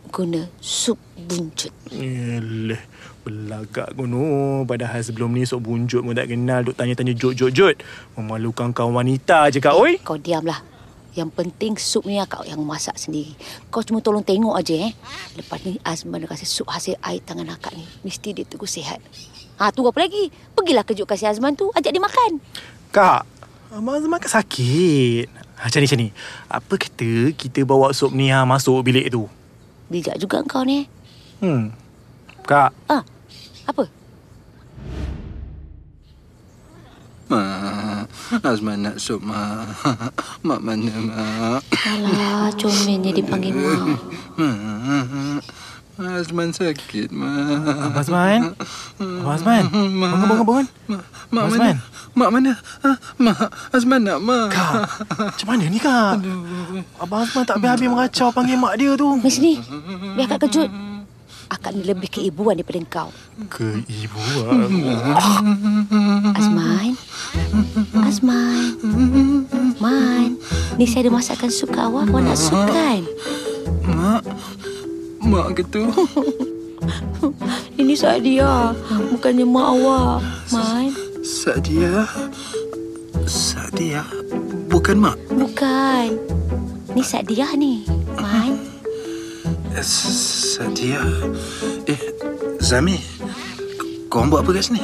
Guna 0.10 0.42
sup 0.58 0.98
bunjut. 1.16 1.70
Eleh, 1.94 2.82
belagak 3.22 3.94
kono. 3.94 4.66
Padahal 4.66 5.06
sebelum 5.06 5.30
ni 5.38 5.46
sup 5.46 5.62
bunjut 5.62 6.02
pun 6.02 6.18
tak 6.18 6.34
kenal. 6.34 6.66
Duk 6.66 6.74
tanya-tanya 6.74 7.14
jut-jut-jut. 7.14 7.86
Memalukan 8.18 8.74
kaum 8.74 8.98
wanita 8.98 9.54
je 9.54 9.62
kak, 9.62 9.78
oi. 9.78 10.02
Kau 10.02 10.18
diamlah. 10.18 10.66
Yang 11.14 11.30
penting 11.34 11.74
sup 11.78 12.10
ni 12.10 12.18
akak 12.18 12.46
yang 12.50 12.62
masak 12.66 12.98
sendiri. 12.98 13.38
Kau 13.70 13.86
cuma 13.86 14.02
tolong 14.02 14.26
tengok 14.26 14.58
aja 14.58 14.90
eh. 14.90 14.94
Lepas 15.38 15.62
ni 15.66 15.78
Azman 15.86 16.26
dah 16.26 16.30
kasih 16.30 16.50
sup 16.50 16.70
hasil 16.74 16.98
air 17.06 17.22
tangan 17.22 17.50
akak 17.54 17.74
ni. 17.78 17.86
Mesti 18.02 18.34
dia 18.34 18.46
terus 18.50 18.74
sihat. 18.74 18.98
Ha, 19.62 19.70
tunggu 19.70 19.94
apa 19.94 20.06
lagi? 20.06 20.34
Pergilah 20.58 20.86
kejut 20.86 21.06
kasih 21.06 21.30
Azman 21.30 21.54
tu. 21.54 21.70
Ajak 21.78 21.94
dia 21.94 22.02
makan. 22.02 22.42
Kak, 22.90 23.26
Abang 23.70 24.02
Azman 24.02 24.18
kan 24.18 24.42
sakit. 24.42 25.30
Ha, 25.60 25.70
Macam 25.70 25.80
ni, 25.82 25.86
macam 25.86 26.00
ni. 26.02 26.10
Apa 26.50 26.74
kata 26.82 27.10
kita 27.38 27.62
bawa 27.62 27.94
sup 27.94 28.10
ni 28.16 28.34
ha, 28.34 28.42
masuk 28.48 28.82
bilik 28.82 29.14
tu? 29.14 29.30
Bijak 29.90 30.22
juga 30.22 30.46
kau 30.46 30.62
ni. 30.62 30.86
Hmm. 31.40 31.74
Kak, 32.46 32.74
Ah, 32.86 33.02
apa? 33.66 33.84
Ma, 37.30 37.42
Azman 38.42 38.82
nak 38.82 38.98
sup, 38.98 39.22
ma. 39.22 39.62
Mak 40.48 40.60
mana, 40.60 40.90
mak? 40.98 41.62
Alah, 41.86 42.50
comelnya 42.58 43.14
dipanggil 43.14 43.54
mak. 43.54 44.02
Ma, 44.34 44.50
Azman 46.18 46.50
sakit, 46.50 47.14
ma. 47.14 47.30
Abang 47.86 48.02
Azman. 48.02 48.42
Abang 49.22 49.36
Azman. 49.38 49.64
Ma. 49.94 50.08
Bangun, 50.10 50.26
bangun, 50.26 50.46
bangun. 50.46 50.68
Ma, 50.90 50.98
mak 51.30 51.44
Azman. 51.50 51.78
mana? 51.78 51.89
Mak 52.20 52.30
mana? 52.36 52.52
Ha, 52.84 53.00
mak, 53.16 53.48
Azman 53.72 54.04
nak, 54.04 54.20
mak. 54.20 54.52
Kak, 54.52 54.92
macam 55.08 55.48
mana 55.56 55.64
ni 55.72 55.80
kak? 55.80 56.20
Abang 57.00 57.24
Azman 57.24 57.48
tak 57.48 57.56
habis-habis 57.64 57.88
meracau 57.88 58.28
panggil 58.36 58.60
mak 58.60 58.76
dia 58.76 58.92
tu. 59.00 59.08
Mari 59.16 59.32
sini. 59.32 59.54
Biar 60.20 60.28
akak 60.28 60.52
kejut. 60.52 60.68
Akak 61.48 61.72
ni 61.74 61.88
lebih 61.88 62.12
keibuan 62.12 62.60
daripada 62.60 63.08
kau. 63.08 63.10
Keibuan. 63.48 64.68
Azman. 66.36 67.00
Azman. 68.04 68.64
Man. 69.80 70.36
Ni 70.76 70.84
saya 70.84 71.08
ada 71.08 71.16
masakkan 71.16 71.48
sup 71.48 71.72
kat 71.72 71.88
awak. 71.88 72.04
Awak 72.12 72.22
nak 72.22 72.36
sup 72.36 72.60
kan? 72.68 73.02
Mak, 73.88 74.22
mak 75.24 75.48
gitu. 75.56 75.88
Ini 77.80 77.96
Sadia. 77.96 78.76
Bukannya 79.08 79.48
mak 79.48 79.68
awak. 79.72 80.20
Man. 80.52 80.92
Sadia. 81.30 82.10
Sadia. 83.30 84.02
Bukan 84.66 84.98
mak. 84.98 85.14
Bukan. 85.30 86.18
Ni 86.98 87.06
Sadia 87.06 87.54
ni. 87.54 87.86
Man. 88.18 88.58
Sadia. 89.78 91.06
Eh, 91.86 92.02
Zami. 92.58 92.98
Kau 94.10 94.26
buat 94.26 94.42
apa 94.42 94.58
kat 94.58 94.74
sini? 94.74 94.82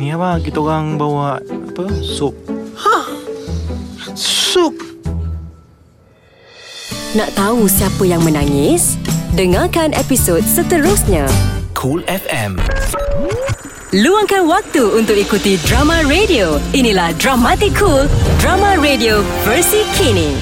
Ni 0.00 0.08
apa? 0.08 0.40
Kita 0.40 0.64
orang 0.64 0.96
bawa 0.96 1.36
apa? 1.44 1.84
Sup. 2.00 2.32
Sup. 4.16 4.72
Nak 7.12 7.28
tahu 7.36 7.68
siapa 7.68 8.08
yang 8.08 8.24
menangis? 8.24 8.96
Dengarkan 9.36 9.92
episod 9.92 10.40
seterusnya. 10.48 11.28
Cool 11.76 12.00
FM. 12.08 12.56
Luangkan 13.94 14.50
waktu 14.50 14.90
untuk 14.90 15.14
ikuti 15.14 15.54
drama 15.70 16.02
radio. 16.10 16.58
Inilah 16.74 17.14
Dramatic 17.14 17.78
Cool, 17.78 18.10
drama 18.42 18.74
radio 18.82 19.22
versi 19.46 19.86
kini. 19.94 20.34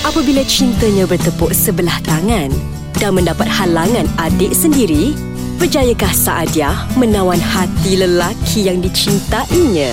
Apabila 0.00 0.40
cintanya 0.48 1.04
bertepuk 1.04 1.52
sebelah 1.52 2.00
tangan 2.08 2.48
dan 2.96 3.12
mendapat 3.12 3.52
halangan 3.52 4.08
adik 4.16 4.56
sendiri, 4.56 5.12
berjayakah 5.60 6.08
Saadiah 6.08 6.88
menawan 6.96 7.36
hati 7.36 8.00
lelaki 8.00 8.64
yang 8.64 8.80
dicintainya? 8.80 9.92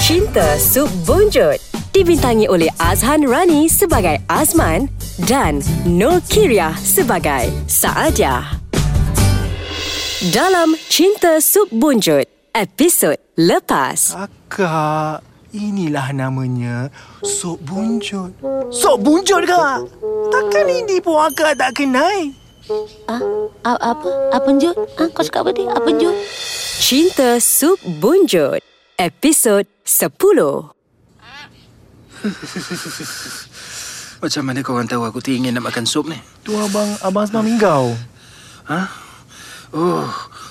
Cinta 0.00 0.56
Sub 0.56 0.88
Bonjot 1.04 1.60
dibintangi 1.92 2.48
oleh 2.48 2.72
Azhan 2.80 3.28
Rani 3.28 3.68
sebagai 3.68 4.24
Azman 4.32 4.88
dan 5.28 5.60
Nur 5.84 6.24
Kiria 6.32 6.72
sebagai 6.80 7.52
Saadiah. 7.68 8.61
Dalam 10.22 10.78
Cinta 10.86 11.42
Sup 11.42 11.66
Bunjut, 11.74 12.22
episod 12.54 13.18
lepas. 13.34 14.14
Akak, 14.14 15.18
inilah 15.50 16.14
namanya 16.14 16.94
Sok 17.26 17.58
Bunjut. 17.66 18.30
Sok 18.70 19.02
Bunjut 19.02 19.42
kak? 19.42 19.82
Takkan 20.30 20.70
ini 20.70 21.02
pun 21.02 21.18
akak 21.18 21.58
tak 21.58 21.74
kenal? 21.74 22.30
Ah, 23.10 23.18
a- 23.66 23.82
apa? 23.90 24.30
Apa 24.30 24.54
Jod? 24.54 24.78
Ah, 24.94 25.10
kau 25.10 25.26
cakap 25.26 25.42
apa 25.42 25.50
dia? 25.50 25.66
Apa 25.74 25.90
Jod? 25.90 26.14
Cinta 26.78 27.42
Sup 27.42 27.82
Bunjut, 27.82 28.62
episod 28.94 29.66
10. 29.82 30.06
Macam 34.22 34.42
mana 34.46 34.62
korang 34.62 34.86
tahu 34.86 35.02
aku 35.02 35.18
teringin 35.18 35.50
nak 35.50 35.66
makan 35.66 35.82
sup 35.82 36.06
ni? 36.06 36.14
Tu 36.46 36.54
abang, 36.54 36.94
abang 37.02 37.26
Asma 37.26 37.42
minggau. 37.42 37.90
Ha? 38.70 39.01
Oh, 39.72 40.08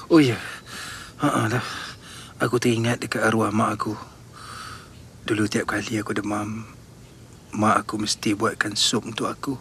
oh 0.09 0.17
ya. 0.17 0.37
Ha 1.21 1.45
lah. 1.45 1.65
Aku 2.41 2.57
teringat 2.57 3.05
dekat 3.05 3.21
arwah 3.21 3.53
mak 3.53 3.77
aku. 3.77 3.93
Dulu 5.29 5.45
tiap 5.45 5.69
kali 5.69 6.01
aku 6.01 6.17
demam, 6.17 6.65
mak 7.53 7.85
aku 7.85 8.01
mesti 8.01 8.33
buatkan 8.33 8.73
sup 8.73 9.05
untuk 9.05 9.29
aku. 9.29 9.53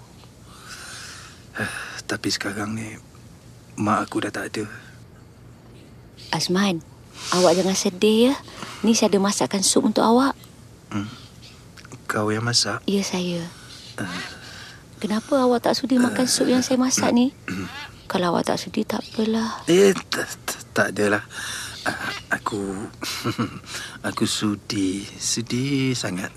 Eh, 1.61 1.73
Tapi 2.09 2.33
sekarang 2.33 2.73
ni, 2.73 2.97
mak 3.77 4.09
aku 4.09 4.25
dah 4.25 4.33
tak 4.33 4.57
ada. 4.57 4.65
Azman, 6.33 6.81
awak 7.37 7.61
jangan 7.61 7.77
sedih 7.77 8.33
ya. 8.33 8.35
Ni 8.81 8.97
saya 8.97 9.13
ada 9.13 9.21
masakkan 9.21 9.61
sup 9.61 9.85
untuk 9.85 10.01
awak. 10.01 10.33
Kau 12.09 12.33
yang 12.33 12.43
masak? 12.43 12.81
Ya, 12.89 13.05
saya. 13.05 13.45
Kenapa 14.99 15.45
awak 15.45 15.69
tak 15.69 15.77
sudi 15.77 16.01
makan 16.01 16.25
sup 16.25 16.49
yang 16.49 16.65
saya 16.65 16.81
masak 16.81 17.13
ni? 17.13 17.37
Kalau 18.11 18.35
awak 18.35 18.51
tak 18.51 18.59
sudi, 18.59 18.83
tak 18.83 19.07
apalah. 19.07 19.63
Eh, 19.71 19.95
tak, 20.11 20.27
tak, 20.43 20.61
tak 20.75 20.87
adalah. 20.91 21.23
Ah, 21.87 22.11
Aku 22.31 22.59
aku 24.09 24.23
sudi, 24.27 25.03
sedih 25.03 25.95
sangat. 25.95 26.31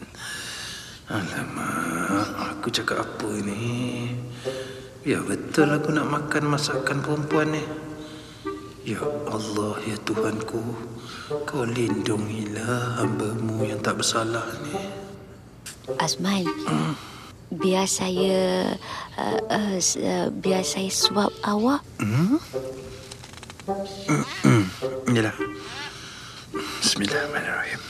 Alamak, 1.10 2.30
aku 2.54 2.74
cakap 2.74 3.06
apa 3.06 3.30
ni? 3.46 4.10
Ya 5.06 5.22
betul 5.22 5.70
aku 5.70 5.94
nak 5.94 6.10
makan 6.10 6.54
masakan 6.54 7.02
perempuan 7.06 7.54
ni. 7.54 7.64
Ya 8.84 9.06
Allah, 9.30 9.78
ya 9.86 9.98
Tuhanku, 10.02 10.64
kau 11.46 11.64
lindungilah 11.64 13.02
hamba-Mu 13.02 13.66
yang 13.70 13.80
tak 13.86 14.02
bersalah 14.02 14.50
ni. 14.66 14.74
Azman, 16.02 16.48
biar 17.54 17.86
saya 17.86 18.74
uh, 19.18 19.40
uh, 19.46 19.78
uh, 19.78 20.28
biar 20.34 20.66
saya 20.66 20.90
suap 20.90 21.30
awak. 21.46 21.86
Yalah. 25.14 25.36
Bismillahirrahmanirrahim. 26.82 27.82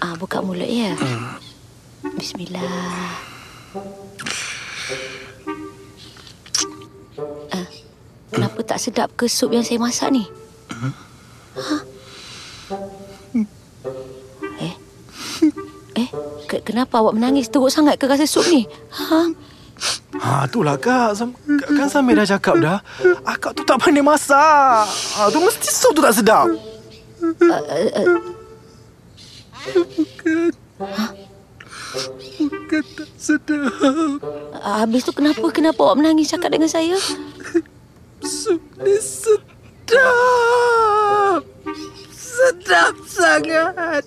Ah, 0.00 0.14
buka 0.14 0.38
mulut 0.40 0.70
ya. 0.70 0.94
Bismillah. 2.16 3.10
Ah, 7.50 7.66
kenapa 8.30 8.58
tak 8.62 8.78
sedap 8.80 9.10
ke 9.18 9.26
sup 9.26 9.50
yang 9.50 9.66
saya 9.66 9.82
masak 9.82 10.14
ni? 10.14 10.24
Ha? 10.70 11.76
Eh? 14.62 14.74
Eh, 15.96 16.08
ke- 16.46 16.62
kenapa 16.62 16.98
awak 16.98 17.12
menangis 17.12 17.46
teruk 17.46 17.68
sangat 17.68 17.98
ke 17.98 18.06
rasa 18.06 18.24
sup 18.24 18.46
ni? 18.46 18.64
Ha? 18.90 19.20
Ha, 20.16 20.48
itulah 20.48 20.80
kak. 20.80 21.12
Sam, 21.12 21.36
kan 21.68 21.86
Samir 21.86 22.16
dah 22.16 22.24
cakap 22.26 22.56
dah. 22.56 22.78
Akak 23.22 23.52
tu 23.52 23.62
tak 23.62 23.76
pandai 23.76 24.00
masak. 24.00 24.88
Ha, 24.88 25.28
tu 25.28 25.36
mesti 25.36 25.68
sup 25.68 25.92
tu 25.92 26.00
tak 26.00 26.16
sedap. 26.16 26.48
Bukan 32.36 32.82
tak 32.94 33.10
sedap. 33.16 34.20
Ah, 34.56 34.82
Habis 34.82 35.04
tu 35.04 35.12
kenapa 35.12 35.44
kenapa 35.48 35.80
awak 35.82 35.98
menangis 35.98 36.28
cakap 36.28 36.50
dengan 36.50 36.68
saya? 36.68 36.96
Sup 38.20 38.60
ni 38.80 38.96
sedap. 38.98 40.04
Sedap 42.10 42.94
sangat. 43.04 44.04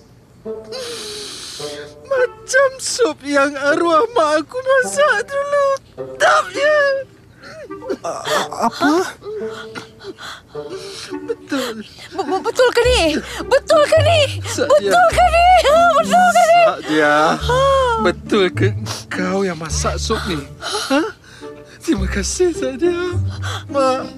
Macam 2.10 2.70
sup 2.82 3.22
yang 3.22 3.54
arwah 3.54 4.02
mak 4.18 4.42
aku 4.42 4.58
masak 4.58 5.30
dulu. 5.30 5.66
Sedapnya. 5.94 6.76
Apa? 8.50 9.14
Betul. 11.30 11.86
Betul 12.18 12.68
ke 12.74 12.82
ni? 12.82 13.02
Betul 13.46 13.82
ke 13.86 13.98
ni? 14.02 14.20
Betul 14.42 15.06
ke 15.14 15.24
ni? 15.30 15.48
Ha, 15.70 15.78
Betul 16.02 16.26
ke 16.34 16.42
ni? 16.42 16.62
Sadia. 16.66 17.16
Betul 18.02 18.44
ke 18.50 18.68
kau 19.06 19.46
yang 19.46 19.58
masak 19.60 19.94
sup 20.02 20.18
ni? 20.26 20.42
Ha? 20.90 21.14
Terima 21.78 22.10
kasih 22.10 22.50
Sadia. 22.50 23.14
Mak. 23.70 24.10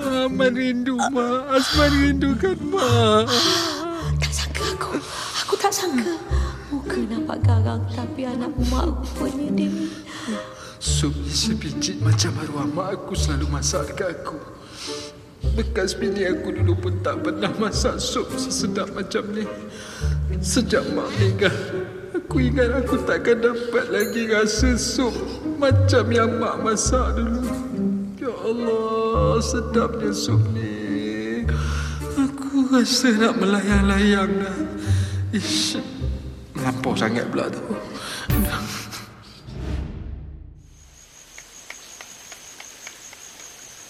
Aman 0.00 0.52
rindu 0.56 0.96
mak. 1.12 1.60
Asman 1.60 1.92
rindukan 1.92 2.56
mak. 2.72 3.28
Tak 4.16 4.32
sangka 4.32 4.64
aku. 4.72 4.96
Aku 5.44 5.54
tak 5.60 5.72
sangka. 5.76 6.27
Muka 6.98 7.14
nampak 7.14 7.38
garang 7.46 7.82
tapi 7.94 8.26
anak 8.26 8.50
mak 8.74 8.90
rupanya 8.90 9.54
dia. 9.54 9.70
Sup 10.82 11.14
sebiji 11.30 11.94
macam 12.02 12.34
arwah 12.42 12.66
mak 12.66 12.88
aku 12.98 13.14
selalu 13.14 13.46
masak 13.54 13.94
dekat 13.94 14.18
aku. 14.18 14.34
Bekas 15.54 15.94
bini 15.94 16.26
aku 16.26 16.58
dulu 16.58 16.74
pun 16.74 16.98
tak 16.98 17.22
pernah 17.22 17.54
masak 17.54 18.02
sup 18.02 18.26
sesedap 18.34 18.90
macam 18.98 19.30
ni. 19.30 19.46
Sejak 20.42 20.90
mak 20.90 21.06
meninggal, 21.14 21.54
aku 22.18 22.42
ingat 22.42 22.82
aku 22.82 22.98
takkan 23.06 23.46
dapat 23.46 23.86
lagi 23.94 24.26
rasa 24.34 24.74
sup 24.74 25.14
macam 25.54 26.02
yang 26.10 26.34
mak 26.42 26.66
masak 26.66 27.14
dulu. 27.14 27.46
Ya 28.18 28.34
Allah, 28.42 29.38
sedapnya 29.38 30.10
sup 30.10 30.42
ni. 30.50 31.46
Aku 32.18 32.74
rasa 32.74 33.14
nak 33.14 33.38
melayang-layang 33.38 34.34
dah. 34.42 34.58
Ish, 35.30 35.78
melampau 36.68 36.92
sangat 36.92 37.24
pula 37.32 37.48
tu. 37.48 37.64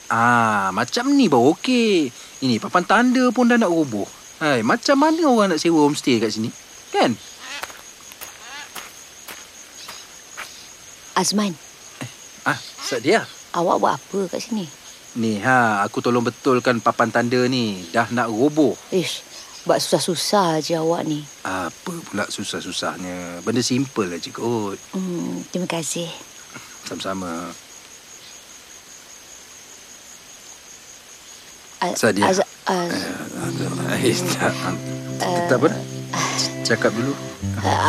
Ah, 0.08 0.70
macam 0.72 1.10
ni 1.12 1.26
baru 1.26 1.52
okey. 1.58 2.08
Ini 2.46 2.62
papan 2.62 2.86
tanda 2.86 3.28
pun 3.34 3.50
dah 3.50 3.58
nak 3.58 3.68
roboh. 3.68 4.06
Hai, 4.38 4.62
macam 4.62 4.94
mana 4.94 5.20
orang 5.26 5.50
nak 5.52 5.60
sewa 5.60 5.82
homestay 5.82 6.22
kat 6.22 6.30
sini? 6.30 6.48
Kan? 6.94 7.18
Azman, 11.18 11.50
Ah, 12.46 12.54
Sadia. 12.78 13.26
awak 13.50 13.76
buat 13.82 13.92
apa 13.98 14.20
kat 14.30 14.38
sini? 14.38 14.70
Ni 15.18 15.42
ha, 15.42 15.82
aku 15.82 15.98
tolong 15.98 16.22
betulkan 16.22 16.78
papan 16.78 17.10
tanda 17.10 17.42
ni. 17.50 17.82
Dah 17.90 18.06
nak 18.14 18.30
roboh. 18.30 18.78
Ish, 18.94 19.26
buat 19.68 19.78
susah-susah 19.78 20.58
je 20.58 20.72
awak 20.74 21.04
ni. 21.04 21.20
Apa 21.44 21.92
pula 22.02 22.24
susah-susahnya? 22.26 23.44
Benda 23.44 23.60
simple 23.60 24.08
aja 24.08 24.30
kot. 24.30 24.80
Hmm, 24.90 25.44
terima 25.46 25.68
kasih. 25.68 26.08
Sama-sama. 26.82 27.52
Sadia. 31.94 32.24
Az- 32.26 32.48
Az- 32.64 32.96
Eh, 33.98 34.12
tak, 34.30 34.52
tak 35.46 35.56
apa 35.56 35.66
dah? 35.68 35.80
Cakap 36.62 36.92
dulu. 36.92 37.12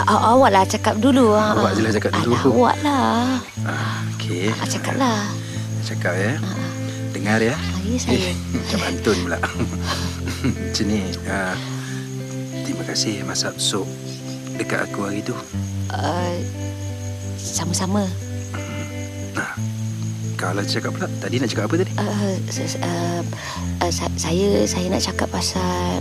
a- 0.06 0.24
awak 0.30 0.50
lah 0.50 0.64
cakap 0.64 0.96
dulu. 1.00 1.32
ah. 1.32 1.52
Awak 1.54 1.72
je 1.74 1.82
lah 1.82 1.92
cakap 1.92 2.12
dulu. 2.18 2.36
Awak 2.60 2.76
lah. 2.80 3.40
Ah, 3.64 4.00
okey. 4.14 4.52
Ah, 4.52 4.68
cakap 4.68 4.94
lah. 4.96 5.20
Cakap 5.82 6.14
ya. 6.14 6.34
Dengar 7.10 7.40
ya. 7.42 7.58
Ah, 7.58 7.80
ya 7.84 7.98
saya. 7.98 8.32
Macam 8.54 8.80
Antun 8.86 9.18
pula 9.26 9.40
Macam 10.70 10.86
ni 10.86 11.00
uh, 11.26 11.56
Terima 12.64 12.84
kasih 12.86 13.26
masak 13.26 13.58
sup 13.58 13.90
Dekat 14.56 14.86
aku 14.90 15.10
hari 15.10 15.26
tu 15.26 15.34
Uh, 15.90 16.38
sama-sama. 17.42 18.06
Kau 20.40 20.56
lah 20.56 20.64
cakap 20.64 20.96
pula 20.96 21.12
Tadi 21.20 21.36
nak 21.36 21.52
cakap 21.52 21.68
apa 21.68 21.76
tadi 21.78 21.92
Uh, 21.94 22.08
uh, 22.08 23.20
uh, 23.84 23.92
sa- 23.92 24.16
saya 24.16 24.64
saya 24.64 24.88
nak 24.88 25.04
cakap 25.04 25.28
pasal 25.28 26.00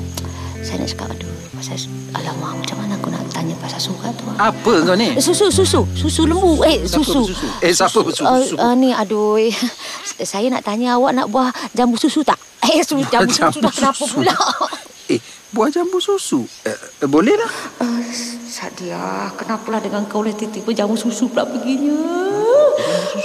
saya 0.59 0.83
nak 0.83 0.91
cakap 0.91 1.07
aduh 1.09 1.31
pasal 1.55 1.79
alamak 2.13 2.51
macam 2.53 2.77
mana 2.77 2.93
aku 2.95 3.09
nak 3.09 3.23
tanya 3.31 3.55
pasal 3.59 3.79
surat 3.81 4.11
tu. 4.15 4.27
ah? 4.29 4.51
Apa 4.51 4.73
kau 4.83 4.95
ni 4.95 5.15
Susu, 5.17 5.49
susu, 5.49 5.87
susu 5.93 6.27
lembu. 6.27 6.59
Eh, 6.63 6.83
susu. 6.83 7.23
bersusu? 7.25 7.47
Eh, 7.61 7.71
siapa 7.71 7.99
bersusu? 7.99 8.27
Uh, 8.55 8.59
uh, 8.61 8.75
ni, 8.75 8.91
aduh. 8.91 9.39
Saya 10.21 10.51
nak 10.51 10.63
tanya 10.63 10.99
awak 10.99 11.15
nak 11.15 11.31
buah 11.31 11.55
jambu 11.73 11.95
susu 11.95 12.23
tak? 12.23 12.37
Eh, 12.65 12.83
su, 12.83 12.99
jambu 13.13 13.31
susu 13.31 13.59
dah 13.61 13.71
kenapa 13.71 14.03
susu. 14.03 14.19
pula? 14.19 14.35
Eh 15.15 15.23
Buah 15.49 15.73
jambu 15.73 15.97
susu 15.97 16.45
eh, 16.69 16.77
eh, 16.77 17.09
Boleh 17.09 17.33
lah 17.33 17.53
Uh, 17.81 18.05
Sadia, 18.49 19.33
kenapalah 19.39 19.81
dengan 19.81 20.05
kau 20.05 20.21
lah 20.21 20.35
tiba-tiba 20.35 20.75
jambu 20.75 20.99
susu 20.99 21.31
pula 21.31 21.47
perginya? 21.47 21.95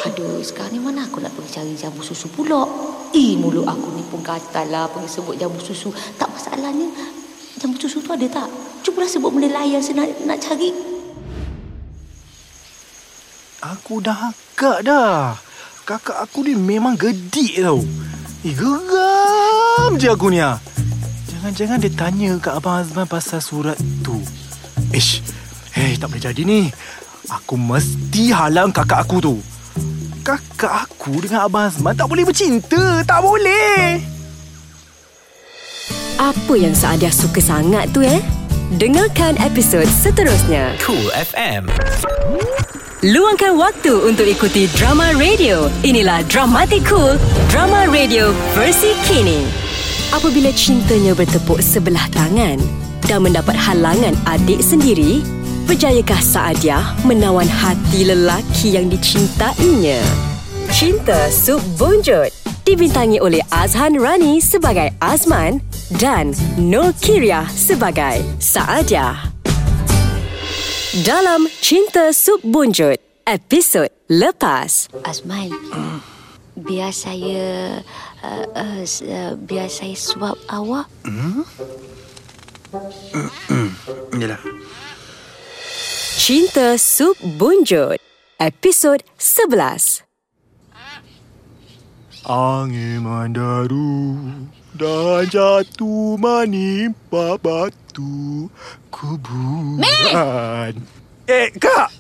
Aduh, 0.06 0.40
sekarang 0.46 0.78
ni 0.78 0.80
mana 0.84 1.10
aku 1.10 1.24
nak 1.24 1.34
pergi 1.34 1.58
cari 1.58 1.74
jambu 1.74 2.06
susu 2.06 2.30
pula? 2.30 2.64
Eh, 3.16 3.34
mulut 3.40 3.66
aku 3.66 3.98
ni 3.98 4.04
pun 4.08 4.22
gatal 4.22 4.68
lah 4.70 4.86
pergi 4.92 5.10
sebut 5.10 5.36
jambu 5.40 5.58
susu. 5.58 5.90
Tak 6.20 6.30
masalahnya, 6.30 6.86
jambu 7.58 7.82
susu 7.82 8.04
tu 8.04 8.14
ada 8.14 8.28
tak? 8.30 8.50
Cubalah 8.84 9.10
sebut 9.10 9.32
benda 9.34 9.50
lain 9.50 9.80
saya 9.82 10.06
nak, 10.06 10.10
nak 10.28 10.38
cari. 10.44 10.70
Aku 13.64 14.04
dah 14.04 14.30
agak 14.30 14.86
dah. 14.86 15.40
Kakak 15.88 16.20
aku 16.20 16.46
ni 16.46 16.54
memang 16.54 16.94
gedik 17.00 17.58
tau. 17.64 17.82
Eh, 18.44 18.54
geram 18.54 19.98
je 19.98 20.08
aku 20.12 20.30
ni 20.30 20.44
ah. 20.44 20.60
Jangan-jangan 21.44 21.84
dia 21.84 21.92
tanya 21.92 22.32
kat 22.40 22.56
Abang 22.56 22.80
Azman 22.80 23.04
pasal 23.04 23.44
surat 23.44 23.76
tu. 24.00 24.16
Ish, 24.96 25.20
hei 25.76 26.00
tak 26.00 26.16
boleh 26.16 26.24
jadi 26.24 26.40
ni. 26.48 26.72
Aku 27.28 27.60
mesti 27.60 28.32
halang 28.32 28.72
kakak 28.72 29.04
aku 29.04 29.20
tu. 29.20 29.36
Kakak 30.24 30.88
aku 30.88 31.20
dengan 31.20 31.44
Abang 31.44 31.68
Azman 31.68 32.00
tak 32.00 32.08
boleh 32.08 32.24
bercinta. 32.24 33.04
Tak 33.04 33.20
boleh. 33.20 34.00
Apa 36.16 36.54
yang 36.56 36.72
Saadia 36.72 37.12
suka 37.12 37.44
sangat 37.44 37.92
tu 37.92 38.00
eh? 38.00 38.24
Dengarkan 38.80 39.36
episod 39.44 39.84
seterusnya. 39.84 40.80
Cool 40.80 41.12
FM. 41.12 41.68
Luangkan 43.04 43.60
waktu 43.60 43.92
untuk 43.92 44.24
ikuti 44.32 44.72
drama 44.80 45.12
radio. 45.20 45.68
Inilah 45.84 46.24
Dramatic 46.32 46.88
Cool, 46.88 47.20
drama 47.52 47.84
radio 47.92 48.32
versi 48.56 48.96
kini. 49.04 49.63
Apabila 50.14 50.54
cintanya 50.54 51.18
bertepuk 51.18 51.58
sebelah 51.58 52.06
tangan 52.14 52.62
dan 53.10 53.26
mendapat 53.26 53.58
halangan 53.58 54.14
adik 54.30 54.62
sendiri, 54.62 55.26
berjayakah 55.66 56.22
Saadia 56.22 56.94
menawan 57.02 57.50
hati 57.50 58.06
lelaki 58.06 58.78
yang 58.78 58.94
dicintainya? 58.94 59.98
Cinta 60.70 61.34
Sub 61.34 61.58
Bonjot 61.82 62.30
dibintangi 62.62 63.18
oleh 63.26 63.42
Azhan 63.50 63.98
Rani 63.98 64.38
sebagai 64.38 64.94
Azman 65.02 65.66
dan 65.98 66.30
Nur 66.62 66.94
Kiria 67.02 67.50
sebagai 67.50 68.22
Saadia. 68.38 69.18
Dalam 71.02 71.50
Cinta 71.58 72.14
Sub 72.14 72.38
Bunjut, 72.46 73.02
episod 73.26 73.90
lepas. 74.14 74.94
Azman, 75.10 75.50
biar 76.54 76.94
saya 76.94 77.82
uh, 78.24 78.46
uh, 78.56 78.82
uh, 78.84 79.32
biar 79.38 79.68
saya 79.68 79.94
suap 79.94 80.40
awak. 80.48 80.88
Yalah 84.18 84.42
Cinta 86.18 86.80
Sub 86.80 87.20
Bunjut, 87.20 88.00
episod 88.40 89.04
11. 89.20 90.08
Angin 92.24 93.04
mendaru 93.04 94.16
dan 94.72 95.28
jatuh 95.28 96.16
menimpa 96.16 97.36
batu 97.38 98.48
kuburan. 98.88 99.84
Eh, 101.28 101.52
Kak! 101.60 101.92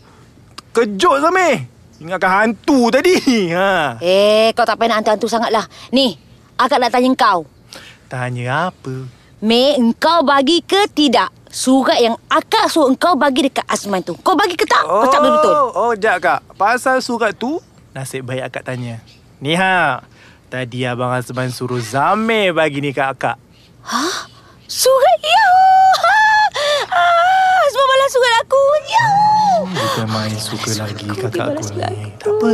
Kejut 0.71 1.19
Meh? 1.35 1.67
Ingatkan 2.03 2.31
hantu 2.51 2.91
tadi. 2.91 3.15
Ha. 3.55 3.95
Eh, 4.03 4.51
kau 4.51 4.67
tak 4.67 4.75
payah 4.75 4.91
nak 4.91 4.97
hantu-hantu 5.03 5.27
sangat 5.31 5.55
lah. 5.55 5.63
Ni, 5.95 6.19
akak 6.59 6.83
nak 6.83 6.91
tanya 6.91 7.09
kau. 7.15 7.47
Tanya 8.11 8.69
apa? 8.69 9.07
Mei, 9.39 9.79
engkau 9.79 10.23
bagi 10.27 10.59
ke 10.59 10.87
tidak? 10.91 11.31
Surat 11.47 12.01
yang 12.01 12.17
akak 12.27 12.67
suruh 12.67 12.89
engkau 12.89 13.13
bagi 13.15 13.45
dekat 13.47 13.63
Azman 13.69 14.01
tu. 14.01 14.17
Kau 14.19 14.33
bagi 14.33 14.57
ke 14.57 14.65
tak? 14.65 14.83
Kau 14.83 15.07
tak 15.07 15.21
betul-betul. 15.21 15.53
Oh, 15.77 15.93
jap, 15.93 16.17
Kak. 16.19 16.39
Pasal 16.57 16.99
surat 16.99 17.31
tu, 17.37 17.61
nasib 17.93 18.25
baik 18.25 18.51
akak 18.51 18.73
tanya. 18.73 18.99
Ni, 19.37 19.53
ha. 19.53 20.01
Tadi 20.49 20.83
Abang 20.83 21.13
Azman 21.13 21.53
suruh 21.53 21.81
Zamir 21.81 22.51
bagi 22.57 22.81
ni 22.81 22.91
kat 22.91 23.15
akak. 23.15 23.37
Hah? 23.85 24.27
Surat 24.67 25.19
ya. 25.21 25.47
Balas 28.03 28.19
surat 28.19 28.35
aku. 28.43 28.63
Ya. 28.83 29.07
Bukan 29.63 30.07
main 30.11 30.35
suka 30.35 30.75
lagi 30.75 31.07
aku, 31.07 31.23
kakak 31.23 31.55
aku 31.55 31.63
ni. 31.71 31.87
aku. 31.87 32.19
Tak 32.19 32.31
apa. 32.35 32.51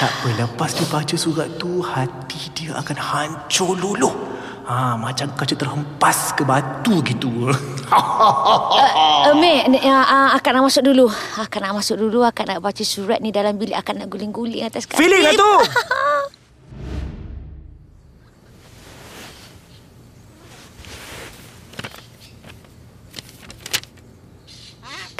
Tak 0.00 0.08
apa. 0.08 0.28
Lepas 0.40 0.70
dia 0.72 0.86
baca 0.88 1.16
surat 1.20 1.48
tu, 1.60 1.84
hati 1.84 2.48
dia 2.56 2.72
akan 2.72 2.96
hancur 2.96 3.76
luluh. 3.76 4.16
Ha, 4.64 4.96
macam 4.96 5.36
kaca 5.36 5.52
terhempas 5.52 6.32
ke 6.32 6.48
batu 6.48 7.04
gitu. 7.04 7.52
Uh, 7.92 8.00
uh, 8.00 9.36
uh, 9.36 10.28
akak 10.32 10.56
nak 10.56 10.64
masuk 10.64 10.80
dulu. 10.80 11.12
Akak 11.36 11.60
nak 11.60 11.76
masuk 11.76 12.00
dulu. 12.00 12.24
Akak 12.24 12.48
nak 12.48 12.64
baca 12.64 12.80
surat 12.80 13.20
ni 13.20 13.36
dalam 13.36 13.60
bilik. 13.60 13.76
Akak 13.76 14.00
nak 14.00 14.08
guling-guling 14.08 14.64
atas 14.64 14.88
katil. 14.88 15.04
Feeling 15.04 15.28
lah 15.28 15.36
tu. 15.36 15.52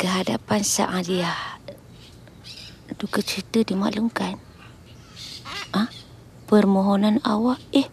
Kehadapan 0.05 0.61
Sa'adiyah. 0.61 1.64
Duka 3.00 3.24
cerita 3.24 3.64
dimaklumkan. 3.64 4.36
Ha? 5.72 5.88
Permohonan 6.44 7.24
awak, 7.24 7.57
eh, 7.72 7.88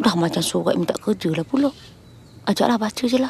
dah 0.00 0.16
macam 0.16 0.40
surat 0.40 0.72
minta 0.72 0.96
kerja 0.96 1.28
lah 1.36 1.44
pula. 1.44 1.68
Ajaklah 2.48 2.80
baca 2.80 3.04
je 3.04 3.20
lah. 3.20 3.28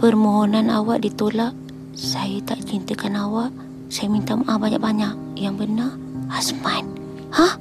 Permohonan 0.00 0.72
awak 0.72 1.04
ditolak. 1.04 1.52
Saya 1.92 2.40
tak 2.40 2.64
cintakan 2.64 3.20
awak. 3.20 3.52
Saya 3.92 4.08
minta 4.08 4.32
maaf 4.40 4.64
banyak-banyak. 4.64 5.36
Yang 5.36 5.54
benar, 5.60 5.92
Azman. 6.32 6.88
Ha? 7.36 7.60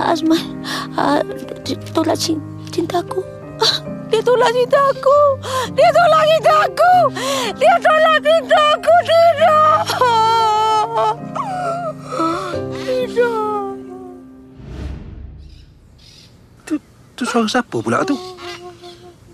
Azman, 0.00 0.64
ha, 0.96 1.20
tolak 1.92 2.16
cin- 2.16 2.40
cintaku. 2.72 3.20
Dia 4.12 4.20
tolak 4.20 4.52
cinta 4.52 4.76
aku. 4.92 5.20
Dia 5.72 5.88
tolak 5.88 6.22
cinta 6.28 6.54
aku. 6.68 6.92
Dia 7.56 7.74
tolak 7.80 8.18
cinta 8.20 8.60
aku. 8.76 8.94
Tidak. 9.08 9.72
Tidak. 12.76 13.64
Tu, 16.68 16.74
tu 17.16 17.22
suara 17.24 17.48
siapa 17.48 17.76
pula 17.80 18.04
tu? 18.04 18.12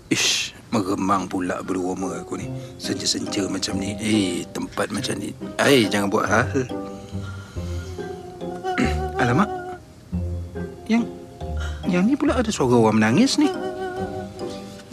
Ish, 0.07 0.55
meremang 0.71 1.27
pula 1.27 1.59
roma 1.59 2.23
aku 2.23 2.39
ni. 2.39 2.47
Senja-senja 2.79 3.51
macam 3.51 3.75
ni. 3.83 3.99
Eh, 3.99 4.47
tempat 4.55 4.95
macam 4.95 5.19
ni. 5.19 5.35
Eh, 5.59 5.91
jangan 5.91 6.07
buat 6.07 6.23
hal. 6.23 6.47
Alamak. 9.21 9.51
Yang 10.87 11.03
yang 11.91 12.07
ni 12.07 12.15
pula 12.15 12.39
ada 12.39 12.47
suara 12.47 12.79
orang 12.79 12.95
menangis 12.95 13.35
ni. 13.35 13.68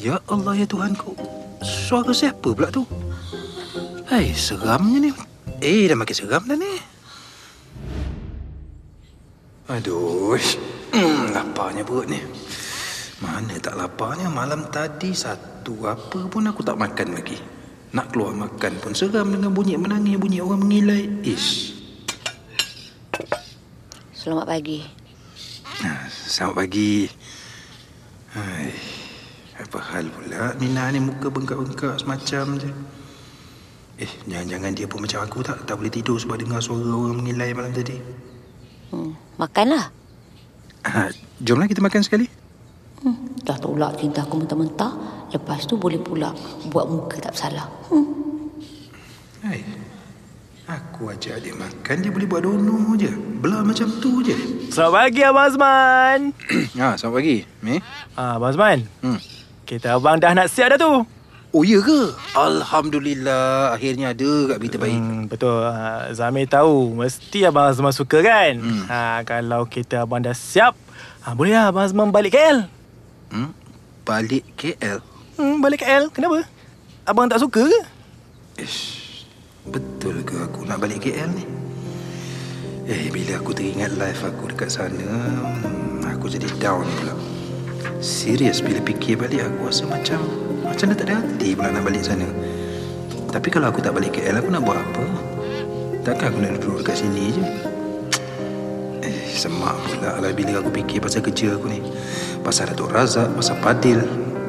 Ya 0.06 0.22
Allah 0.30 0.54
ya 0.54 0.66
Tuhanku. 0.70 1.18
Suara 1.66 2.14
siapa 2.14 2.54
pula 2.54 2.70
tu? 2.70 2.86
Hai, 4.06 4.30
seramnya 4.30 5.02
ni. 5.02 5.10
Eh, 5.58 5.90
dah 5.90 5.98
makin 5.98 6.14
seram 6.14 6.46
dah 6.46 6.54
ni. 6.54 6.78
Aduh, 9.66 10.38
hmm, 10.94 11.34
laparnya 11.34 11.82
perut 11.82 12.06
ni. 12.06 12.22
Mana 13.18 13.58
tak 13.58 13.74
laparnya 13.74 14.30
malam 14.30 14.70
tadi 14.70 15.10
satu 15.10 15.90
apa 15.90 16.30
pun 16.30 16.46
aku 16.46 16.62
tak 16.62 16.78
makan 16.78 17.18
lagi. 17.18 17.42
Nak 17.90 18.14
keluar 18.14 18.30
makan 18.30 18.78
pun 18.78 18.94
seram 18.94 19.34
dengan 19.34 19.50
bunyi 19.50 19.74
menangis, 19.74 20.22
bunyi 20.22 20.38
orang 20.38 20.62
mengilai. 20.62 21.02
Ish. 21.26 21.74
Selamat 24.14 24.54
pagi. 24.54 24.86
Ah, 25.82 26.06
Selamat 26.06 26.62
pagi. 26.62 27.10
Hai. 28.38 29.05
Apa 29.56 29.78
hal 29.80 30.12
pula 30.12 30.52
Nina 30.60 30.92
ni 30.92 31.00
muka 31.00 31.32
bengkak-bengkak 31.32 31.96
semacam 32.04 32.60
je. 32.60 32.70
Eh, 33.96 34.12
jangan-jangan 34.28 34.76
dia 34.76 34.84
pun 34.84 35.00
macam 35.00 35.24
aku 35.24 35.40
tak? 35.40 35.64
Tak 35.64 35.80
boleh 35.80 35.88
tidur 35.88 36.20
sebab 36.20 36.36
dengar 36.36 36.60
suara 36.60 36.84
orang 36.84 37.24
mengilai 37.24 37.56
malam 37.56 37.72
tadi. 37.72 37.96
Hmm, 38.92 39.16
makanlah. 39.40 39.88
Ah, 40.84 41.08
jomlah 41.40 41.64
kita 41.64 41.80
makan 41.80 42.04
sekali. 42.04 42.28
Hmm, 43.00 43.32
dah 43.48 43.56
tolak 43.56 43.96
cinta 43.96 44.28
aku 44.28 44.44
mentah-mentah. 44.44 44.92
Lepas 45.32 45.64
tu 45.64 45.80
boleh 45.80 45.96
pula 45.96 46.36
buat 46.68 46.84
muka 46.92 47.16
tak 47.16 47.32
bersalah. 47.32 47.64
Hmm. 47.88 48.06
Hai. 49.40 49.64
Aku 50.66 51.06
ajak 51.14 51.46
dia 51.46 51.54
makan, 51.54 51.96
dia 52.02 52.10
boleh 52.10 52.26
buat 52.26 52.42
dono 52.42 52.98
je. 52.98 53.06
Belah 53.38 53.62
macam 53.62 53.86
tu 54.02 54.18
je. 54.20 54.34
Selamat 54.68 55.08
pagi 55.08 55.22
Abang 55.22 55.46
Azman. 55.46 56.20
Ha, 56.74 56.86
selamat 56.98 57.14
pagi. 57.16 57.36
Meh? 57.62 57.80
Ah, 58.18 58.36
Abang 58.36 58.50
Azman. 58.50 58.82
Hmm. 59.00 59.35
Kereta 59.66 59.98
abang 59.98 60.22
dah 60.22 60.30
nak 60.30 60.46
siap 60.46 60.70
dah 60.70 60.78
tu. 60.78 61.02
Oh, 61.50 61.64
ya 61.66 61.82
ke? 61.82 62.14
Alhamdulillah. 62.38 63.74
Akhirnya 63.74 64.14
ada 64.14 64.30
kat 64.54 64.56
berita 64.62 64.76
baik. 64.78 64.94
Hmm, 64.94 65.26
betul. 65.26 65.64
Ha, 65.66 66.12
Zamir 66.14 66.46
tahu. 66.46 66.94
Mesti 66.94 67.48
Abang 67.48 67.66
Azman 67.72 67.90
suka 67.90 68.22
kan? 68.22 68.60
Hmm. 68.60 68.84
Ha, 68.86 69.24
kalau 69.26 69.64
kereta 69.66 70.04
abang 70.04 70.20
dah 70.22 70.36
siap, 70.36 70.76
ha, 71.24 71.32
boleh 71.34 71.56
lah 71.56 71.72
Abang 71.72 71.82
Azman 71.82 72.14
balik 72.14 72.36
KL. 72.36 72.68
Hmm? 73.34 73.50
Balik 74.06 74.44
KL? 74.54 75.02
Hmm, 75.34 75.58
balik 75.58 75.82
KL. 75.82 76.12
Kenapa? 76.14 76.46
Abang 77.08 77.26
tak 77.26 77.42
suka 77.42 77.66
ke? 77.66 77.78
Ish, 78.62 79.24
betul 79.66 80.22
ke 80.22 80.36
aku 80.46 80.62
nak 80.62 80.78
balik 80.78 81.08
KL 81.08 81.30
ni? 81.34 81.44
Eh, 82.86 83.10
bila 83.10 83.42
aku 83.42 83.50
teringat 83.50 83.98
live 83.98 84.22
aku 84.22 84.54
dekat 84.54 84.70
sana, 84.70 85.10
hmm, 85.10 86.06
aku 86.06 86.30
jadi 86.30 86.46
down 86.62 86.86
pula. 87.02 87.35
Serius 88.00 88.60
bila 88.60 88.78
fikir 88.84 89.16
balik 89.16 89.48
aku 89.48 89.72
rasa 89.72 89.84
macam 89.88 90.20
macam 90.66 90.92
dah 90.92 90.96
tak 90.98 91.06
ada 91.08 91.14
hati 91.24 91.56
pula 91.56 91.72
nak 91.72 91.84
balik 91.88 92.04
sana. 92.04 92.28
Tapi 93.32 93.48
kalau 93.48 93.72
aku 93.72 93.80
tak 93.80 93.96
balik 93.96 94.16
KL, 94.16 94.40
aku 94.40 94.48
nak 94.52 94.64
buat 94.64 94.76
apa? 94.76 95.04
Takkan 96.04 96.32
aku 96.32 96.38
nak 96.40 96.52
duduk 96.60 96.84
dekat 96.84 97.04
sini 97.04 97.32
je? 97.32 97.44
Eh, 99.04 99.18
semak 99.32 99.76
pula 99.88 100.20
lah 100.20 100.32
bila 100.36 100.60
aku 100.60 100.70
fikir 100.72 101.00
pasal 101.00 101.24
kerja 101.24 101.56
aku 101.56 101.66
ni. 101.68 101.80
Pasal 102.44 102.72
Datuk 102.72 102.92
Razak, 102.92 103.32
pasal 103.32 103.56
Padil. 103.64 104.00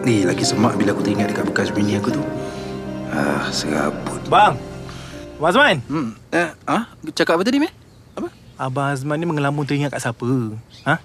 Ni 0.04 0.24
lagi 0.24 0.44
semak 0.44 0.76
bila 0.76 0.96
aku 0.96 1.04
teringat 1.04 1.32
dekat 1.32 1.46
bekas 1.48 1.70
bini 1.72 1.96
aku 1.96 2.16
tu. 2.16 2.24
Ah, 3.12 3.48
serabut. 3.52 4.20
Bang. 4.28 4.60
Abang 5.38 5.50
Azman. 5.54 5.78
Hmm. 5.88 6.10
Eh, 6.34 6.50
ah, 6.68 6.92
cakap 7.14 7.38
apa 7.40 7.44
tadi, 7.46 7.62
Meh? 7.62 7.72
Apa? 8.18 8.28
Abang 8.60 8.88
Azman 8.92 9.18
ni 9.22 9.26
mengelamun 9.30 9.64
teringat 9.64 9.94
kat 9.94 10.04
siapa? 10.04 10.28
Ha? 10.84 11.00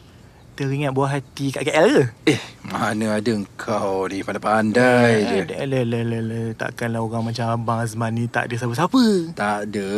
Teringat 0.52 0.92
buah 0.92 1.16
hati 1.16 1.48
kat 1.48 1.64
KL 1.64 1.88
ke? 1.88 2.04
Eh, 2.36 2.40
mana 2.68 3.16
ada 3.16 3.30
engkau 3.32 4.04
ni 4.04 4.20
pandai-pandai 4.20 5.12
je. 5.24 5.36
Eh, 5.48 5.64
le, 5.64 5.80
le, 5.80 6.04
le, 6.04 6.18
le. 6.20 6.40
Takkanlah 6.52 7.00
orang 7.00 7.32
macam 7.32 7.56
Abang 7.56 7.80
Azman 7.80 8.12
ni 8.12 8.28
tak 8.28 8.52
ada 8.52 8.60
siapa-siapa. 8.60 9.32
Tak 9.32 9.58
ada. 9.64 9.88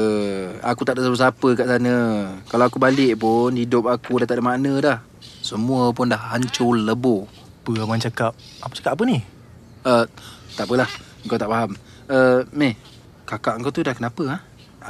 Aku 0.62 0.86
tak 0.86 0.94
ada 0.94 1.10
siapa-siapa 1.10 1.48
kat 1.58 1.66
sana. 1.66 1.96
Kalau 2.46 2.70
aku 2.70 2.78
balik 2.78 3.18
pun, 3.18 3.50
hidup 3.58 3.90
aku 3.90 4.22
dah 4.22 4.30
tak 4.30 4.38
ada 4.38 4.46
makna 4.46 4.72
dah. 4.78 4.98
Semua 5.42 5.90
pun 5.90 6.06
dah 6.06 6.22
hancur 6.30 6.78
lebur. 6.78 7.26
Apa 7.66 7.82
abang 7.82 7.98
cakap? 7.98 8.38
Apa 8.62 8.72
cakap 8.78 8.92
apa 8.94 9.02
ni? 9.10 9.18
Uh, 9.82 10.06
tak 10.54 10.70
apalah. 10.70 10.86
Kau 11.26 11.34
tak 11.34 11.50
faham. 11.50 11.74
Uh, 12.06 12.46
Meh, 12.54 12.78
kakak 13.26 13.58
kau 13.58 13.74
tu 13.74 13.82
dah 13.82 13.96
kenapa? 13.98 14.22
Ha? 14.30 14.38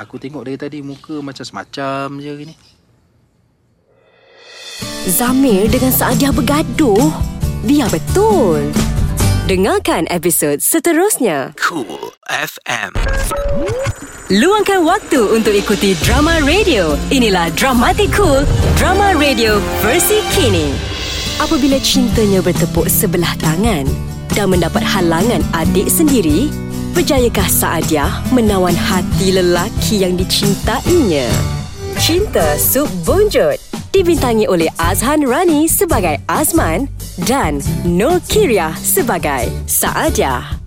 Aku 0.05 0.21
tengok 0.21 0.45
dari 0.45 0.61
tadi 0.61 0.85
muka 0.85 1.25
macam 1.25 1.41
semacam 1.41 2.21
je 2.21 2.53
ni. 2.53 2.55
Zamir 5.05 5.69
dengan 5.69 5.93
Saadia 5.93 6.33
bergaduh. 6.33 7.13
Biar 7.65 7.93
betul. 7.93 8.73
Dengarkan 9.45 10.09
episod 10.09 10.65
seterusnya. 10.65 11.53
Cool 11.61 12.17
FM. 12.25 12.97
Luangkan 14.33 14.89
waktu 14.89 15.21
untuk 15.37 15.53
ikuti 15.53 15.93
drama 16.01 16.41
radio. 16.41 16.97
Inilah 17.13 17.53
Dramatic 17.53 18.09
Cool, 18.17 18.49
drama 18.81 19.13
radio 19.13 19.61
versi 19.85 20.25
kini. 20.33 20.73
Apabila 21.37 21.77
cintanya 21.85 22.41
bertepuk 22.41 22.89
sebelah 22.89 23.37
tangan 23.37 23.85
dan 24.33 24.47
mendapat 24.49 24.81
halangan 24.81 25.45
adik 25.53 25.93
sendiri, 25.93 26.49
berjayakah 26.97 27.45
Saadia 27.45 28.09
menawan 28.33 28.73
hati 28.73 29.37
lelaki 29.37 30.09
yang 30.09 30.17
dicintainya? 30.17 31.29
Cinta 32.01 32.59
Sub 32.59 32.91
Bonjot 33.07 33.55
dibintangi 33.95 34.51
oleh 34.51 34.67
Azhan 34.83 35.23
Rani 35.23 35.71
sebagai 35.71 36.19
Azman 36.27 36.91
dan 37.23 37.63
Nur 37.87 38.19
Kiriah 38.27 38.75
sebagai 38.75 39.47
Saadia. 39.71 40.59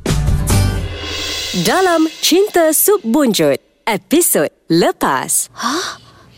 Dalam 1.67 2.07
Cinta 2.23 2.71
Sub 2.71 3.03
Bunjut, 3.03 3.59
episod 3.83 4.47
lepas. 4.71 5.51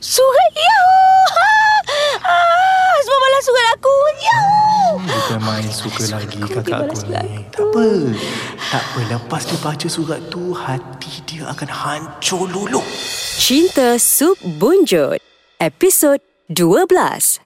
Surat 0.01 0.53
Yahoo! 0.57 2.59
Semua 2.99 3.19
balas 3.19 3.43
surat 3.43 3.67
aku. 3.75 3.95
Yahoo! 4.19 4.89
Bukan 4.99 5.39
main 5.41 5.69
suka 5.71 6.03
lagi 6.11 6.37
aku 6.39 6.59
kakak 6.59 6.79
aku 6.85 6.97
ni. 7.07 7.45
Tak 7.53 7.65
apa. 7.71 7.87
Tak 8.69 8.83
apa. 8.83 8.99
Lepas 9.07 9.41
dia 9.47 9.57
baca 9.59 9.87
surat 9.87 10.21
tu, 10.27 10.51
hati 10.51 11.13
dia 11.25 11.43
akan 11.47 11.69
hancur 11.69 12.45
luluh. 12.49 12.83
Cinta 13.39 13.95
Sub 13.97 14.35
Bunjut, 14.43 15.23
episod 15.57 16.19
12. 16.51 17.39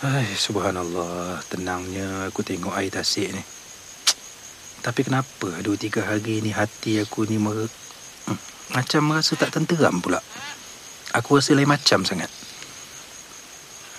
Hai, 0.00 0.24
subhanallah. 0.32 1.44
Tenangnya 1.52 2.32
aku 2.32 2.40
tengok 2.40 2.72
air 2.72 2.88
tasik 2.88 3.36
ni. 3.36 3.42
Tapi 4.80 5.04
kenapa 5.04 5.60
dua 5.60 5.76
tiga 5.76 6.00
hari 6.08 6.40
ni 6.40 6.56
hati 6.56 6.96
aku 7.04 7.28
ni 7.28 7.36
mer- 7.36 7.68
hmm, 8.24 8.38
macam 8.72 9.12
merasa 9.12 9.36
tak 9.36 9.52
tenteram 9.52 10.00
pula. 10.00 10.24
Aku 11.12 11.36
rasa 11.36 11.52
lain 11.52 11.68
macam 11.68 12.00
sangat. 12.08 12.32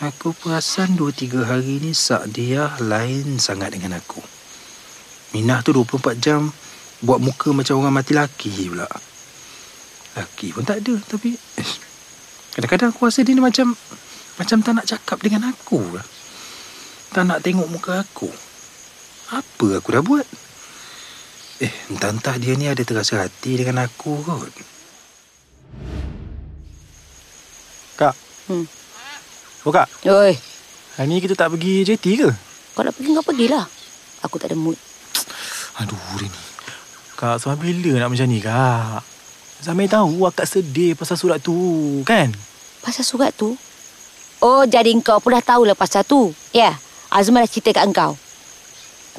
Aku 0.02 0.34
perasan 0.34 0.97
dua 0.97 1.14
tiga 1.14 1.45
hari 1.45 1.78
ni 1.78 1.93
sak 1.93 2.34
dia 2.34 2.74
lain 2.82 3.38
sangat 3.38 3.78
dengan 3.78 4.02
aku. 4.02 4.18
Minah 5.38 5.62
tu 5.62 5.78
24 5.78 6.18
jam 6.18 6.49
buat 7.06 7.22
muka 7.22 7.54
macam 7.54 7.78
orang 7.78 8.02
mati 8.02 8.18
laki 8.18 8.74
pula. 8.74 8.89
Laki 10.18 10.58
pun 10.58 10.66
tak 10.66 10.82
ada 10.82 10.97
tapi 11.06 11.38
eh, 11.38 11.70
kadang-kadang 12.58 12.89
aku 12.89 13.06
rasa 13.06 13.22
dia 13.22 13.38
ni 13.38 13.45
macam 13.45 13.78
macam 14.41 14.58
tak 14.66 14.74
nak 14.74 14.89
cakap 14.89 15.22
dengan 15.22 15.54
aku 15.54 15.78
lah. 15.93 16.08
Tak 17.14 17.22
nak 17.22 17.45
tengok 17.45 17.70
muka 17.70 18.02
aku. 18.02 18.34
Apa 19.38 19.78
aku 19.78 19.89
dah 19.93 20.02
buat? 20.02 20.26
Eh, 21.62 21.74
entah-entah 21.93 22.41
dia 22.41 22.58
ni 22.58 22.66
ada 22.66 22.82
terasa 22.82 23.22
hati 23.22 23.54
dengan 23.54 23.86
aku 23.86 24.18
kot. 24.26 24.49
Kak. 28.02 28.18
Hmm. 28.49 28.81
Oh 29.62 29.70
kak, 29.70 29.86
Oi, 30.09 30.34
hari 30.97 31.05
ni 31.05 31.22
kita 31.22 31.38
tak 31.38 31.53
pergi 31.53 31.86
JT 31.86 32.05
ke? 32.18 32.30
kau 32.74 32.82
nak 32.82 32.97
pergi 32.97 33.14
kau 33.14 33.22
pergilah. 33.22 33.66
Aku 34.26 34.41
tak 34.41 34.49
ada 34.49 34.57
mood. 34.57 34.74
Aduh, 35.78 35.97
Rini. 36.18 36.41
Kak, 37.14 37.38
sampai 37.38 37.70
bila 37.70 38.01
nak 38.01 38.09
macam 38.09 38.26
ni, 38.26 38.41
Kak? 38.41 39.05
Zamir 39.62 39.86
tahu 39.86 40.26
akak 40.26 40.49
sedih 40.49 40.97
pasal 40.97 41.14
surat 41.14 41.38
tu, 41.38 41.53
kan? 42.01 42.34
Pasal 42.82 43.05
surat 43.05 43.30
tu? 43.38 43.53
Oh, 44.41 44.66
jadi 44.66 44.89
kau 45.05 45.22
pun 45.22 45.38
dah 45.38 45.45
tahulah 45.45 45.78
pasal 45.78 46.01
tu. 46.01 46.34
Ya, 46.49 46.82
Azman 47.14 47.45
dah 47.45 47.49
cerita 47.49 47.70
kat 47.78 47.86
engkau. 47.86 48.18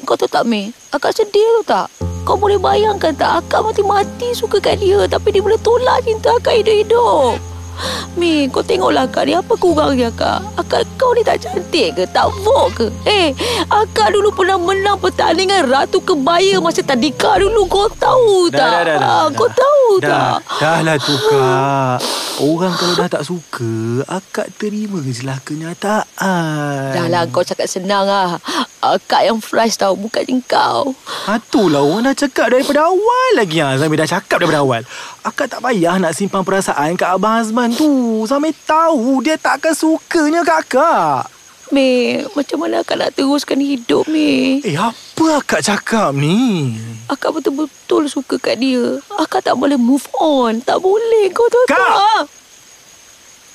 Kau 0.03 0.19
tahu 0.19 0.27
tak, 0.27 0.43
Mei? 0.43 0.75
Akak 0.91 1.15
sedih 1.15 1.63
tu 1.63 1.71
tak? 1.71 1.87
Kau 2.27 2.35
boleh 2.35 2.59
bayangkan 2.59 3.15
tak? 3.15 3.47
Akak 3.47 3.63
mati-mati 3.63 4.35
suka 4.35 4.59
kat 4.59 4.83
dia. 4.83 5.07
Tapi 5.07 5.31
dia 5.31 5.39
boleh 5.39 5.59
tolak 5.63 6.03
cinta 6.03 6.35
akak 6.35 6.59
hidup-hidup. 6.59 7.52
Mi, 8.13 8.45
kau 8.47 8.61
tengoklah 8.61 9.03
akak 9.03 9.25
ni. 9.25 9.33
Apa 9.33 9.53
kurangnya 9.55 10.07
akak? 10.07 10.39
Akak 10.55 10.85
kau 10.95 11.11
ni 11.11 11.21
tak 11.21 11.39
cantik 11.39 11.93
ke? 11.93 12.03
Tak 12.05 12.29
vok 12.39 12.67
ke? 12.73 12.85
Eh, 13.03 13.33
akak 13.67 14.11
dulu 14.11 14.29
pernah 14.29 14.55
menang 14.55 14.97
pertandingan 14.97 15.65
Ratu 15.65 15.97
Kebaya 15.99 16.57
masa 16.57 16.79
tadika 16.79 17.35
dulu. 17.35 17.65
Kau 17.65 17.89
tahu 17.89 18.47
Dah, 18.47 18.57
tak? 18.57 18.69
dah, 18.69 18.83
dah, 18.83 18.95
dah, 18.95 18.97
Ah, 19.03 19.25
dah. 19.25 19.27
Kau 19.33 19.49
tahu 19.49 19.87
Dah, 19.97 20.09
tak? 20.09 20.37
dah 20.59 20.77
lah 20.81 20.97
tu, 20.97 21.15
Kak. 21.15 21.97
Orang 22.35 22.73
kalau 22.73 22.93
dah 22.95 23.07
tak 23.07 23.23
suka, 23.23 23.73
akak 24.07 24.49
terima 24.55 24.97
je 24.99 25.21
lah 25.21 25.37
kenyataan. 25.39 26.91
Dah 26.91 27.05
lah 27.07 27.23
kau 27.29 27.41
cakap 27.41 27.65
senang 27.65 28.03
lah. 28.03 28.41
Akak 28.79 29.23
yang 29.23 29.37
fresh 29.37 29.77
tau. 29.77 29.93
Bukan 29.93 30.41
kau. 30.43 30.91
Ha, 31.23 31.37
itulah 31.37 31.79
orang 31.79 32.03
dah 32.05 32.15
cakap 32.17 32.49
daripada 32.49 32.83
awal 32.83 33.29
lagi. 33.33 33.61
Ha, 33.61 33.77
Zamir 33.77 33.95
dah 33.95 34.09
cakap 34.09 34.37
daripada 34.37 34.59
awal. 34.59 34.81
Akak 35.21 35.47
tak 35.47 35.61
payah 35.61 35.95
nak 35.95 36.11
simpan 36.11 36.41
perasaan 36.41 36.97
kat 36.97 37.07
Abang 37.07 37.39
Azman 37.39 37.62
tu. 37.71 38.25
Zamir 38.27 38.51
tahu 38.67 39.23
dia 39.23 39.39
takkan 39.39 39.71
sukanya 39.71 40.43
kakak. 40.43 41.31
Mei, 41.71 42.21
macam 42.37 42.61
mana 42.61 42.83
akak 42.83 42.99
nak 42.99 43.15
teruskan 43.15 43.57
hidup, 43.57 44.05
Mei? 44.05 44.61
Eh, 44.61 44.77
apa 44.77 45.25
akak 45.39 45.63
cakap 45.63 46.11
ni? 46.13 46.75
Akak 47.07 47.33
betul-betul 47.33 48.05
suka 48.11 48.37
kat 48.37 48.59
dia. 48.59 48.99
Akak 49.17 49.41
tak 49.41 49.55
boleh 49.55 49.79
move 49.79 50.05
on. 50.19 50.61
Tak 50.61 50.77
boleh. 50.83 51.33
Kau 51.33 51.47
tahu 51.49 51.65
Kak! 51.71 52.29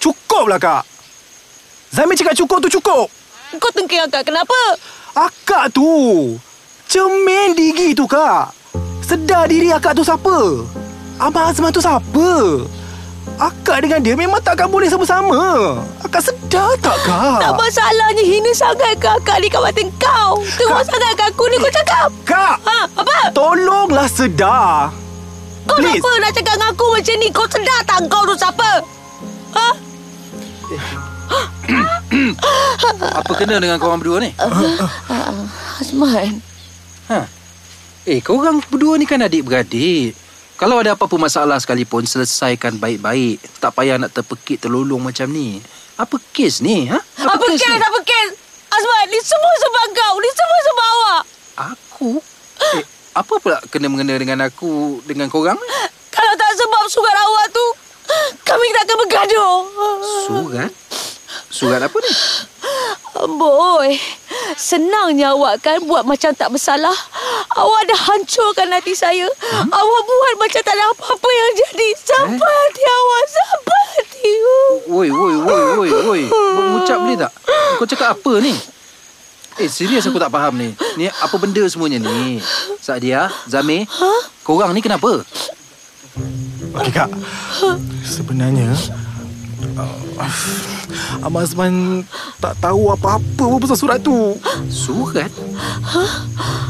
Cukuplah, 0.02 0.58
Kak. 0.58 0.82
Zamir 1.94 2.18
cakap 2.18 2.34
cukup 2.34 2.58
tu 2.66 2.80
cukup. 2.80 3.06
Kau 3.56 3.70
tengking 3.72 4.02
akak. 4.02 4.26
Kenapa? 4.26 4.56
Akak 5.14 5.70
tu. 5.70 5.86
Cermin 6.88 7.54
diri 7.54 7.94
tu, 7.94 8.08
Kak. 8.08 8.50
Sedar 9.04 9.48
diri 9.48 9.72
akak 9.72 9.94
tu 9.96 10.02
siapa? 10.04 10.64
Abang 11.18 11.50
Azman 11.50 11.72
tu 11.72 11.80
siapa? 11.80 12.28
Akak 13.36 13.84
dengan 13.84 14.00
dia 14.00 14.16
memang 14.16 14.40
takkan 14.40 14.72
boleh 14.72 14.88
sama-sama. 14.88 15.36
Akak 16.00 16.24
sedar 16.24 16.72
tak, 16.80 16.96
Kak? 17.04 17.38
Tak 17.44 17.52
masalahnya 17.52 18.24
hina 18.24 18.50
sangat 18.56 18.96
ke 18.96 19.06
akak 19.06 19.36
ni 19.44 19.52
kat 19.52 19.60
mata 19.60 19.82
kau? 20.00 20.40
Teruk 20.56 20.72
Kak. 20.72 20.88
sangat 20.88 21.12
kat 21.20 21.26
aku 21.28 21.44
ni 21.52 21.56
kau 21.60 21.68
cakap. 21.68 22.08
Kak! 22.24 22.56
Ha? 22.64 22.78
Apa? 22.96 23.16
Tolonglah 23.36 24.08
sedar. 24.08 24.88
Kau 25.68 25.76
Please. 25.76 26.00
kenapa 26.00 26.10
nak 26.24 26.32
cakap 26.32 26.54
dengan 26.56 26.72
aku 26.72 26.86
macam 26.96 27.14
ni? 27.20 27.28
Kau 27.28 27.46
sedar 27.52 27.80
tak 27.84 27.98
kau 28.08 28.22
tu 28.24 28.34
siapa? 28.40 28.70
Ha? 29.52 29.68
Apa 33.20 33.32
kena 33.36 33.60
dengan 33.60 33.76
korang 33.76 34.00
berdua 34.00 34.24
ni? 34.24 34.32
Uh, 34.40 34.80
Azman. 35.78 36.40
Ha? 37.12 37.28
Eh, 38.08 38.24
korang 38.24 38.64
berdua 38.72 38.96
ni 38.96 39.04
kan 39.04 39.20
adik-beradik. 39.20 40.16
Kalau 40.58 40.82
ada 40.82 40.98
apa-apa 40.98 41.14
masalah 41.22 41.54
sekalipun, 41.62 42.02
selesaikan 42.02 42.82
baik-baik. 42.82 43.38
Tak 43.62 43.78
payah 43.78 43.94
nak 43.94 44.10
terpekik 44.10 44.58
terlolong 44.58 44.98
macam 44.98 45.30
ni. 45.30 45.62
Apa 45.94 46.18
kes 46.34 46.66
ni? 46.66 46.90
Ha? 46.90 46.98
Apa 46.98 47.46
kes? 47.46 47.62
ni? 47.62 47.78
Apa 47.78 48.00
kes? 48.02 48.30
Azman, 48.66 49.06
ni 49.06 49.22
semua 49.22 49.54
sebab 49.54 49.84
kau. 49.94 50.14
Ni 50.18 50.30
semua 50.34 50.58
sebab 50.66 50.86
awak. 50.90 51.22
Aku? 51.78 52.10
Eh, 52.74 52.82
apa 53.14 53.34
pula 53.38 53.62
kena-mengena 53.70 54.18
dengan 54.18 54.50
aku 54.50 54.98
dengan 55.06 55.30
korang? 55.30 55.54
Kalau 56.10 56.32
tak 56.34 56.50
sebab 56.58 56.82
surat 56.90 57.14
awak 57.14 57.46
tu, 57.54 57.66
kami 58.42 58.66
tak 58.74 58.82
akan 58.90 58.96
bergaduh. 59.06 59.56
Surat? 60.26 60.72
Surat 61.54 61.80
apa 61.86 61.96
ni? 62.02 62.10
Boy, 63.18 63.98
senangnya 64.54 65.34
awak 65.34 65.66
kan 65.66 65.82
buat 65.82 66.06
macam 66.06 66.30
tak 66.38 66.54
bersalah. 66.54 66.94
Awak 67.50 67.82
dah 67.90 68.00
hancurkan 68.14 68.70
hati 68.70 68.94
saya. 68.94 69.26
Hmm? 69.26 69.66
Awak 69.74 70.00
buat 70.06 70.34
macam 70.38 70.60
tak 70.62 70.74
ada 70.74 70.84
apa-apa 70.94 71.28
yang 71.28 71.52
jadi. 71.58 71.88
Sampai 71.98 72.46
eh? 72.46 72.58
hati 72.62 72.82
awak, 72.86 73.24
sampai 73.26 73.80
hati. 73.98 74.30
Woi, 74.86 75.08
woi, 75.10 75.34
woi, 75.42 75.62
woi, 75.74 75.90
woi. 76.06 76.22
Mengucap 76.30 76.98
boleh 77.02 77.18
tak? 77.18 77.32
Kau 77.82 77.86
cakap 77.90 78.08
apa 78.14 78.32
ni? 78.38 78.54
Eh, 79.58 79.66
serius 79.66 80.06
aku 80.06 80.22
tak 80.22 80.30
faham 80.30 80.54
ni. 80.54 80.70
Ni 80.94 81.10
apa 81.10 81.34
benda 81.34 81.66
semuanya 81.66 81.98
ni? 81.98 82.38
Sadia, 82.78 83.26
Zamir, 83.50 83.90
huh? 83.90 84.22
korang 84.46 84.70
ni 84.70 84.78
kenapa? 84.78 85.26
Okey, 86.78 86.92
Kak. 86.94 87.10
Sebenarnya, 88.06 88.70
Abang 91.18 91.42
Azman 91.42 92.04
tak 92.38 92.54
tahu 92.58 92.90
apa-apa 92.90 93.44
pun 93.44 93.58
pasal 93.58 93.78
surat 93.78 93.98
tu. 93.98 94.38
Surat? 94.70 95.30
Hah? 95.82 96.12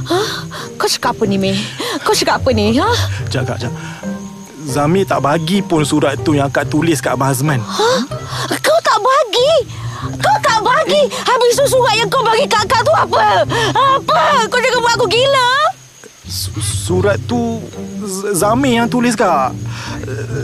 Hah? 0.09 0.29
Kau 0.77 0.89
cakap 0.89 1.17
apa 1.17 1.25
ni, 1.29 1.37
Mei? 1.37 1.57
Kau 2.01 2.17
cakap 2.17 2.41
apa 2.41 2.51
ni, 2.53 2.77
ha? 2.77 2.89
Kak, 3.29 3.45
sekejap. 3.59 3.73
Zami 4.69 5.01
tak 5.05 5.25
bagi 5.25 5.65
pun 5.65 5.81
surat 5.81 6.21
tu 6.21 6.37
yang 6.37 6.49
Kak 6.49 6.69
tulis 6.69 7.01
kat 7.01 7.17
Abang 7.17 7.33
Azman. 7.33 7.61
Hah? 7.61 7.99
Kau 8.61 8.79
tak 8.81 8.99
bagi? 9.01 9.53
Kau 10.21 10.37
tak 10.41 10.61
bagi? 10.61 11.03
Habis 11.11 11.57
tu 11.57 11.67
surat 11.69 11.95
yang 11.97 12.09
kau 12.09 12.25
bagi 12.25 12.45
kat 12.45 12.65
Kak 12.69 12.85
tu 12.85 12.93
apa? 12.93 13.45
Apa? 13.73 14.21
Kau 14.49 14.61
jangan 14.61 14.81
buat 14.81 14.95
aku 14.97 15.07
gila? 15.09 15.51
Su- 16.29 16.57
Surat 16.61 17.17
tu 17.25 17.61
Zami 18.33 18.77
yang 18.77 18.89
tulis, 18.89 19.13
Kak. 19.13 19.53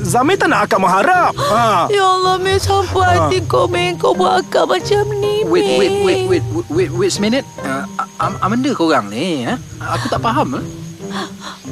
Zami 0.03 0.35
tak 0.35 0.49
nak 0.49 0.65
akak 0.65 0.77
mengharap. 0.77 1.33
Ha. 1.35 1.89
Ya 1.89 2.05
Allah, 2.05 2.37
Mei, 2.37 2.57
sampai 2.57 3.05
Ha. 3.05 3.27
hati 3.27 3.39
kau, 3.43 3.65
Mei. 3.65 3.95
Kau 3.95 4.13
buat 4.13 4.41
akak 4.41 4.67
macam 4.67 5.05
ni, 5.15 5.43
Wait, 5.43 5.65
Mei. 5.65 5.79
wait, 5.79 5.93
wait, 6.01 6.21
wait, 6.27 6.45
wait, 6.45 6.67
wait, 6.69 6.91
wait 6.93 7.11
a 7.11 7.21
minute. 7.21 7.47
Uh, 7.59 7.85
am- 8.19 8.39
Amanda 8.41 8.71
korang 8.73 9.09
ni, 9.09 9.45
ha? 9.45 9.57
Aku 9.91 10.07
tak 10.07 10.21
faham. 10.21 10.59
Eh? 10.59 10.65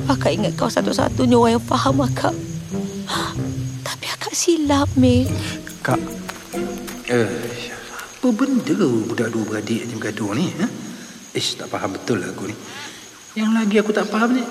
Akak 0.07 0.33
ingat 0.33 0.55
kau 0.55 0.66
satu-satunya 0.66 1.35
orang 1.35 1.53
yang 1.53 1.64
faham 1.64 2.01
akak. 2.01 2.35
Tapi 3.83 4.05
akak 4.09 4.33
silap, 4.33 4.89
Mei. 4.95 5.26
Kak, 5.80 5.99
Eh, 7.05 7.28
apa 8.16 8.26
benda 8.30 8.72
budak 9.05 9.28
dua 9.28 9.45
beradik 9.45 9.85
ni 9.85 9.93
bergaduh 9.93 10.33
ni? 10.33 10.49
Ha? 10.55 10.66
Ish, 11.33 11.57
tak 11.57 11.68
faham 11.68 11.93
betul 11.93 12.20
lah 12.20 12.30
aku 12.30 12.49
ni. 12.49 12.57
Yang 13.35 13.51
lagi 13.53 13.76
aku 13.76 13.91
tak 13.91 14.07
faham 14.07 14.33
ni, 14.33 14.45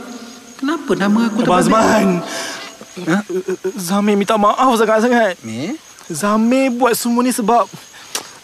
kenapa 0.58 0.92
nama 0.94 1.20
aku 1.26 1.42
Abang 1.42 1.58
terbalik? 1.58 1.72
Azman. 1.72 2.08
Ha? 2.92 3.24
Zami 3.80 4.20
minta 4.20 4.36
maaf 4.36 4.76
sangat-sangat. 4.76 5.40
Ni? 5.48 5.80
Zami 6.12 6.68
buat 6.68 6.92
semua 6.92 7.24
ni 7.24 7.32
sebab 7.32 7.68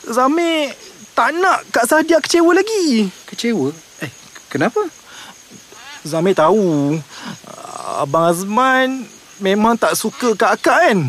Zami 0.07 0.71
tak 1.11 1.35
nak 1.35 1.67
Kak 1.73 1.85
Sadia 1.89 2.23
kecewa 2.23 2.55
lagi. 2.55 3.11
Kecewa? 3.27 3.75
Eh, 3.99 4.11
kenapa? 4.47 4.87
Zami 6.07 6.31
tahu 6.31 6.95
Abang 7.99 8.31
Azman 8.31 9.03
memang 9.43 9.75
tak 9.75 9.99
suka 9.99 10.31
Kak 10.37 10.61
Akak 10.61 10.77
kan? 10.79 10.99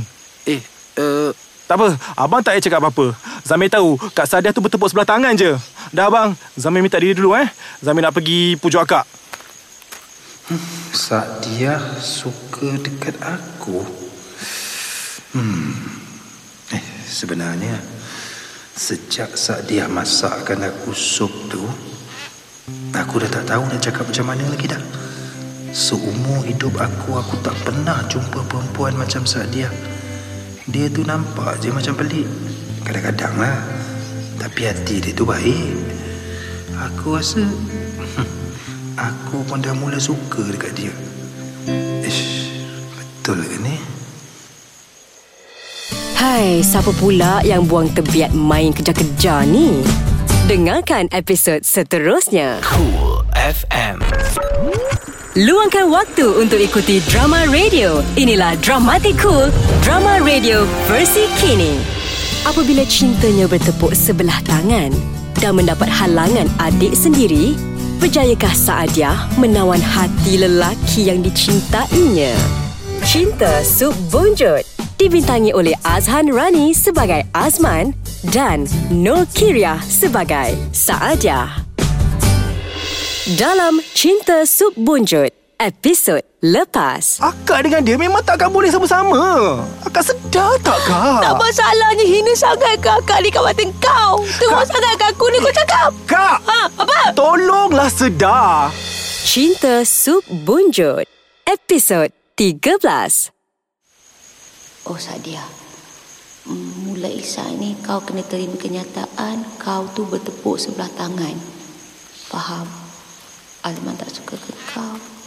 Eh, 0.48 0.58
uh, 0.98 1.30
Tak 1.68 1.76
apa, 1.76 1.88
abang 2.16 2.40
tak 2.40 2.56
payah 2.56 2.64
cakap 2.64 2.80
apa-apa. 2.80 3.12
Zami 3.44 3.68
tahu 3.68 4.00
Kak 4.16 4.24
Sadia 4.24 4.56
tu 4.56 4.64
bertepuk 4.64 4.88
sebelah 4.88 5.04
tangan 5.04 5.36
je. 5.36 5.52
Dah 5.92 6.08
abang, 6.08 6.32
Zami 6.56 6.80
minta 6.80 6.96
diri 6.96 7.12
dulu 7.12 7.36
eh. 7.36 7.44
Zami 7.84 8.00
nak 8.00 8.16
pergi 8.16 8.56
pujuk 8.56 8.80
akak. 8.80 9.04
Sadia 10.96 11.76
suka 12.00 12.80
dekat 12.80 13.20
aku. 13.20 13.84
Hmm. 15.36 15.76
Eh, 16.72 16.84
sebenarnya 17.04 17.76
sejak 18.72 19.36
Sadia 19.36 19.92
masakkan 19.92 20.64
aku 20.64 20.96
sup 20.96 21.28
tu, 21.52 21.60
aku 22.96 23.20
dah 23.20 23.28
tak 23.28 23.44
tahu 23.44 23.60
nak 23.68 23.76
cakap 23.84 24.08
macam 24.08 24.32
mana 24.32 24.48
lagi 24.48 24.72
dah. 24.72 24.80
Seumur 25.68 26.40
hidup 26.48 26.80
aku, 26.80 27.20
aku 27.20 27.36
tak 27.44 27.52
pernah 27.60 28.00
jumpa 28.08 28.40
perempuan 28.48 28.96
macam 28.96 29.28
Sadia. 29.28 29.68
Dia 30.64 30.88
tu 30.88 31.04
nampak 31.04 31.60
je 31.60 31.68
macam 31.68 31.92
pelik. 31.92 32.24
Kadang-kadang 32.88 33.36
lah. 33.36 33.60
Tapi 34.40 34.64
hati 34.64 34.96
dia 34.96 35.12
tu 35.12 35.28
baik. 35.28 35.76
Aku 36.88 37.20
rasa 37.20 37.44
Aku 38.98 39.46
pun 39.46 39.62
dah 39.62 39.70
mula 39.78 39.94
suka 40.02 40.42
dekat 40.50 40.74
dia 40.74 40.90
Ish, 42.02 42.50
betul 42.98 43.46
ke 43.46 43.58
ni? 43.62 43.78
Hai, 46.18 46.66
siapa 46.66 46.90
pula 46.98 47.38
yang 47.46 47.62
buang 47.62 47.94
tebiat 47.94 48.34
main 48.34 48.74
kejar-kejar 48.74 49.46
ni? 49.46 49.86
Dengarkan 50.50 51.06
episod 51.14 51.62
seterusnya. 51.62 52.58
Cool 52.66 53.22
FM. 53.38 54.02
Luangkan 55.38 55.86
waktu 55.94 56.26
untuk 56.34 56.58
ikuti 56.58 56.98
drama 57.06 57.46
radio. 57.46 58.02
Inilah 58.18 58.58
Dramatic 58.58 59.14
Cool, 59.22 59.54
drama 59.86 60.18
radio 60.26 60.66
versi 60.90 61.30
kini. 61.38 61.78
Apabila 62.42 62.82
cintanya 62.90 63.46
bertepuk 63.46 63.94
sebelah 63.94 64.42
tangan 64.42 64.90
dan 65.38 65.52
mendapat 65.54 65.86
halangan 65.86 66.50
adik 66.58 66.98
sendiri, 66.98 67.54
berjayakah 67.98 68.54
Saadia 68.54 69.26
menawan 69.42 69.82
hati 69.82 70.38
lelaki 70.38 71.10
yang 71.10 71.18
dicintainya? 71.18 72.30
Cinta 73.02 73.62
Sub 73.66 73.94
Bonjot 74.10 74.62
dibintangi 74.98 75.50
oleh 75.50 75.74
Azhan 75.82 76.30
Rani 76.30 76.70
sebagai 76.74 77.26
Azman 77.34 77.94
dan 78.30 78.70
Nur 78.90 79.26
Kiria 79.34 79.82
sebagai 79.82 80.54
Saadia. 80.70 81.66
Dalam 83.34 83.82
Cinta 83.94 84.46
Sub 84.46 84.78
Bonjot, 84.78 85.37
episod 85.58 86.22
lepas. 86.38 87.18
Akak 87.18 87.66
dengan 87.66 87.82
dia 87.82 87.98
memang 87.98 88.22
takkan 88.22 88.46
boleh 88.46 88.70
sama-sama. 88.70 89.58
Akak 89.82 90.06
sedar 90.06 90.54
tak, 90.62 90.78
Kak? 90.86 91.18
Tak 91.18 91.34
masalahnya 91.34 92.06
hina 92.06 92.30
sangat 92.38 92.78
ke 92.78 92.86
akak 92.86 93.18
ni 93.26 93.28
kat 93.34 93.42
mata 93.42 93.66
kau? 93.82 94.22
Teruk 94.38 94.54
Kak. 94.54 94.70
sangat 94.70 94.94
ke 94.94 95.04
aku 95.10 95.24
ni 95.34 95.38
kau 95.42 95.50
cakap? 95.50 95.90
Kak! 96.06 96.38
Ha? 96.46 96.60
Apa? 96.78 97.00
Tolonglah 97.10 97.90
sedar. 97.90 98.70
Cinta 99.26 99.82
Sub 99.82 100.22
Bonjot, 100.46 101.04
episod 101.42 102.14
13. 102.38 103.34
Oh 104.88 104.96
Sadia 104.96 105.42
Mulai 106.80 107.20
saat 107.20 107.60
ni 107.60 107.76
kau 107.84 108.00
kena 108.00 108.24
terima 108.24 108.56
kenyataan 108.56 109.44
Kau 109.60 109.84
tu 109.92 110.08
bertepuk 110.08 110.56
sebelah 110.56 110.88
tangan 110.96 111.36
Faham 112.32 112.64
Alman 113.68 114.00
tak 114.00 114.08
suka 114.08 114.32
ke 114.40 114.56
kau 114.72 115.17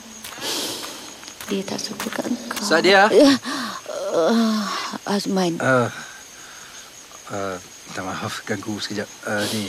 Dia 1.52 1.68
tak 1.68 1.84
suka 1.84 2.08
engkau 2.24 2.64
Sadia? 2.64 3.12
uh, 3.12 4.64
Azman 5.04 5.60
Uh, 5.60 5.92
uh, 7.28 7.56
minta 7.60 8.02
maaf 8.08 8.40
ganggu 8.48 8.80
sekejap 8.80 9.10
uh, 9.28 9.44
Ni 9.52 9.68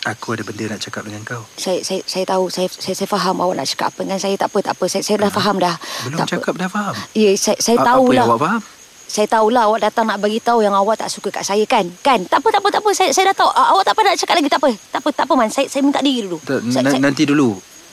Aku 0.00 0.32
ada 0.32 0.42
benda 0.42 0.74
nak 0.74 0.80
cakap 0.80 1.06
dengan 1.06 1.22
kau 1.22 1.44
saya, 1.54 1.84
saya 1.84 2.00
saya 2.02 2.24
tahu 2.26 2.50
saya, 2.50 2.66
saya 2.66 2.96
saya 2.96 3.06
faham 3.06 3.38
awak 3.38 3.62
nak 3.62 3.68
cakap 3.68 3.92
apa 3.92 4.00
dengan 4.00 4.18
saya 4.18 4.34
tak 4.34 4.48
apa 4.48 4.58
tak 4.64 4.74
apa 4.74 4.84
saya 4.88 5.02
saya 5.04 5.16
dah 5.20 5.30
faham 5.30 5.60
dah. 5.60 5.76
Belum 6.08 6.18
tak 6.18 6.28
cakap 6.34 6.54
dah 6.56 6.70
faham 6.72 6.94
Apa. 6.96 7.12
Ya 7.12 7.30
saya 7.36 7.60
saya 7.60 7.76
A- 7.76 7.84
tahulah. 7.84 8.08
Apa 8.08 8.16
yang 8.16 8.30
awak 8.32 8.40
faham? 8.40 8.60
Saya 9.04 9.26
tahulah 9.28 9.62
awak 9.68 9.80
datang 9.84 10.04
nak 10.08 10.18
bagi 10.18 10.40
tahu 10.40 10.64
yang 10.64 10.72
awak 10.72 11.04
tak 11.04 11.12
suka 11.12 11.28
kat 11.28 11.44
saya 11.44 11.60
kan? 11.68 11.84
Kan? 12.00 12.24
Tak 12.24 12.40
apa 12.40 12.48
tak 12.48 12.60
apa 12.64 12.68
tak 12.72 12.80
apa 12.80 12.90
saya 12.96 13.10
saya 13.12 13.28
dah 13.28 13.44
tahu. 13.44 13.50
A- 13.52 13.76
Awak 13.76 13.84
tak 13.84 13.92
apa 13.92 14.00
nak 14.00 14.14
cakap 14.16 14.34
lagi 14.40 14.48
tak 14.48 14.60
apa. 14.64 14.70
Tak 14.88 14.98
apa 14.98 15.08
tak 15.12 15.24
apa 15.28 15.32
man. 15.36 15.48
Saya 15.52 15.66
saya 15.68 15.82
minta 15.84 16.00
diri 16.00 16.20
dulu. 16.24 16.38
Tak, 16.40 16.60
saya, 16.72 16.96
Nanti 16.96 17.22
dulu 17.28 17.48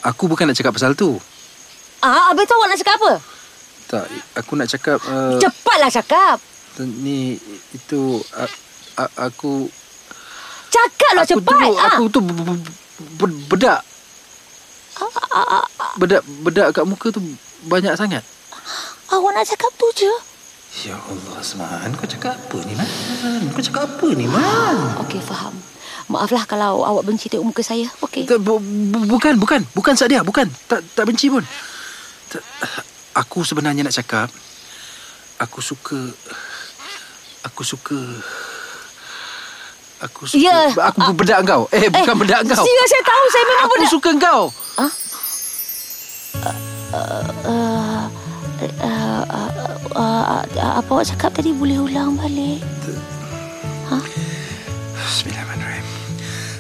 Aku 0.08 0.32
bukan 0.32 0.47
nak 0.47 0.55
cakap 0.55 0.72
pasal 0.72 0.95
tu 0.95 1.20
ah, 2.02 2.32
habis 2.32 2.45
tu 2.45 2.54
awak 2.58 2.68
nak 2.70 2.80
cakap 2.80 2.95
apa? 3.00 3.14
Tak, 3.88 4.06
aku 4.36 4.52
nak 4.60 4.68
cakap 4.68 5.00
uh, 5.08 5.39
Cepatlah 5.39 5.88
cakap. 5.88 6.38
Ni 6.84 7.39
Itu 7.72 8.20
uh, 8.20 8.52
uh, 9.00 9.12
Aku 9.32 9.72
Cakaplah 10.68 11.24
Aku 11.24 11.39
cepat. 11.39 11.56
tu 11.56 11.72
ah. 11.80 11.88
Aku 11.95 12.04
tu 12.12 12.20
Bedak 13.48 13.80
Bedak 15.95 16.22
Bedak 16.43 16.68
kat 16.76 16.84
muka 16.84 17.16
tu 17.16 17.24
Banyak 17.66 17.95
sangat 17.95 18.22
Awak 19.08 19.32
nak 19.32 19.48
cakap 19.48 19.72
tu 19.80 19.88
je. 19.95 20.12
Ya 20.84 21.00
Allah, 21.00 21.39
Azman. 21.39 21.95
Kau 21.95 22.04
cakap 22.04 22.36
apa 22.36 22.58
ni, 22.68 22.76
Man? 22.76 22.89
Kau 23.56 23.64
cakap 23.64 23.88
apa 23.88 24.08
ni, 24.12 24.28
Man? 24.28 24.76
Okey, 25.08 25.24
faham. 25.24 25.56
Maaflah 26.12 26.43
kalau 26.43 26.84
awak 26.84 27.08
benci 27.08 27.32
tengok 27.32 27.56
muka 27.56 27.64
saya. 27.64 27.88
Okey. 28.04 28.28
Tak, 28.28 28.43
bu, 28.43 28.60
bu, 28.60 29.08
bukan, 29.08 29.39
bukan. 29.39 29.64
Bukan 29.72 29.95
Sadia, 29.95 30.28
bukan. 30.28 30.52
Tak 30.68 30.84
tak 30.91 31.08
benci 31.08 31.32
pun. 31.32 31.39
Aku 33.17 33.41
sebenarnya 33.41 33.82
nak 33.82 33.95
cakap, 33.95 34.30
aku 35.41 35.59
suka... 35.61 35.97
Aku 37.45 37.61
suka... 37.65 37.97
Aku 40.05 40.30
suka... 40.30 40.38
Ya. 40.38 40.69
Aku 40.69 41.01
uh, 41.01 41.15
bedak 41.17 41.41
kau. 41.47 41.65
Eh, 41.73 41.89
bukan 41.89 42.15
bedak 42.21 42.45
kau. 42.45 42.61
Sia, 42.61 42.84
saya 42.86 43.03
tahu 43.03 43.23
saya 43.34 43.43
memang 43.49 43.65
Aku 43.65 43.73
bedak. 43.73 43.89
suka 43.89 44.09
kau. 44.21 44.43
Uh, 44.78 44.93
uh, 46.38 46.53
uh, 46.93 48.05
uh, 48.86 49.23
uh, 49.97 50.41
apa 50.78 50.89
awak 50.93 51.09
cakap 51.09 51.34
tadi 51.34 51.49
boleh 51.49 51.82
ulang 51.82 52.13
balik? 52.13 52.61
Bismillahirrahmanirrahim. 55.07 55.88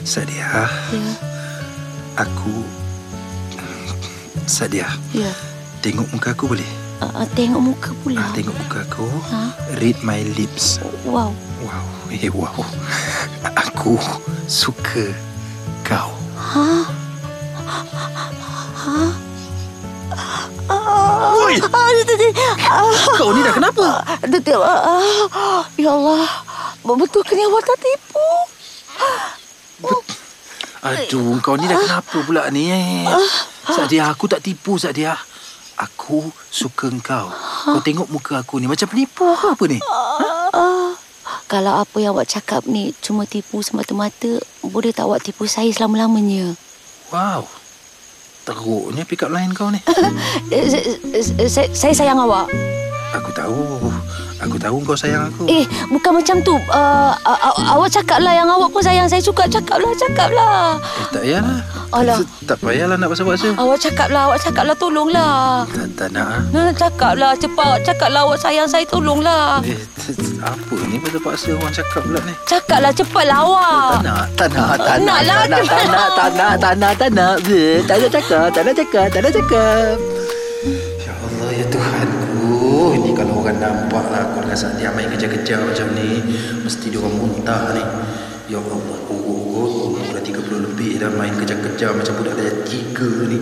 Sadia, 0.07 0.71
Ya, 0.89 1.05
aku... 2.15 2.63
Sadia, 4.47 4.87
ya. 5.11 5.29
Tengok 5.87 6.07
muka 6.11 6.35
aku 6.35 6.51
boleh? 6.51 6.71
Uh, 6.99 7.23
uh, 7.23 7.27
tengok 7.31 7.63
muka 7.63 7.95
pula. 8.03 8.19
Ah, 8.19 8.27
tengok 8.35 8.51
muka 8.59 8.83
aku. 8.83 9.07
Ha? 9.31 9.55
Read 9.79 9.95
my 10.03 10.19
lips. 10.35 10.83
Wow. 11.07 11.31
Wow, 11.63 11.87
eh 12.11 12.27
wow. 12.27 12.59
Aku 13.63 13.95
suka 14.51 15.15
kau. 15.87 16.11
Ha? 16.35 16.67
Ha? 18.83 18.99
Oi! 21.47 21.55
Kau 23.15 23.31
ni 23.31 23.39
dah 23.47 23.55
kenapa? 23.55 24.03
Ya 25.79 25.95
Allah. 25.95 26.27
Betul 26.83 27.23
ke 27.23 27.31
ni 27.39 27.47
awak 27.47 27.63
tak 27.63 27.79
tipu? 27.79 28.27
Aduh, 30.83 31.39
kau 31.39 31.55
ni 31.55 31.63
dah 31.63 31.79
kenapa 31.79 32.17
pula 32.27 32.51
ni? 32.51 32.75
Eh? 32.75 33.07
Sadia, 33.71 34.11
aku 34.11 34.27
tak 34.27 34.43
tipu, 34.43 34.75
Sadia. 34.75 35.15
Aku 35.77 36.33
suka 36.49 36.89
kau. 37.05 37.29
Kau 37.63 37.81
tengok 37.85 38.09
muka 38.09 38.41
aku 38.41 38.57
ni 38.57 38.65
macam 38.65 38.89
penipu 38.89 39.29
ke 39.37 39.47
apa 39.53 39.63
ni? 39.69 39.77
Kalau 41.47 41.73
apa 41.79 41.95
yang 42.01 42.17
awak 42.17 42.27
cakap 42.27 42.65
ni 42.65 42.97
cuma 42.99 43.29
tipu 43.29 43.61
semata-mata, 43.61 44.41
boleh 44.65 44.89
tak 44.89 45.05
awak 45.05 45.21
tipu 45.21 45.45
saya 45.45 45.69
selama-lamanya? 45.69 46.57
Wow. 47.13 47.45
Teruknya 48.43 49.03
pick 49.05 49.21
up 49.21 49.31
line 49.31 49.53
kau 49.53 49.69
ni. 49.69 49.79
Eh, 50.51 50.65
Saya, 50.65 51.47
saya, 51.47 51.67
saya 51.71 51.93
sayang 51.93 52.19
awak. 52.19 52.47
Aku 53.13 53.29
tahu. 53.31 53.91
Aku 54.37 54.53
tahu 54.61 54.77
kau 54.85 54.93
sayang 54.93 55.33
aku. 55.33 55.49
Eh, 55.49 55.65
bukan 55.89 56.21
macam 56.21 56.37
tu. 56.45 56.53
Uh, 56.69 57.13
uh, 57.25 57.39
uh, 57.41 57.73
awak 57.73 57.89
cakaplah 57.89 58.29
yang 58.37 58.45
awak 58.45 58.69
pun 58.69 58.85
sayang 58.85 59.09
saya 59.09 59.17
suka. 59.17 59.49
Cakaplah, 59.49 59.89
cakaplah. 59.97 60.77
Eh, 60.77 61.05
tak 61.09 61.21
payahlah. 61.25 61.59
Alah. 61.89 62.19
Tak 62.45 62.57
payahlah 62.61 62.95
nak 63.01 63.09
basa-basa. 63.09 63.49
Awak 63.57 63.77
cakaplah, 63.81 64.21
awak 64.29 64.39
cakaplah 64.45 64.77
tolonglah. 64.77 65.65
Tak, 65.73 65.87
tak 65.97 66.09
nak. 66.13 66.27
ah. 66.29 66.41
Nah, 66.53 66.69
cakaplah 66.69 67.33
cepat. 67.33 67.75
Cakaplah 67.81 68.21
awak 68.29 68.37
sayang 68.37 68.69
saya 68.69 68.85
tolonglah. 68.85 69.65
Eh, 69.65 69.79
apa 70.37 70.75
ni 70.85 71.01
pasal-paksa 71.01 71.57
orang 71.57 71.73
cakap 71.73 72.01
pula 72.05 72.19
ni? 72.21 72.33
Cakaplah 72.45 72.91
cepatlah 72.93 73.37
awak. 73.41 73.89
Tak 73.89 74.01
nak, 74.05 74.25
tak 74.37 74.49
nak, 74.53 74.73
tak 74.77 74.97
nak, 75.01 75.01
Nak 75.01 75.19
lah. 75.25 75.41
tak 75.49 75.49
nak, 75.49 75.65
tak 75.65 75.87
nak, 75.89 76.07
tak 76.13 76.29
nak, 76.29 76.53
tak 76.61 76.73
nak, 76.77 76.93
tak 76.93 77.09
nak, 77.09 77.35
Bleh, 77.41 77.81
tak 77.89 77.95
nak 78.05 78.09
cakap, 78.13 78.45
tak 78.53 78.61
nak 78.61 78.75
cakap, 78.77 79.05
tak 79.09 79.19
nak 79.25 79.31
cakap. 79.33 79.95
Ya 81.01 81.13
Allah, 81.17 81.49
ya 81.57 81.65
kalau 81.73 82.06
orang 83.47 83.63
nampak 83.63 84.03
lah 84.11 84.27
aku 84.27 84.43
dengan 84.43 84.59
Sadia 84.59 84.91
main 84.91 85.07
kejar-kejar 85.07 85.63
macam 85.63 85.87
ni, 85.95 86.19
mesti 86.67 86.91
dia 86.91 86.99
orang 86.99 87.15
muntah 87.15 87.71
ni. 87.71 87.83
Ya 88.51 88.59
Allah, 88.59 88.75
urut-urut, 88.75 89.95
umur 89.95 90.11
dah 90.11 90.19
30 90.19 90.67
lebih 90.67 90.99
dah 90.99 91.07
main 91.15 91.31
kejar-kejar 91.31 91.95
macam 91.95 92.19
budak 92.19 92.35
dah 92.35 92.67
tiga 92.67 93.07
ni. 93.31 93.39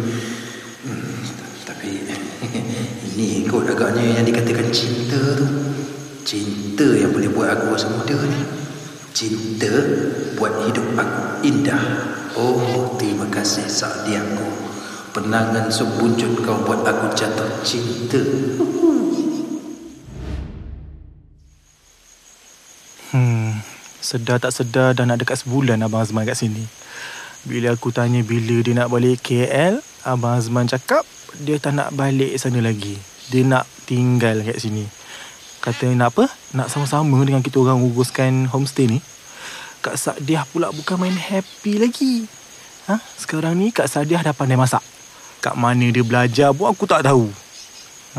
Hmm, 0.86 1.18
tapi 1.66 2.06
ini 3.18 3.50
kot 3.50 3.66
agaknya 3.66 4.22
yang 4.22 4.26
dikatakan 4.30 4.70
cinta 4.70 5.18
tu. 5.42 5.46
Cinta 6.22 6.86
yang 6.86 7.10
boleh 7.10 7.30
buat 7.34 7.50
aku 7.58 7.74
rasa 7.74 7.90
muda 7.90 8.18
ni. 8.30 8.42
Cinta 9.10 9.74
buat 10.38 10.70
hidup 10.70 10.86
aku 11.02 11.50
indah. 11.50 11.82
Oh, 12.38 12.94
terima 13.02 13.26
kasih 13.34 13.66
Sadiaku. 13.66 14.54
Penangan 15.18 15.66
sebuncut 15.74 16.46
kau 16.46 16.62
buat 16.62 16.86
aku 16.86 17.10
jatuh 17.18 17.50
cinta. 17.66 18.22
Hmm, 23.16 23.64
sedar 24.04 24.44
tak 24.44 24.52
sedar 24.52 24.92
dah 24.92 25.08
nak 25.08 25.24
dekat 25.24 25.40
sebulan 25.40 25.80
Abang 25.88 26.04
Azman 26.04 26.28
kat 26.28 26.36
sini. 26.36 26.68
Bila 27.48 27.72
aku 27.72 27.96
tanya 27.96 28.20
bila 28.28 28.60
dia 28.60 28.76
nak 28.76 28.92
balik 28.92 29.24
KL, 29.24 29.80
Abang 30.04 30.36
Azman 30.36 30.68
cakap 30.68 31.08
dia 31.40 31.56
tak 31.64 31.80
nak 31.80 31.96
balik 31.96 32.36
sana 32.36 32.60
lagi. 32.60 33.00
Dia 33.32 33.48
nak 33.48 33.64
tinggal 33.88 34.44
kat 34.44 34.60
sini. 34.60 34.84
Kata 35.64 35.96
nak 35.96 36.12
apa? 36.12 36.28
Nak 36.60 36.68
sama-sama 36.68 37.16
dengan 37.24 37.40
kita 37.40 37.64
orang 37.64 37.80
uruskan 37.88 38.52
homestay 38.52 38.92
ni. 38.92 39.00
Kak 39.80 39.96
Sadiah 39.96 40.44
pula 40.52 40.76
bukan 40.76 41.00
main 41.00 41.16
happy 41.16 41.80
lagi. 41.80 42.28
Ha? 42.92 43.00
Sekarang 43.16 43.56
ni 43.56 43.72
Kak 43.72 43.88
Sadiah 43.88 44.20
dah 44.28 44.36
pandai 44.36 44.60
masak. 44.60 44.84
Kat 45.40 45.56
mana 45.56 45.88
dia 45.88 46.04
belajar 46.04 46.52
pun 46.52 46.68
aku 46.68 46.84
tak 46.84 47.08
tahu. 47.08 47.32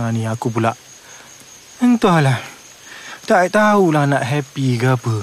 Ha 0.01 0.09
ni 0.09 0.25
aku 0.25 0.49
pula. 0.49 0.73
Entahlah. 1.85 2.56
Tak 3.27 3.51
tahulah 3.51 4.07
nak 4.07 4.23
happy 4.23 4.79
ke 4.79 4.87
apa. 4.87 5.17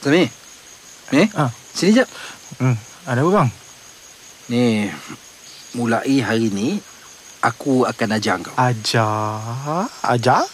Sami. 0.00 0.24
Ni, 1.12 1.28
Ah. 1.36 1.52
sini 1.76 1.92
jap. 1.92 2.08
Hmm, 2.56 2.72
ada 3.04 3.20
apa 3.20 3.30
bang? 3.30 3.48
Ni, 4.48 4.88
mulai 5.76 6.24
hari 6.24 6.48
ni 6.48 6.80
aku 7.44 7.84
akan 7.84 8.16
ajar 8.16 8.40
kau. 8.40 8.54
Ajar? 8.56 9.90
Ajar? 10.00 10.48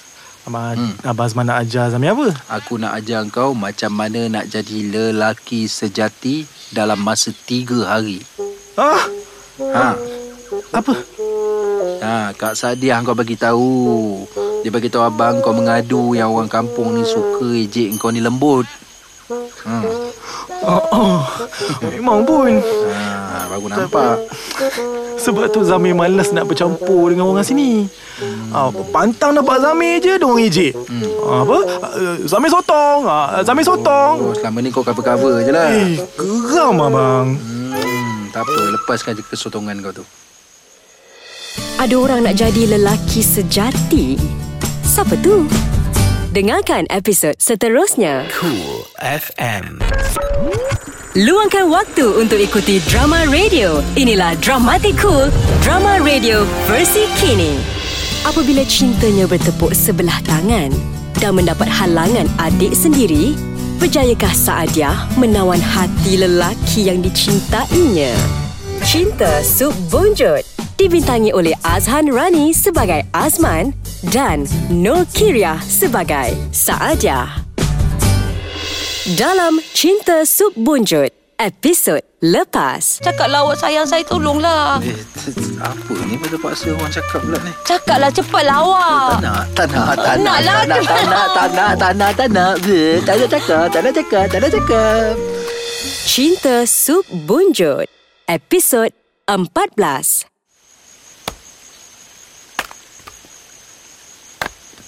Abang, 0.46 0.74
Hmm. 0.74 0.94
hmm. 0.94 1.06
Abang 1.06 1.26
Azman 1.26 1.46
nak 1.46 1.62
ajar 1.62 1.90
Zami 1.90 2.06
apa? 2.06 2.26
Aku 2.50 2.78
nak 2.78 2.98
ajar 2.98 3.22
kau 3.30 3.54
macam 3.54 3.90
mana 3.90 4.26
nak 4.26 4.46
jadi 4.46 4.78
lelaki 4.82 5.66
sejati 5.66 6.42
dalam 6.70 6.98
masa 6.98 7.30
tiga 7.30 7.86
hari. 7.86 8.22
Ah, 8.74 9.02
Ha, 9.56 9.96
apa? 10.70 10.94
ha 11.96 12.28
Kak 12.36 12.52
Sadiah 12.52 13.00
kau 13.00 13.16
bagi 13.16 13.34
tahu. 13.34 14.20
Dia 14.66 14.74
bagi 14.74 14.90
tahu 14.90 15.06
abang 15.06 15.38
kau 15.46 15.54
mengadu 15.54 16.18
yang 16.18 16.34
orang 16.34 16.50
kampung 16.50 16.98
ni 16.98 17.06
suka 17.06 17.54
ejek 17.54 18.02
kau 18.02 18.10
ni 18.10 18.18
lembut. 18.18 18.66
Hmm. 19.62 19.86
Oh, 20.66 20.82
oh. 20.90 21.22
Memang 21.86 22.26
pun. 22.26 22.58
Ha, 22.90 23.46
baru 23.46 23.70
nampak. 23.70 24.26
Sebab 25.22 25.54
tu 25.54 25.62
Zami 25.62 25.94
malas 25.94 26.34
nak 26.34 26.50
bercampur 26.50 27.14
dengan 27.14 27.30
orang 27.30 27.46
sini. 27.46 27.86
Ah, 28.50 28.74
pantang 28.90 29.38
nampak 29.38 29.62
Zami 29.62 30.02
je, 30.02 30.18
dia 30.18 30.26
orang 30.26 30.42
ejek. 30.42 30.74
Hmm. 30.74 31.14
Ah, 31.22 31.40
apa? 31.46 31.58
Ah, 31.86 32.16
Zami 32.26 32.50
sotong. 32.50 32.98
Ah, 33.06 33.46
Zami 33.46 33.62
sotong. 33.62 34.14
Oh, 34.18 34.34
selama 34.34 34.58
ni 34.66 34.74
kau 34.74 34.82
cover-cover 34.82 35.46
je 35.46 35.54
lah. 35.54 35.70
Eh, 35.78 35.94
geram 36.50 36.82
abang. 36.82 37.38
Hmm, 37.38 38.34
tak 38.34 38.42
apa, 38.42 38.54
lepaskan 38.74 39.14
je 39.14 39.22
kesotongan 39.30 39.78
kau 39.78 40.02
tu. 40.02 40.02
Ada 41.78 41.94
orang 41.94 42.26
nak 42.26 42.34
jadi 42.34 42.74
lelaki 42.74 43.22
sejati? 43.22 44.18
Siapa 44.96 45.12
tu? 45.20 45.44
Dengarkan 46.32 46.88
episod 46.88 47.36
seterusnya. 47.36 48.32
Cool 48.32 48.80
FM. 48.96 49.76
Luangkan 51.20 51.68
waktu 51.68 52.16
untuk 52.16 52.40
ikuti 52.40 52.80
drama 52.88 53.28
radio. 53.28 53.84
Inilah 53.92 54.32
Dramatic 54.40 54.96
Cool, 54.96 55.28
drama 55.60 56.00
radio 56.00 56.48
versi 56.64 57.04
kini. 57.20 57.60
Apabila 58.24 58.64
cintanya 58.64 59.28
bertepuk 59.28 59.76
sebelah 59.76 60.16
tangan 60.24 60.72
dan 61.20 61.36
mendapat 61.36 61.68
halangan 61.68 62.24
adik 62.40 62.72
sendiri, 62.72 63.36
berjayakah 63.76 64.32
Saadiah 64.32 64.96
menawan 65.20 65.60
hati 65.60 66.24
lelaki 66.24 66.88
yang 66.88 67.04
dicintainya? 67.04 68.16
Cinta 68.80 69.44
Sub 69.44 69.76
Bonjot 69.92 70.40
dibintangi 70.80 71.36
oleh 71.36 71.52
Azhan 71.60 72.08
Rani 72.08 72.56
sebagai 72.56 73.04
Azman 73.12 73.76
dan 74.04 74.44
Nur 74.68 75.08
Kiria 75.08 75.56
sebagai 75.64 76.36
Saadiah. 76.52 77.40
Dalam 79.16 79.62
Cinta 79.72 80.26
Sub 80.26 80.52
Bunjut, 80.58 81.08
episod 81.38 82.02
lepas. 82.18 82.98
Cakaplah 83.00 83.46
awak 83.46 83.56
sayang 83.56 83.86
saya 83.86 84.02
tolonglah. 84.02 84.82
Eh, 84.82 84.98
apa 85.62 85.92
ni 86.04 86.18
pasal-paksa 86.18 86.74
orang 86.74 86.92
cakap 86.92 87.20
pula 87.22 87.38
ni? 87.46 87.52
Cakaplah 87.64 88.10
cepatlah 88.12 88.56
awak. 88.60 89.08
Tak 89.08 89.20
nak, 89.22 89.42
tak 89.54 89.66
nak, 89.70 89.92
tak 89.96 90.16
nak, 90.20 90.24
Nak 90.26 90.38
lah. 90.42 90.60
tak 90.66 90.66
nak, 90.66 90.84
tak 90.84 91.06
nak, 91.06 91.26
tak 91.32 91.48
nak, 91.48 91.72
tak 91.78 91.92
nak, 91.94 92.10
tak 92.12 92.28
nak, 92.34 92.54
Bleh, 92.60 92.94
tak 93.00 93.14
nak 93.16 93.28
cakap, 93.30 93.64
tak 93.70 93.80
nak 93.80 93.92
cakap, 93.94 94.24
tak 94.28 94.38
nak 94.42 94.50
cakap. 94.52 95.12
Cinta 96.06 96.54
Sub 96.66 97.04
Bunjut, 97.08 97.86
episod 98.26 98.90
14. 99.30 100.35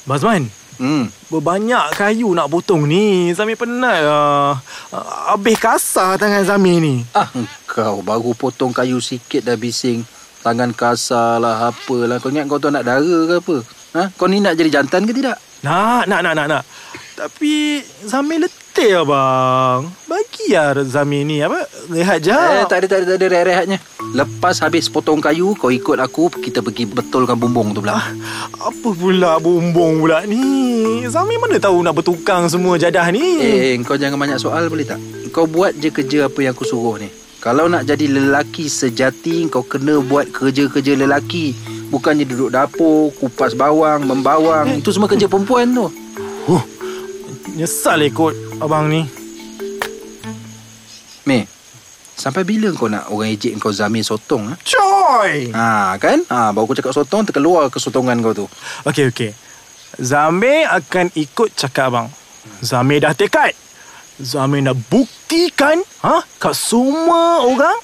Bazman, 0.09 0.49
Hmm. 0.79 1.11
berbanyak 1.29 1.93
kayu 1.93 2.33
nak 2.33 2.49
potong 2.49 2.89
ni. 2.89 3.29
Zami 3.35 3.59
penat 3.59 3.99
lah. 3.99 4.57
Ah, 4.89 5.35
Habis 5.35 5.59
kasar 5.59 6.17
tangan 6.17 6.47
Zami 6.47 6.81
ni. 6.81 6.95
Ah, 7.13 7.29
kau 7.67 8.01
baru 8.01 8.33
potong 8.33 8.73
kayu 8.73 9.03
sikit 9.03 9.45
dah 9.45 9.59
bising. 9.59 10.07
Tangan 10.41 10.73
kasar 10.73 11.43
lah, 11.43 11.69
apalah. 11.69 12.17
Kau 12.17 12.31
ingat 12.31 12.47
kau 12.47 12.57
tu 12.57 12.71
anak 12.71 12.87
dara 12.87 13.03
ke 13.03 13.37
apa? 13.37 13.57
Ha? 13.99 14.03
Kau 14.15 14.31
ni 14.31 14.39
nak 14.39 14.55
jadi 14.55 14.81
jantan 14.81 15.03
ke 15.03 15.13
tidak? 15.13 15.37
Nak, 15.61 16.07
nak, 16.07 16.21
nak, 16.23 16.33
nak, 16.33 16.47
nak. 16.47 16.63
Tapi 17.19 17.83
Zami 18.07 18.39
letih 18.39 18.58
abang. 18.77 19.91
Bagi 20.07 20.55
lah 20.55 20.77
Zami 20.87 21.27
ni 21.27 21.43
apa? 21.43 21.67
Rehat 21.91 22.23
je. 22.23 22.33
Eh, 22.33 22.65
tak 22.69 22.85
ada, 22.85 22.87
tak 22.87 22.99
ada, 23.03 23.05
tak 23.15 23.17
ada 23.19 23.27
rehat-rehatnya. 23.27 23.79
Lepas 24.15 24.63
habis 24.63 24.89
potong 24.89 25.21
kayu, 25.21 25.53
kau 25.59 25.69
ikut 25.69 25.99
aku, 25.99 26.31
kita 26.31 26.63
pergi 26.63 26.89
betulkan 26.89 27.37
bumbung 27.37 27.75
tu 27.75 27.83
pula. 27.83 27.99
Apa 28.57 28.89
pula 28.95 29.37
bumbung 29.43 30.01
pula 30.01 30.25
ni? 30.25 31.05
Zami 31.11 31.37
mana 31.37 31.59
tahu 31.59 31.83
nak 31.83 31.99
bertukang 31.99 32.47
semua 32.49 32.79
jadah 32.79 33.11
ni? 33.11 33.43
Eh, 33.43 33.75
kau 33.83 33.99
jangan 33.99 34.17
banyak 34.17 34.39
soal 34.41 34.71
boleh 34.71 34.87
tak? 34.87 35.01
Kau 35.35 35.45
buat 35.45 35.77
je 35.77 35.93
kerja 35.93 36.31
apa 36.31 36.39
yang 36.41 36.55
aku 36.55 36.65
suruh 36.65 36.97
ni. 36.97 37.11
Kalau 37.39 37.71
nak 37.71 37.87
jadi 37.87 38.11
lelaki 38.11 38.67
sejati, 38.67 39.47
kau 39.47 39.63
kena 39.63 40.03
buat 40.03 40.31
kerja-kerja 40.35 40.99
lelaki. 40.99 41.55
Bukannya 41.89 42.27
duduk 42.27 42.51
dapur, 42.51 43.15
kupas 43.15 43.55
bawang, 43.55 44.05
membawang. 44.05 44.83
Itu 44.83 44.91
semua 44.91 45.07
kerja 45.07 45.31
perempuan 45.31 45.71
tu. 45.71 45.87
Huh, 46.51 46.65
nyesal 47.55 48.03
ikut 48.05 48.48
abang 48.59 48.91
ni. 48.91 49.07
Meh, 51.29 51.45
sampai 52.19 52.43
bila 52.43 52.73
kau 52.75 52.91
nak 52.91 53.13
orang 53.13 53.31
ejek 53.37 53.55
kau 53.61 53.71
Zamir 53.71 54.03
sotong? 54.03 54.51
Ha? 54.51 54.55
Coy! 54.65 55.53
ha 55.55 55.95
kan? 56.01 56.25
Ha, 56.27 56.51
baru 56.51 56.67
kau 56.67 56.77
cakap 56.77 56.95
sotong, 56.97 57.29
terkeluar 57.29 57.71
kesotongan 57.71 58.19
kau 58.25 58.35
tu. 58.35 58.47
Okey, 58.89 59.13
okey. 59.13 59.31
Zami 59.99 60.67
akan 60.67 61.15
ikut 61.15 61.55
cakap 61.55 61.91
abang. 61.93 62.09
Zami 62.65 62.99
dah 62.99 63.15
tekad. 63.15 63.55
Zami 64.19 64.65
nak 64.65 64.75
buktikan 64.91 65.79
ha, 66.03 66.25
kat 66.43 66.55
semua 66.57 67.47
orang 67.47 67.79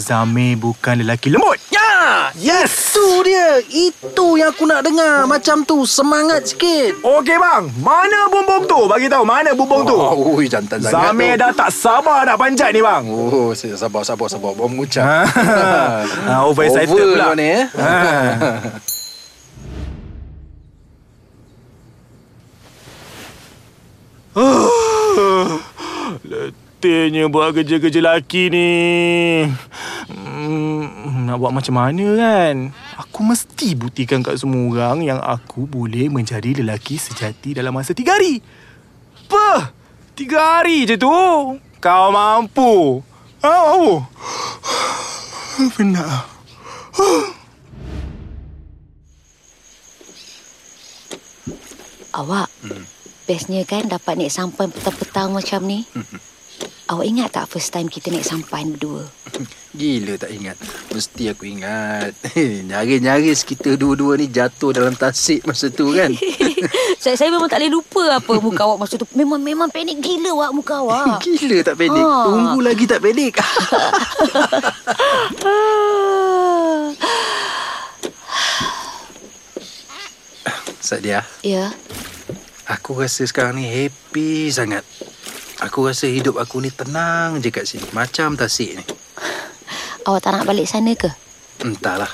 Zami 0.00 0.54
bukan 0.54 0.94
lelaki 0.96 1.28
lembut. 1.28 1.58
Ya! 1.68 2.30
Yes! 2.34 2.94
Itu 2.94 3.22
dia. 3.22 3.58
Itu 3.60 4.34
yang 4.34 4.50
aku 4.50 4.64
nak 4.64 4.82
dengar. 4.82 5.26
Macam 5.26 5.62
tu. 5.62 5.82
Semangat 5.84 6.46
sikit. 6.48 6.98
Okey 7.00 7.34
bang, 7.34 7.66
mana 7.78 8.26
bumbung 8.26 8.64
tu? 8.64 8.86
Bagi 8.86 9.06
tahu 9.06 9.22
mana 9.22 9.50
bumbung 9.52 9.82
tu. 9.82 9.94
Oh, 9.94 10.34
ui, 10.34 10.46
jantan 10.46 10.78
sangat 10.78 11.10
Zami 11.10 11.28
tu. 11.32 11.40
dah 11.40 11.50
tak 11.52 11.70
sabar 11.70 12.22
nak 12.22 12.36
panjat 12.36 12.70
ni 12.70 12.78
bang. 12.78 13.02
Oh, 13.04 13.50
saya 13.52 13.74
sabar, 13.74 14.02
sabar, 14.02 14.26
sabar. 14.26 14.54
Baru 14.54 14.68
mengucap. 14.68 15.02
Ha, 15.02 16.42
over 16.48 16.62
excited 16.64 16.88
Over 16.88 17.06
pula. 17.08 17.24
kau 17.24 17.34
ni, 17.34 17.46
eh? 17.48 17.64
Ha. 17.74 17.92
Letihnya 26.78 27.26
buat 27.26 27.58
kerja-kerja 27.58 27.98
lelaki 27.98 28.54
ni. 28.54 28.70
Hmm, 30.06 31.26
nak 31.26 31.42
buat 31.42 31.50
macam 31.50 31.74
mana 31.74 32.06
kan? 32.14 32.70
Aku 33.02 33.26
mesti 33.26 33.74
buktikan 33.74 34.22
kat 34.22 34.38
semua 34.38 34.62
orang 34.70 35.02
yang 35.02 35.18
aku 35.18 35.66
boleh 35.66 36.06
menjadi 36.06 36.54
lelaki 36.62 36.94
sejati 36.94 37.58
dalam 37.58 37.74
masa 37.74 37.98
tiga 37.98 38.14
hari. 38.14 38.38
Apa? 39.26 39.74
Tiga 40.14 40.38
hari 40.38 40.86
je 40.86 40.94
tu? 40.94 41.10
Kau 41.82 42.06
mampu. 42.14 43.02
Ha, 43.42 43.50
mampu. 43.50 43.98
Penat. 45.74 46.30
Awak 52.14 52.46
hmm. 52.62 52.84
Bestnya 53.26 53.66
kan 53.66 53.90
dapat 53.90 54.14
naik 54.14 54.30
sampan 54.30 54.70
petang-petang 54.70 55.34
macam 55.34 55.66
ni 55.66 55.82
Awak 56.88 57.04
ingat 57.04 57.28
tak 57.36 57.52
first 57.52 57.68
time 57.68 57.84
kita 57.84 58.08
naik 58.08 58.24
sampan 58.24 58.72
berdua 58.72 59.04
Gila 59.78 60.16
tak 60.16 60.32
ingat. 60.32 60.56
Mesti 60.90 61.28
aku 61.28 61.44
ingat. 61.44 62.16
Nyaris-nyaris 62.64 63.44
kita 63.44 63.76
dua-dua 63.76 64.16
ni 64.16 64.26
jatuh 64.26 64.72
dalam 64.72 64.96
tasik 64.96 65.44
masa 65.44 65.68
tu 65.68 65.92
kan. 65.92 66.08
saya, 67.04 67.14
saya 67.14 67.28
memang 67.28 67.46
tak 67.46 67.60
boleh 67.60 67.76
lupa 67.76 68.04
apa 68.16 68.32
muka 68.40 68.64
awak 68.64 68.80
masa 68.80 68.96
tu 68.96 69.04
Memang 69.12 69.36
memang 69.38 69.68
panik 69.68 70.00
gila 70.00 70.32
awak 70.32 70.50
muka 70.56 70.74
awak 70.80 71.20
Gila 71.28 71.60
tak 71.60 71.76
panik. 71.76 72.00
Ha. 72.00 72.24
Tunggu 72.24 72.60
lagi 72.64 72.84
tak 72.88 73.04
panik. 73.04 73.36
Sadia, 80.80 81.20
Ya 81.44 81.68
aku 82.68 83.00
rasa 83.00 83.24
sekarang 83.24 83.56
ni 83.56 83.66
happy 83.66 84.52
sangat. 84.52 84.84
Aku 85.58 85.90
rasa 85.90 86.06
hidup 86.06 86.38
aku 86.38 86.62
ni 86.62 86.70
tenang 86.70 87.42
je 87.42 87.50
kat 87.50 87.66
sini. 87.66 87.82
Macam 87.90 88.38
tasik 88.38 88.78
ni. 88.78 88.84
Awak 90.06 90.20
tak 90.22 90.30
nak 90.38 90.46
balik 90.46 90.70
sana 90.70 90.94
ke? 90.94 91.10
Entahlah. 91.66 92.10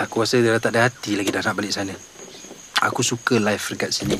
Aku 0.00 0.24
rasa 0.24 0.40
dia 0.40 0.56
dah 0.56 0.60
tak 0.60 0.72
ada 0.76 0.88
hati 0.88 1.20
lagi 1.20 1.28
dah 1.28 1.44
nak 1.44 1.56
balik 1.56 1.72
sana. 1.72 1.92
Aku 2.80 3.04
suka 3.04 3.36
life 3.36 3.76
dekat 3.76 3.92
sini. 3.92 4.16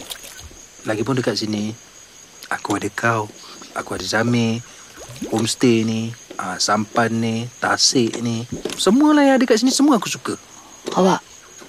Lagipun 0.84 1.16
dekat 1.16 1.40
sini, 1.40 1.72
aku 2.52 2.76
ada 2.76 2.88
kau. 2.92 3.28
Aku 3.72 3.96
ada 3.96 4.04
Zamir. 4.04 4.60
Homestay 5.32 5.86
ni, 5.88 6.12
ah, 6.36 6.60
sampan 6.60 7.08
ni, 7.08 7.48
tasik 7.56 8.20
ni. 8.20 8.44
Semualah 8.76 9.24
yang 9.24 9.36
ada 9.40 9.44
kat 9.48 9.64
sini, 9.64 9.72
semua 9.72 9.96
aku 9.96 10.12
suka. 10.12 10.36
Awak 10.92 11.20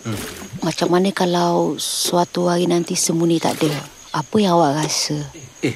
hmm. 0.06 0.20
Macam 0.62 0.88
mana 0.94 1.10
kalau 1.16 1.76
suatu 1.80 2.52
hari 2.52 2.70
nanti 2.70 2.94
semua 2.94 3.26
ni 3.26 3.42
tak 3.42 3.58
ada 3.60 3.72
Apa 4.14 4.36
yang 4.38 4.60
awak 4.60 4.86
rasa? 4.86 5.18
Eh, 5.66 5.74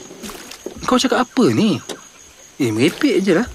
kau 0.86 0.98
cakap 1.00 1.24
apa 1.24 1.46
ni? 1.54 1.78
Eh, 2.62 2.70
merepek 2.70 3.22
je 3.26 3.34
lah. 3.38 3.48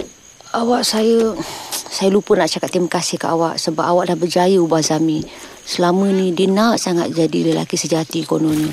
Awak 0.56 0.82
saya 0.88 1.36
Saya 1.74 2.08
lupa 2.08 2.32
nak 2.32 2.48
cakap 2.48 2.72
terima 2.72 2.88
kasih 2.88 3.20
kat 3.20 3.28
awak 3.28 3.60
Sebab 3.60 3.84
awak 3.84 4.08
dah 4.08 4.16
berjaya 4.16 4.56
ubah 4.56 4.80
Zami 4.80 5.20
Selama 5.66 6.08
ni 6.08 6.32
dia 6.32 6.48
nak 6.48 6.80
sangat 6.80 7.12
jadi 7.12 7.52
lelaki 7.52 7.76
sejati 7.76 8.24
kononnya 8.24 8.72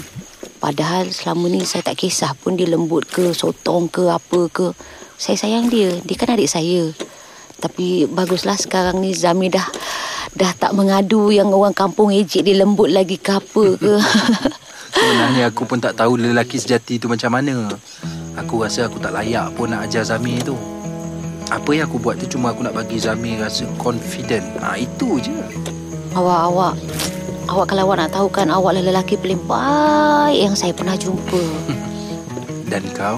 Padahal 0.63 1.11
selama 1.11 1.51
ni 1.51 1.67
saya 1.67 1.83
tak 1.83 1.99
kisah 1.99 2.37
pun 2.39 2.55
dia 2.55 2.71
lembut 2.71 3.03
ke, 3.03 3.35
sotong 3.35 3.91
ke, 3.91 4.07
apa 4.07 4.47
ke 4.47 4.71
Saya 5.19 5.35
sayang 5.35 5.67
dia, 5.67 5.97
dia 6.07 6.15
kan 6.15 6.31
adik 6.31 6.47
saya 6.47 6.87
Tapi 7.59 8.07
baguslah 8.07 8.55
sekarang 8.55 9.03
ni 9.03 9.11
Zami 9.11 9.51
dah 9.51 9.67
Dah 10.39 10.55
tak 10.55 10.71
mengadu 10.71 11.35
yang 11.35 11.51
orang 11.51 11.75
kampung 11.75 12.15
ejek 12.15 12.47
dia 12.47 12.55
lembut 12.63 12.87
lagi 12.87 13.19
ke 13.19 13.33
apa 13.33 13.65
ke 13.75 13.93
Sebenarnya 14.93 15.49
aku 15.49 15.65
pun 15.65 15.81
tak 15.81 15.97
tahu 15.97 16.21
lelaki 16.21 16.61
sejati 16.61 17.01
tu 17.01 17.09
macam 17.09 17.33
mana. 17.33 17.65
Aku 18.39 18.65
rasa 18.65 18.89
aku 18.89 18.97
tak 18.97 19.13
layak 19.13 19.53
pun 19.53 19.69
nak 19.69 19.85
ajar 19.85 20.01
Zamir 20.01 20.41
tu. 20.41 20.57
Apa 21.53 21.69
yang 21.75 21.85
aku 21.85 22.01
buat 22.01 22.17
tu 22.17 22.25
cuma 22.25 22.49
aku 22.49 22.65
nak 22.65 22.73
bagi 22.73 22.97
Zamir 22.97 23.37
rasa 23.37 23.69
confident. 23.77 24.45
Ha, 24.63 24.79
itu 24.79 25.21
je. 25.21 25.37
Awak, 26.13 26.41
awak 26.53 26.73
Awak 27.49 27.65
kalau 27.73 27.83
awak 27.89 27.97
nak 28.05 28.11
tahu 28.13 28.27
kan 28.29 28.47
Awak 28.53 28.77
adalah 28.77 29.01
lelaki 29.01 29.17
paling 29.17 29.41
baik 29.49 30.37
yang 30.45 30.53
saya 30.53 30.69
pernah 30.69 30.93
jumpa 30.93 31.41
Dan 32.71 32.85
kau, 32.93 33.17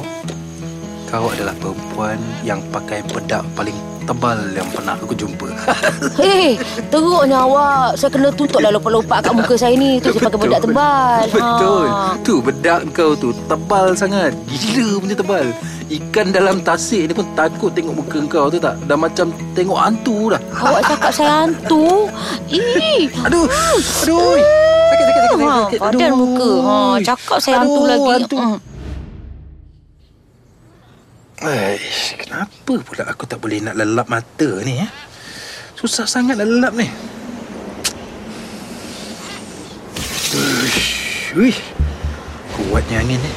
kau 1.11 1.27
adalah 1.27 1.51
perempuan 1.59 2.17
yang 2.47 2.63
pakai 2.71 3.03
bedak 3.11 3.43
paling 3.51 3.75
tebal 4.06 4.40
yang 4.53 4.68
pernah 4.69 4.94
aku 4.95 5.14
jumpa. 5.18 5.49
Hei, 6.22 6.56
teruknya 6.88 7.41
awak. 7.41 7.98
Saya 7.98 8.14
kena 8.14 8.30
tutup 8.32 8.61
dah 8.61 8.72
lompat-lompat 8.72 9.26
kat 9.26 9.34
muka 9.34 9.53
saya 9.57 9.73
ni. 9.73 9.98
Tu 9.98 10.14
saya 10.14 10.30
pakai 10.30 10.40
bedak 10.45 10.61
tebal. 10.64 11.22
Betul. 11.34 11.88
Ha. 11.90 12.14
Tu 12.22 12.34
bedak 12.40 12.82
kau 12.94 13.11
tu 13.18 13.30
tebal 13.49 13.98
sangat. 13.98 14.32
Gila 14.48 15.02
punya 15.02 15.15
tebal. 15.18 15.45
Ikan 15.86 16.34
dalam 16.34 16.65
tasik 16.65 17.10
ni 17.10 17.14
pun 17.14 17.26
takut 17.38 17.69
tengok 17.73 17.94
muka 17.94 18.19
kau 18.26 18.48
tu 18.49 18.57
tak? 18.57 18.77
Dah 18.86 18.98
macam 18.98 19.30
tengok 19.53 19.77
hantu 19.77 20.34
dah. 20.34 20.41
Awak 20.53 20.82
cakap 20.86 21.11
saya 21.14 21.32
hantu. 21.45 22.10
Ih. 22.49 23.10
Aduh. 23.26 23.45
Aduh. 23.49 24.38
Sakit, 24.86 25.06
sakit, 25.06 25.22
sakit. 25.26 25.38
Ha, 25.45 25.53
sakit. 25.65 25.80
padan 25.82 26.11
muka. 26.14 26.49
Ha, 26.61 26.76
cakap 27.02 27.38
saya 27.41 27.56
hantu 27.61 27.82
Aduh, 27.82 27.90
lagi. 27.90 28.11
hantu. 28.22 28.38
Hmm. 28.38 28.74
Aish, 31.43 32.15
kenapa 32.15 32.79
pula 32.79 33.03
aku 33.11 33.27
tak 33.27 33.43
boleh 33.43 33.59
nak 33.59 33.75
lelap 33.75 34.07
mata 34.07 34.49
ni 34.63 34.79
eh? 34.79 34.87
Susah 35.75 36.07
sangat 36.07 36.39
nak 36.39 36.47
lelap 36.47 36.71
ni. 36.79 36.87
Uish, 40.31 41.35
uish. 41.35 41.59
Kuatnya 42.55 43.03
angin 43.03 43.19
ni. 43.19 43.31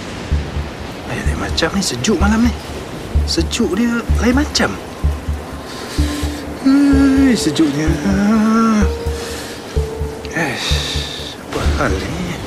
Eh, 1.11 1.19
lain 1.27 1.43
macam 1.43 1.75
ni 1.75 1.83
sejuk 1.83 2.23
malam 2.23 2.47
ni. 2.47 2.55
Sejuk 3.27 3.75
dia 3.75 3.99
lain 4.23 4.47
macam. 4.47 4.71
Ui, 6.63 7.35
sejuknya. 7.35 7.91
Aish, 10.39 10.71
apa 11.35 11.61
hal 11.83 11.93
ni? 11.99 12.39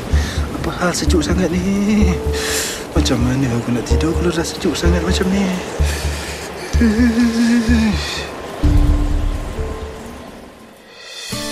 Apa 0.55 0.69
hal 0.79 0.91
sejuk 0.95 1.19
sangat 1.19 1.51
ni? 1.51 2.15
Macam 3.11 3.27
mana 3.27 3.43
aku 3.59 3.75
nak 3.75 3.83
tidur 3.83 4.15
kalau 4.15 4.31
dah 4.31 4.39
sejuk 4.39 4.71
sangat 4.71 5.03
macam 5.03 5.27
ni? 5.35 5.43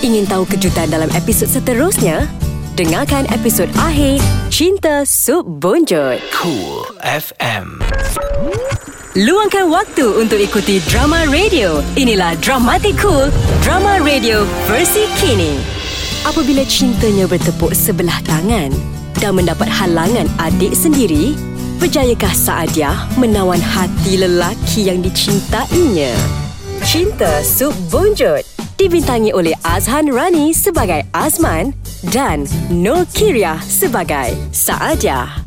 Ingin 0.00 0.24
tahu 0.24 0.48
kejutan 0.48 0.88
dalam 0.88 1.12
episod 1.12 1.52
seterusnya? 1.52 2.24
Dengarkan 2.80 3.28
episod 3.28 3.68
akhir 3.76 4.24
Cinta 4.48 5.04
Sub 5.04 5.44
Bonjot. 5.60 6.24
Cool 6.32 6.88
FM. 7.04 7.84
Luangkan 9.20 9.68
waktu 9.68 10.16
untuk 10.16 10.40
ikuti 10.40 10.80
drama 10.88 11.28
radio. 11.28 11.84
Inilah 11.92 12.40
Dramatic 12.40 12.96
Cool, 12.96 13.28
drama 13.60 14.00
radio 14.00 14.48
versi 14.64 15.04
kini. 15.20 15.60
Apabila 16.24 16.64
cintanya 16.64 17.28
bertepuk 17.28 17.76
sebelah 17.76 18.16
tangan 18.24 18.72
dan 19.20 19.36
mendapat 19.36 19.68
halangan 19.68 20.24
adik 20.40 20.72
sendiri, 20.72 21.36
berjayakah 21.80 22.36
Saadia 22.36 22.92
menawan 23.16 23.56
hati 23.56 24.20
lelaki 24.20 24.92
yang 24.92 25.00
dicintainya? 25.00 26.12
Cinta 26.84 27.40
Sub 27.40 27.72
Bonjot 27.88 28.44
dibintangi 28.76 29.32
oleh 29.32 29.56
Azhan 29.64 30.12
Rani 30.12 30.52
sebagai 30.52 31.08
Azman 31.16 31.72
dan 32.12 32.44
Nur 32.68 33.08
Kiriah 33.16 33.56
sebagai 33.64 34.36
Saadia. 34.52 35.40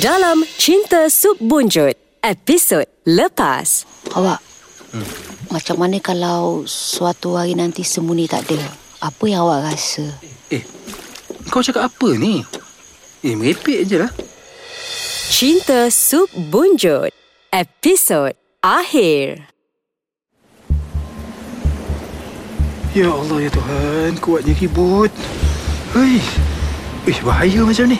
Dalam 0.00 0.48
Cinta 0.56 1.12
Sub 1.12 1.36
Bonjot, 1.44 2.24
episod 2.24 2.88
lepas. 3.04 3.84
Awak, 4.16 4.40
hmm. 4.96 5.08
macam 5.52 5.76
mana 5.76 6.00
kalau 6.00 6.64
suatu 6.64 7.36
hari 7.36 7.52
nanti 7.52 7.84
semua 7.84 8.16
ni 8.16 8.24
tak 8.24 8.48
ada? 8.48 8.64
Apa 9.04 9.28
yang 9.28 9.44
awak 9.44 9.76
rasa? 9.76 10.08
Eh, 10.48 10.64
kau 11.52 11.60
cakap 11.60 11.92
apa 11.92 12.08
ni? 12.16 12.40
Eh, 13.20 13.36
merepek 13.36 13.84
je 13.84 14.00
lah. 14.00 14.12
Cinta 15.34 15.90
Sub 15.90 16.30
Bonjot, 16.30 17.10
episod 17.50 18.38
akhir. 18.62 19.50
Ya 22.94 23.10
Allah, 23.10 23.42
ya 23.42 23.50
Tuhan. 23.50 24.14
Kuatnya 24.22 24.54
ribut. 24.54 25.10
Hei. 25.90 26.22
Eh, 27.10 27.18
bahaya 27.26 27.66
macam 27.66 27.90
ni. 27.90 27.98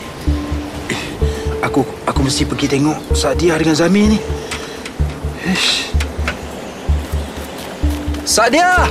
Aku 1.59 1.83
aku 2.07 2.19
mesti 2.23 2.47
pergi 2.47 2.71
tengok 2.71 2.95
Sadia 3.11 3.59
dengan 3.59 3.75
Zamir 3.75 4.15
ni. 4.15 4.19
Ish. 5.43 5.91
Sadia! 8.23 8.87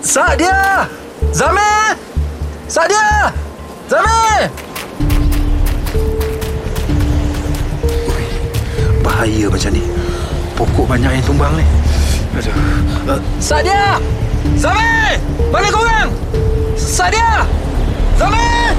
Sadia! 0.00 0.88
Zamir! 1.28 1.92
Sadia! 2.64 3.36
Zamir! 3.84 4.65
Bahaya 9.16 9.48
macam 9.48 9.72
ni. 9.72 9.80
Pokok 10.60 10.84
banyak 10.84 11.08
yang 11.08 11.24
tumbang 11.24 11.56
ni. 11.56 11.64
Aduh. 12.36 12.52
Uh, 13.08 13.20
Sadia! 13.40 13.96
Zamir! 14.60 15.16
Mana 15.48 15.72
korang? 15.72 16.12
Sadia! 16.76 17.48
Zamir! 18.20 18.76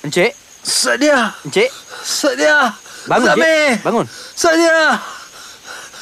Encik? 0.00 0.32
Sadia! 0.64 1.36
Encik? 1.44 1.68
Sadia! 2.00 2.72
Bangun, 3.04 3.36
Zami! 3.36 3.60
Bangun. 3.84 4.06
Sadia! 4.32 4.96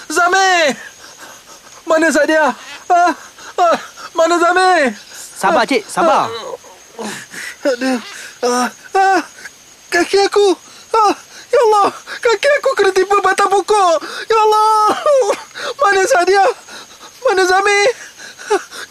Zami! 0.06 0.87
Mana 1.88 2.12
Sadia? 2.12 2.52
Ah, 2.92 3.12
ah, 3.56 3.76
mana 4.12 4.36
Zami? 4.36 4.92
Sabar, 5.40 5.64
Cik. 5.64 5.88
Sabar. 5.88 6.28
Aduh. 7.64 7.98
Ah, 8.44 8.68
ah, 8.92 9.20
kaki 9.88 10.20
aku. 10.28 10.52
Ah, 10.92 11.16
ya 11.48 11.60
Allah. 11.64 11.88
Kaki 12.20 12.48
aku 12.60 12.70
kena 12.76 12.92
timpa 12.92 13.16
batang 13.24 13.48
pokok. 13.48 14.04
Ya 14.28 14.36
Allah. 14.36 15.00
Mana 15.80 16.04
Sadia? 16.04 16.44
Mana 17.24 17.42
Zami? 17.48 17.80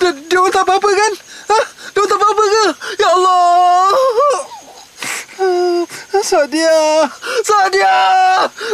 Dia, 0.02 0.10
dia 0.26 0.38
orang 0.42 0.54
tak 0.54 0.66
apa-apa 0.66 0.90
kan? 0.90 1.12
Ha? 1.54 1.60
Dia 1.94 2.00
orang 2.02 2.10
tak 2.10 2.18
apa-apa 2.18 2.44
ke? 2.50 2.66
Ya 2.98 3.08
Allah. 3.14 4.57
Sadia. 6.22 7.06
Sadia. 7.46 7.98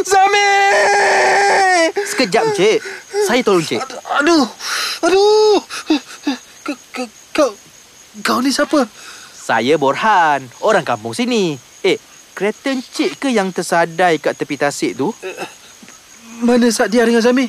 Zami. 0.00 0.50
Sekejap, 1.92 2.44
Encik. 2.52 2.78
Saya 3.28 3.40
tolong, 3.44 3.60
Encik. 3.60 3.80
Aduh. 4.20 4.48
Aduh. 5.04 5.60
Kau, 7.34 7.50
kau, 8.24 8.38
ni 8.40 8.48
siapa? 8.48 8.88
Saya 9.34 9.76
Borhan. 9.76 10.48
Orang 10.64 10.88
kampung 10.88 11.12
sini. 11.12 11.60
Eh, 11.84 12.00
kereta 12.32 12.72
Encik 12.72 13.20
ke 13.20 13.28
yang 13.28 13.52
tersadai 13.52 14.16
kat 14.16 14.32
tepi 14.40 14.56
tasik 14.56 14.96
tu? 14.96 15.12
Mana 16.40 16.72
Sadia 16.72 17.04
dengan 17.04 17.20
Zami? 17.20 17.44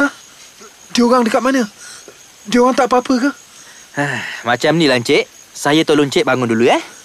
Ha? 0.00 0.06
Dia 0.96 1.02
orang 1.04 1.28
dekat 1.28 1.44
mana? 1.44 1.62
Dia 2.48 2.64
orang 2.64 2.74
tak 2.74 2.88
apa-apa 2.88 3.14
ke? 3.28 3.30
Ah, 4.00 4.24
Macam 4.48 4.80
ni 4.80 4.88
lah, 4.88 4.96
Encik. 4.96 5.28
Saya 5.52 5.84
tolong 5.84 6.08
Encik 6.08 6.24
bangun 6.24 6.48
dulu, 6.48 6.72
eh. 6.72 6.95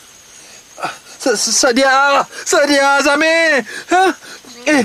Sa- 1.22 1.38
Sa- 1.38 1.70
Sadia! 1.70 2.26
Sadia, 2.42 2.98
Zami! 3.06 3.62
Ha? 3.94 4.04
Eh, 4.66 4.84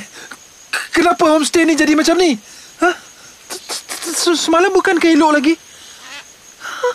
kenapa 0.92 1.24
homestay 1.32 1.64
ni 1.64 1.72
jadi 1.72 1.96
macam 1.96 2.20
ni? 2.20 2.36
Ha? 2.84 2.90
Semalam 4.36 4.68
bukan 4.68 5.00
ke 5.00 5.16
elok 5.16 5.32
lagi? 5.32 5.54
Ha? 6.60 6.88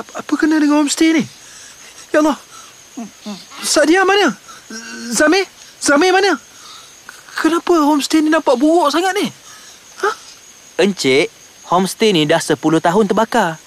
Apa, 0.00 0.24
apa 0.24 0.32
kena 0.40 0.56
dengan 0.56 0.80
homestay 0.80 1.12
ni? 1.12 1.24
Ya 2.08 2.24
Allah. 2.24 2.40
Sadia 3.60 4.08
mana? 4.08 4.32
Zami? 5.12 5.44
Zami 5.76 6.08
mana? 6.08 6.32
Kenapa 7.36 7.72
homestay 7.84 8.24
ni 8.24 8.32
nampak 8.32 8.56
buruk 8.56 8.88
sangat 8.88 9.12
ni? 9.12 9.28
Encik, 10.78 11.28
homestay 11.68 12.16
ni 12.16 12.24
dah 12.24 12.40
10 12.40 12.56
tahun 12.56 13.04
terbakar. 13.10 13.60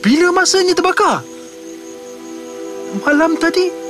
Bila 0.00 0.32
masanya 0.32 0.72
terbakar? 0.72 1.20
Malam 3.02 3.34
tadi 3.34 3.83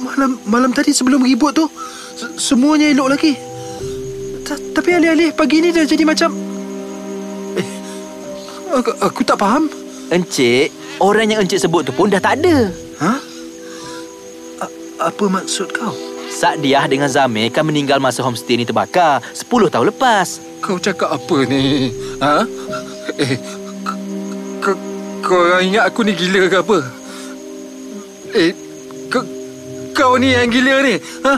Malam 0.00 0.40
malam 0.44 0.70
tadi 0.70 0.90
sebelum 0.90 1.20
ribut 1.20 1.52
tu 1.52 1.68
se- 2.14 2.32
Semuanya 2.36 2.88
elok 2.88 3.08
lagi 3.10 3.32
Ta- 4.42 4.60
Tapi 4.72 4.90
alih-alih 4.92 5.30
pagi 5.30 5.60
ni 5.60 5.70
dah 5.70 5.84
jadi 5.84 6.02
macam 6.02 6.32
Eh 7.54 7.66
Aku, 8.72 8.90
aku 8.98 9.20
tak 9.22 9.36
faham 9.36 9.68
Encik, 10.10 10.74
orang 10.98 11.28
yang 11.28 11.40
Encik 11.40 11.60
sebut 11.60 11.82
tu 11.82 11.92
pun 11.92 12.10
dah 12.10 12.18
tak 12.18 12.42
ada. 12.42 12.66
Ha? 12.98 13.12
A- 14.58 14.74
apa 15.00 15.24
maksud 15.24 15.70
kau? 15.70 15.94
Sadiah 16.26 16.82
dengan 16.84 17.06
Zamir 17.06 17.46
kan 17.48 17.62
meninggal 17.62 17.98
masa 17.98 18.18
homestay 18.20 18.54
ni 18.54 18.66
terbakar 18.66 19.22
10 19.30 19.46
tahun 19.70 19.86
lepas. 19.86 20.42
Kau 20.58 20.78
cakap 20.78 21.14
apa 21.14 21.36
ni? 21.46 21.94
Ha? 22.18 22.42
Eh 23.16 23.38
kau, 25.22 25.62
ingat 25.62 25.86
aku 25.86 26.02
ni 26.02 26.12
gila 26.12 26.42
ke 26.46 26.58
apa? 26.58 26.78
Eh 28.32 28.50
kau 29.92 30.16
ni 30.16 30.32
yang 30.34 30.50
gila 30.50 30.82
ni? 30.84 30.96
Ha? 30.98 31.32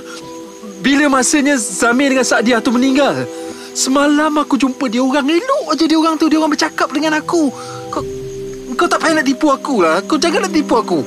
Bila 0.83 1.07
masanya 1.09 1.55
Zamir 1.59 2.11
dengan 2.11 2.27
Saadiah 2.27 2.59
tu 2.59 2.74
meninggal? 2.74 3.27
Semalam 3.73 4.37
aku 4.37 4.61
jumpa 4.61 4.91
dia 4.93 5.01
orang 5.01 5.24
elok 5.24 5.73
aja 5.73 5.85
dia 5.89 5.97
orang 5.97 6.20
tu 6.20 6.29
dia 6.29 6.37
orang 6.37 6.53
bercakap 6.53 6.93
dengan 6.93 7.16
aku. 7.16 7.49
Kau 7.89 8.03
kau 8.77 8.89
tak 8.89 9.01
payah 9.01 9.20
nak 9.20 9.27
tipu 9.29 9.49
aku 9.49 9.81
lah. 9.81 10.05
Kau 10.05 10.20
jangan 10.20 10.49
nak 10.49 10.53
tipu 10.53 10.74
aku. 10.77 11.01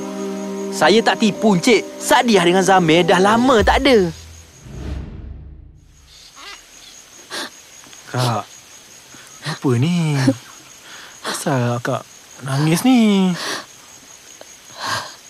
Saya 0.76 1.00
tak 1.00 1.24
tipu, 1.24 1.56
Encik. 1.56 1.86
Sadiah 1.96 2.44
dengan 2.44 2.60
Zamir 2.60 3.00
dah 3.06 3.16
lama 3.16 3.64
tak 3.64 3.80
ada. 3.80 4.12
Kak, 8.12 8.44
apa 9.46 9.70
ni? 9.76 10.20
Asal 11.26 11.80
kak 11.82 12.02
nangis 12.44 12.84
ni? 12.86 13.32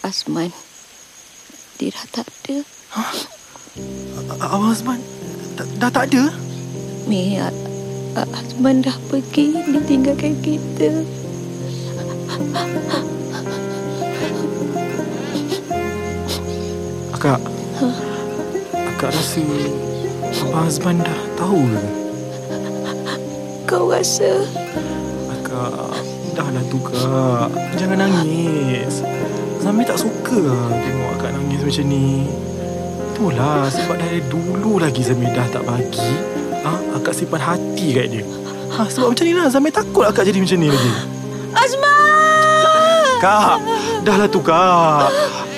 Asman, 0.05 0.51
dia 1.77 1.93
dah 1.93 2.07
tak 2.11 2.27
ada. 2.27 2.57
A- 2.97 4.41
Abang 4.49 4.73
Azman, 4.73 5.01
dah, 5.55 5.67
dah 5.77 5.91
tak 5.93 6.09
ada? 6.13 6.33
Mi, 7.05 7.37
A- 7.37 7.53
A- 8.17 8.31
Asman 8.33 8.81
dah 8.81 8.97
pergi, 9.09 9.53
dia 9.53 9.81
tinggalkan 9.85 10.41
kita. 10.41 11.05
Akak, 17.13 17.41
akak 18.73 19.11
rasa 19.13 19.43
Abang 20.45 20.67
Azman 20.69 20.97
dah 21.01 21.21
tahu 21.37 21.61
ke? 21.65 21.81
Kau 23.67 23.91
rasa 23.91 24.47
Akak, 25.33 25.97
dah 26.37 26.49
lah 26.53 26.65
tu 26.69 26.79
kak. 26.85 27.49
Jangan 27.81 28.05
nangis. 28.05 29.01
Zami 29.65 29.83
tak 29.89 29.97
suka 29.97 30.37
lah 30.37 30.69
tengok 30.85 31.09
akak 31.17 31.31
nangis 31.33 31.61
macam 31.65 31.85
ni. 31.89 32.29
Itulah 33.17 33.73
sebab 33.73 33.97
dari 33.97 34.21
dulu 34.29 34.77
lagi 34.77 35.01
Zami 35.01 35.33
dah 35.33 35.49
tak 35.49 35.65
bagi. 35.65 36.13
Ha, 36.61 37.01
akak 37.01 37.17
simpan 37.17 37.41
hati 37.41 37.97
kat 37.97 38.07
dia. 38.13 38.25
Ha, 38.77 38.85
sebab 38.93 39.17
macam 39.17 39.25
ni 39.25 39.33
lah 39.33 39.49
Zami 39.49 39.73
takut 39.73 40.05
akak 40.05 40.29
jadi 40.29 40.39
macam 40.45 40.59
ni 40.61 40.69
lagi. 40.69 40.93
Azman! 41.57 43.17
Kak, 43.17 43.57
dah 44.05 44.17
lah 44.21 44.29
tu 44.29 44.45
kak. 44.45 45.09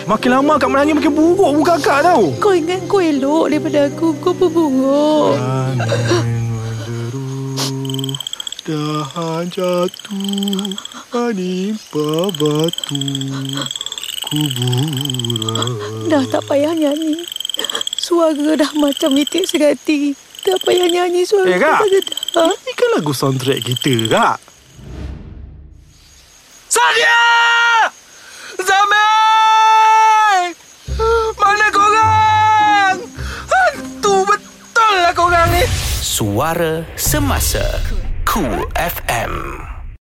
Makin 0.06 0.30
lama 0.30 0.56
akak 0.56 0.70
menangis 0.70 0.94
makin 0.94 1.12
buruk 1.12 1.50
muka 1.58 1.74
akak 1.74 2.06
tau. 2.06 2.30
Kau 2.38 2.54
ingat 2.54 2.86
kau 2.86 3.02
elok 3.02 3.50
daripada 3.50 3.92
aku 3.92 4.16
Kau 4.24 4.32
berburuk 4.32 5.36
Angin 5.36 5.84
menderu 5.84 6.37
Dahan 8.68 9.48
jatuh 9.48 10.76
Menimpa 11.08 12.28
batu 12.36 13.00
Kuburan 14.28 15.72
Dah 16.04 16.20
tak 16.28 16.44
payah 16.44 16.76
nyanyi 16.76 17.24
Suara 17.96 18.60
dah 18.60 18.68
macam 18.76 19.16
mitik 19.16 19.48
segati 19.48 20.12
Tak 20.44 20.60
payah 20.62 20.84
nyanyi 20.84 21.24
suara 21.24 21.48
Eh, 21.48 21.56
Kak. 21.56 21.80
dah 21.80 22.52
Ini 22.52 22.72
kan 22.76 22.88
lagu 22.92 23.16
soundtrack 23.16 23.64
kita 23.64 24.04
kak 24.06 24.36
Sadia! 26.68 27.24
Zamir! 28.60 30.52
Mana 31.34 31.66
korang? 31.72 32.96
Hantu 33.48 34.14
betul 34.22 34.94
lah 35.00 35.16
korang 35.16 35.48
ni. 35.48 35.64
Suara 35.98 36.84
Semasa 36.94 37.64
Cool 38.28 38.60
FM 38.76 39.67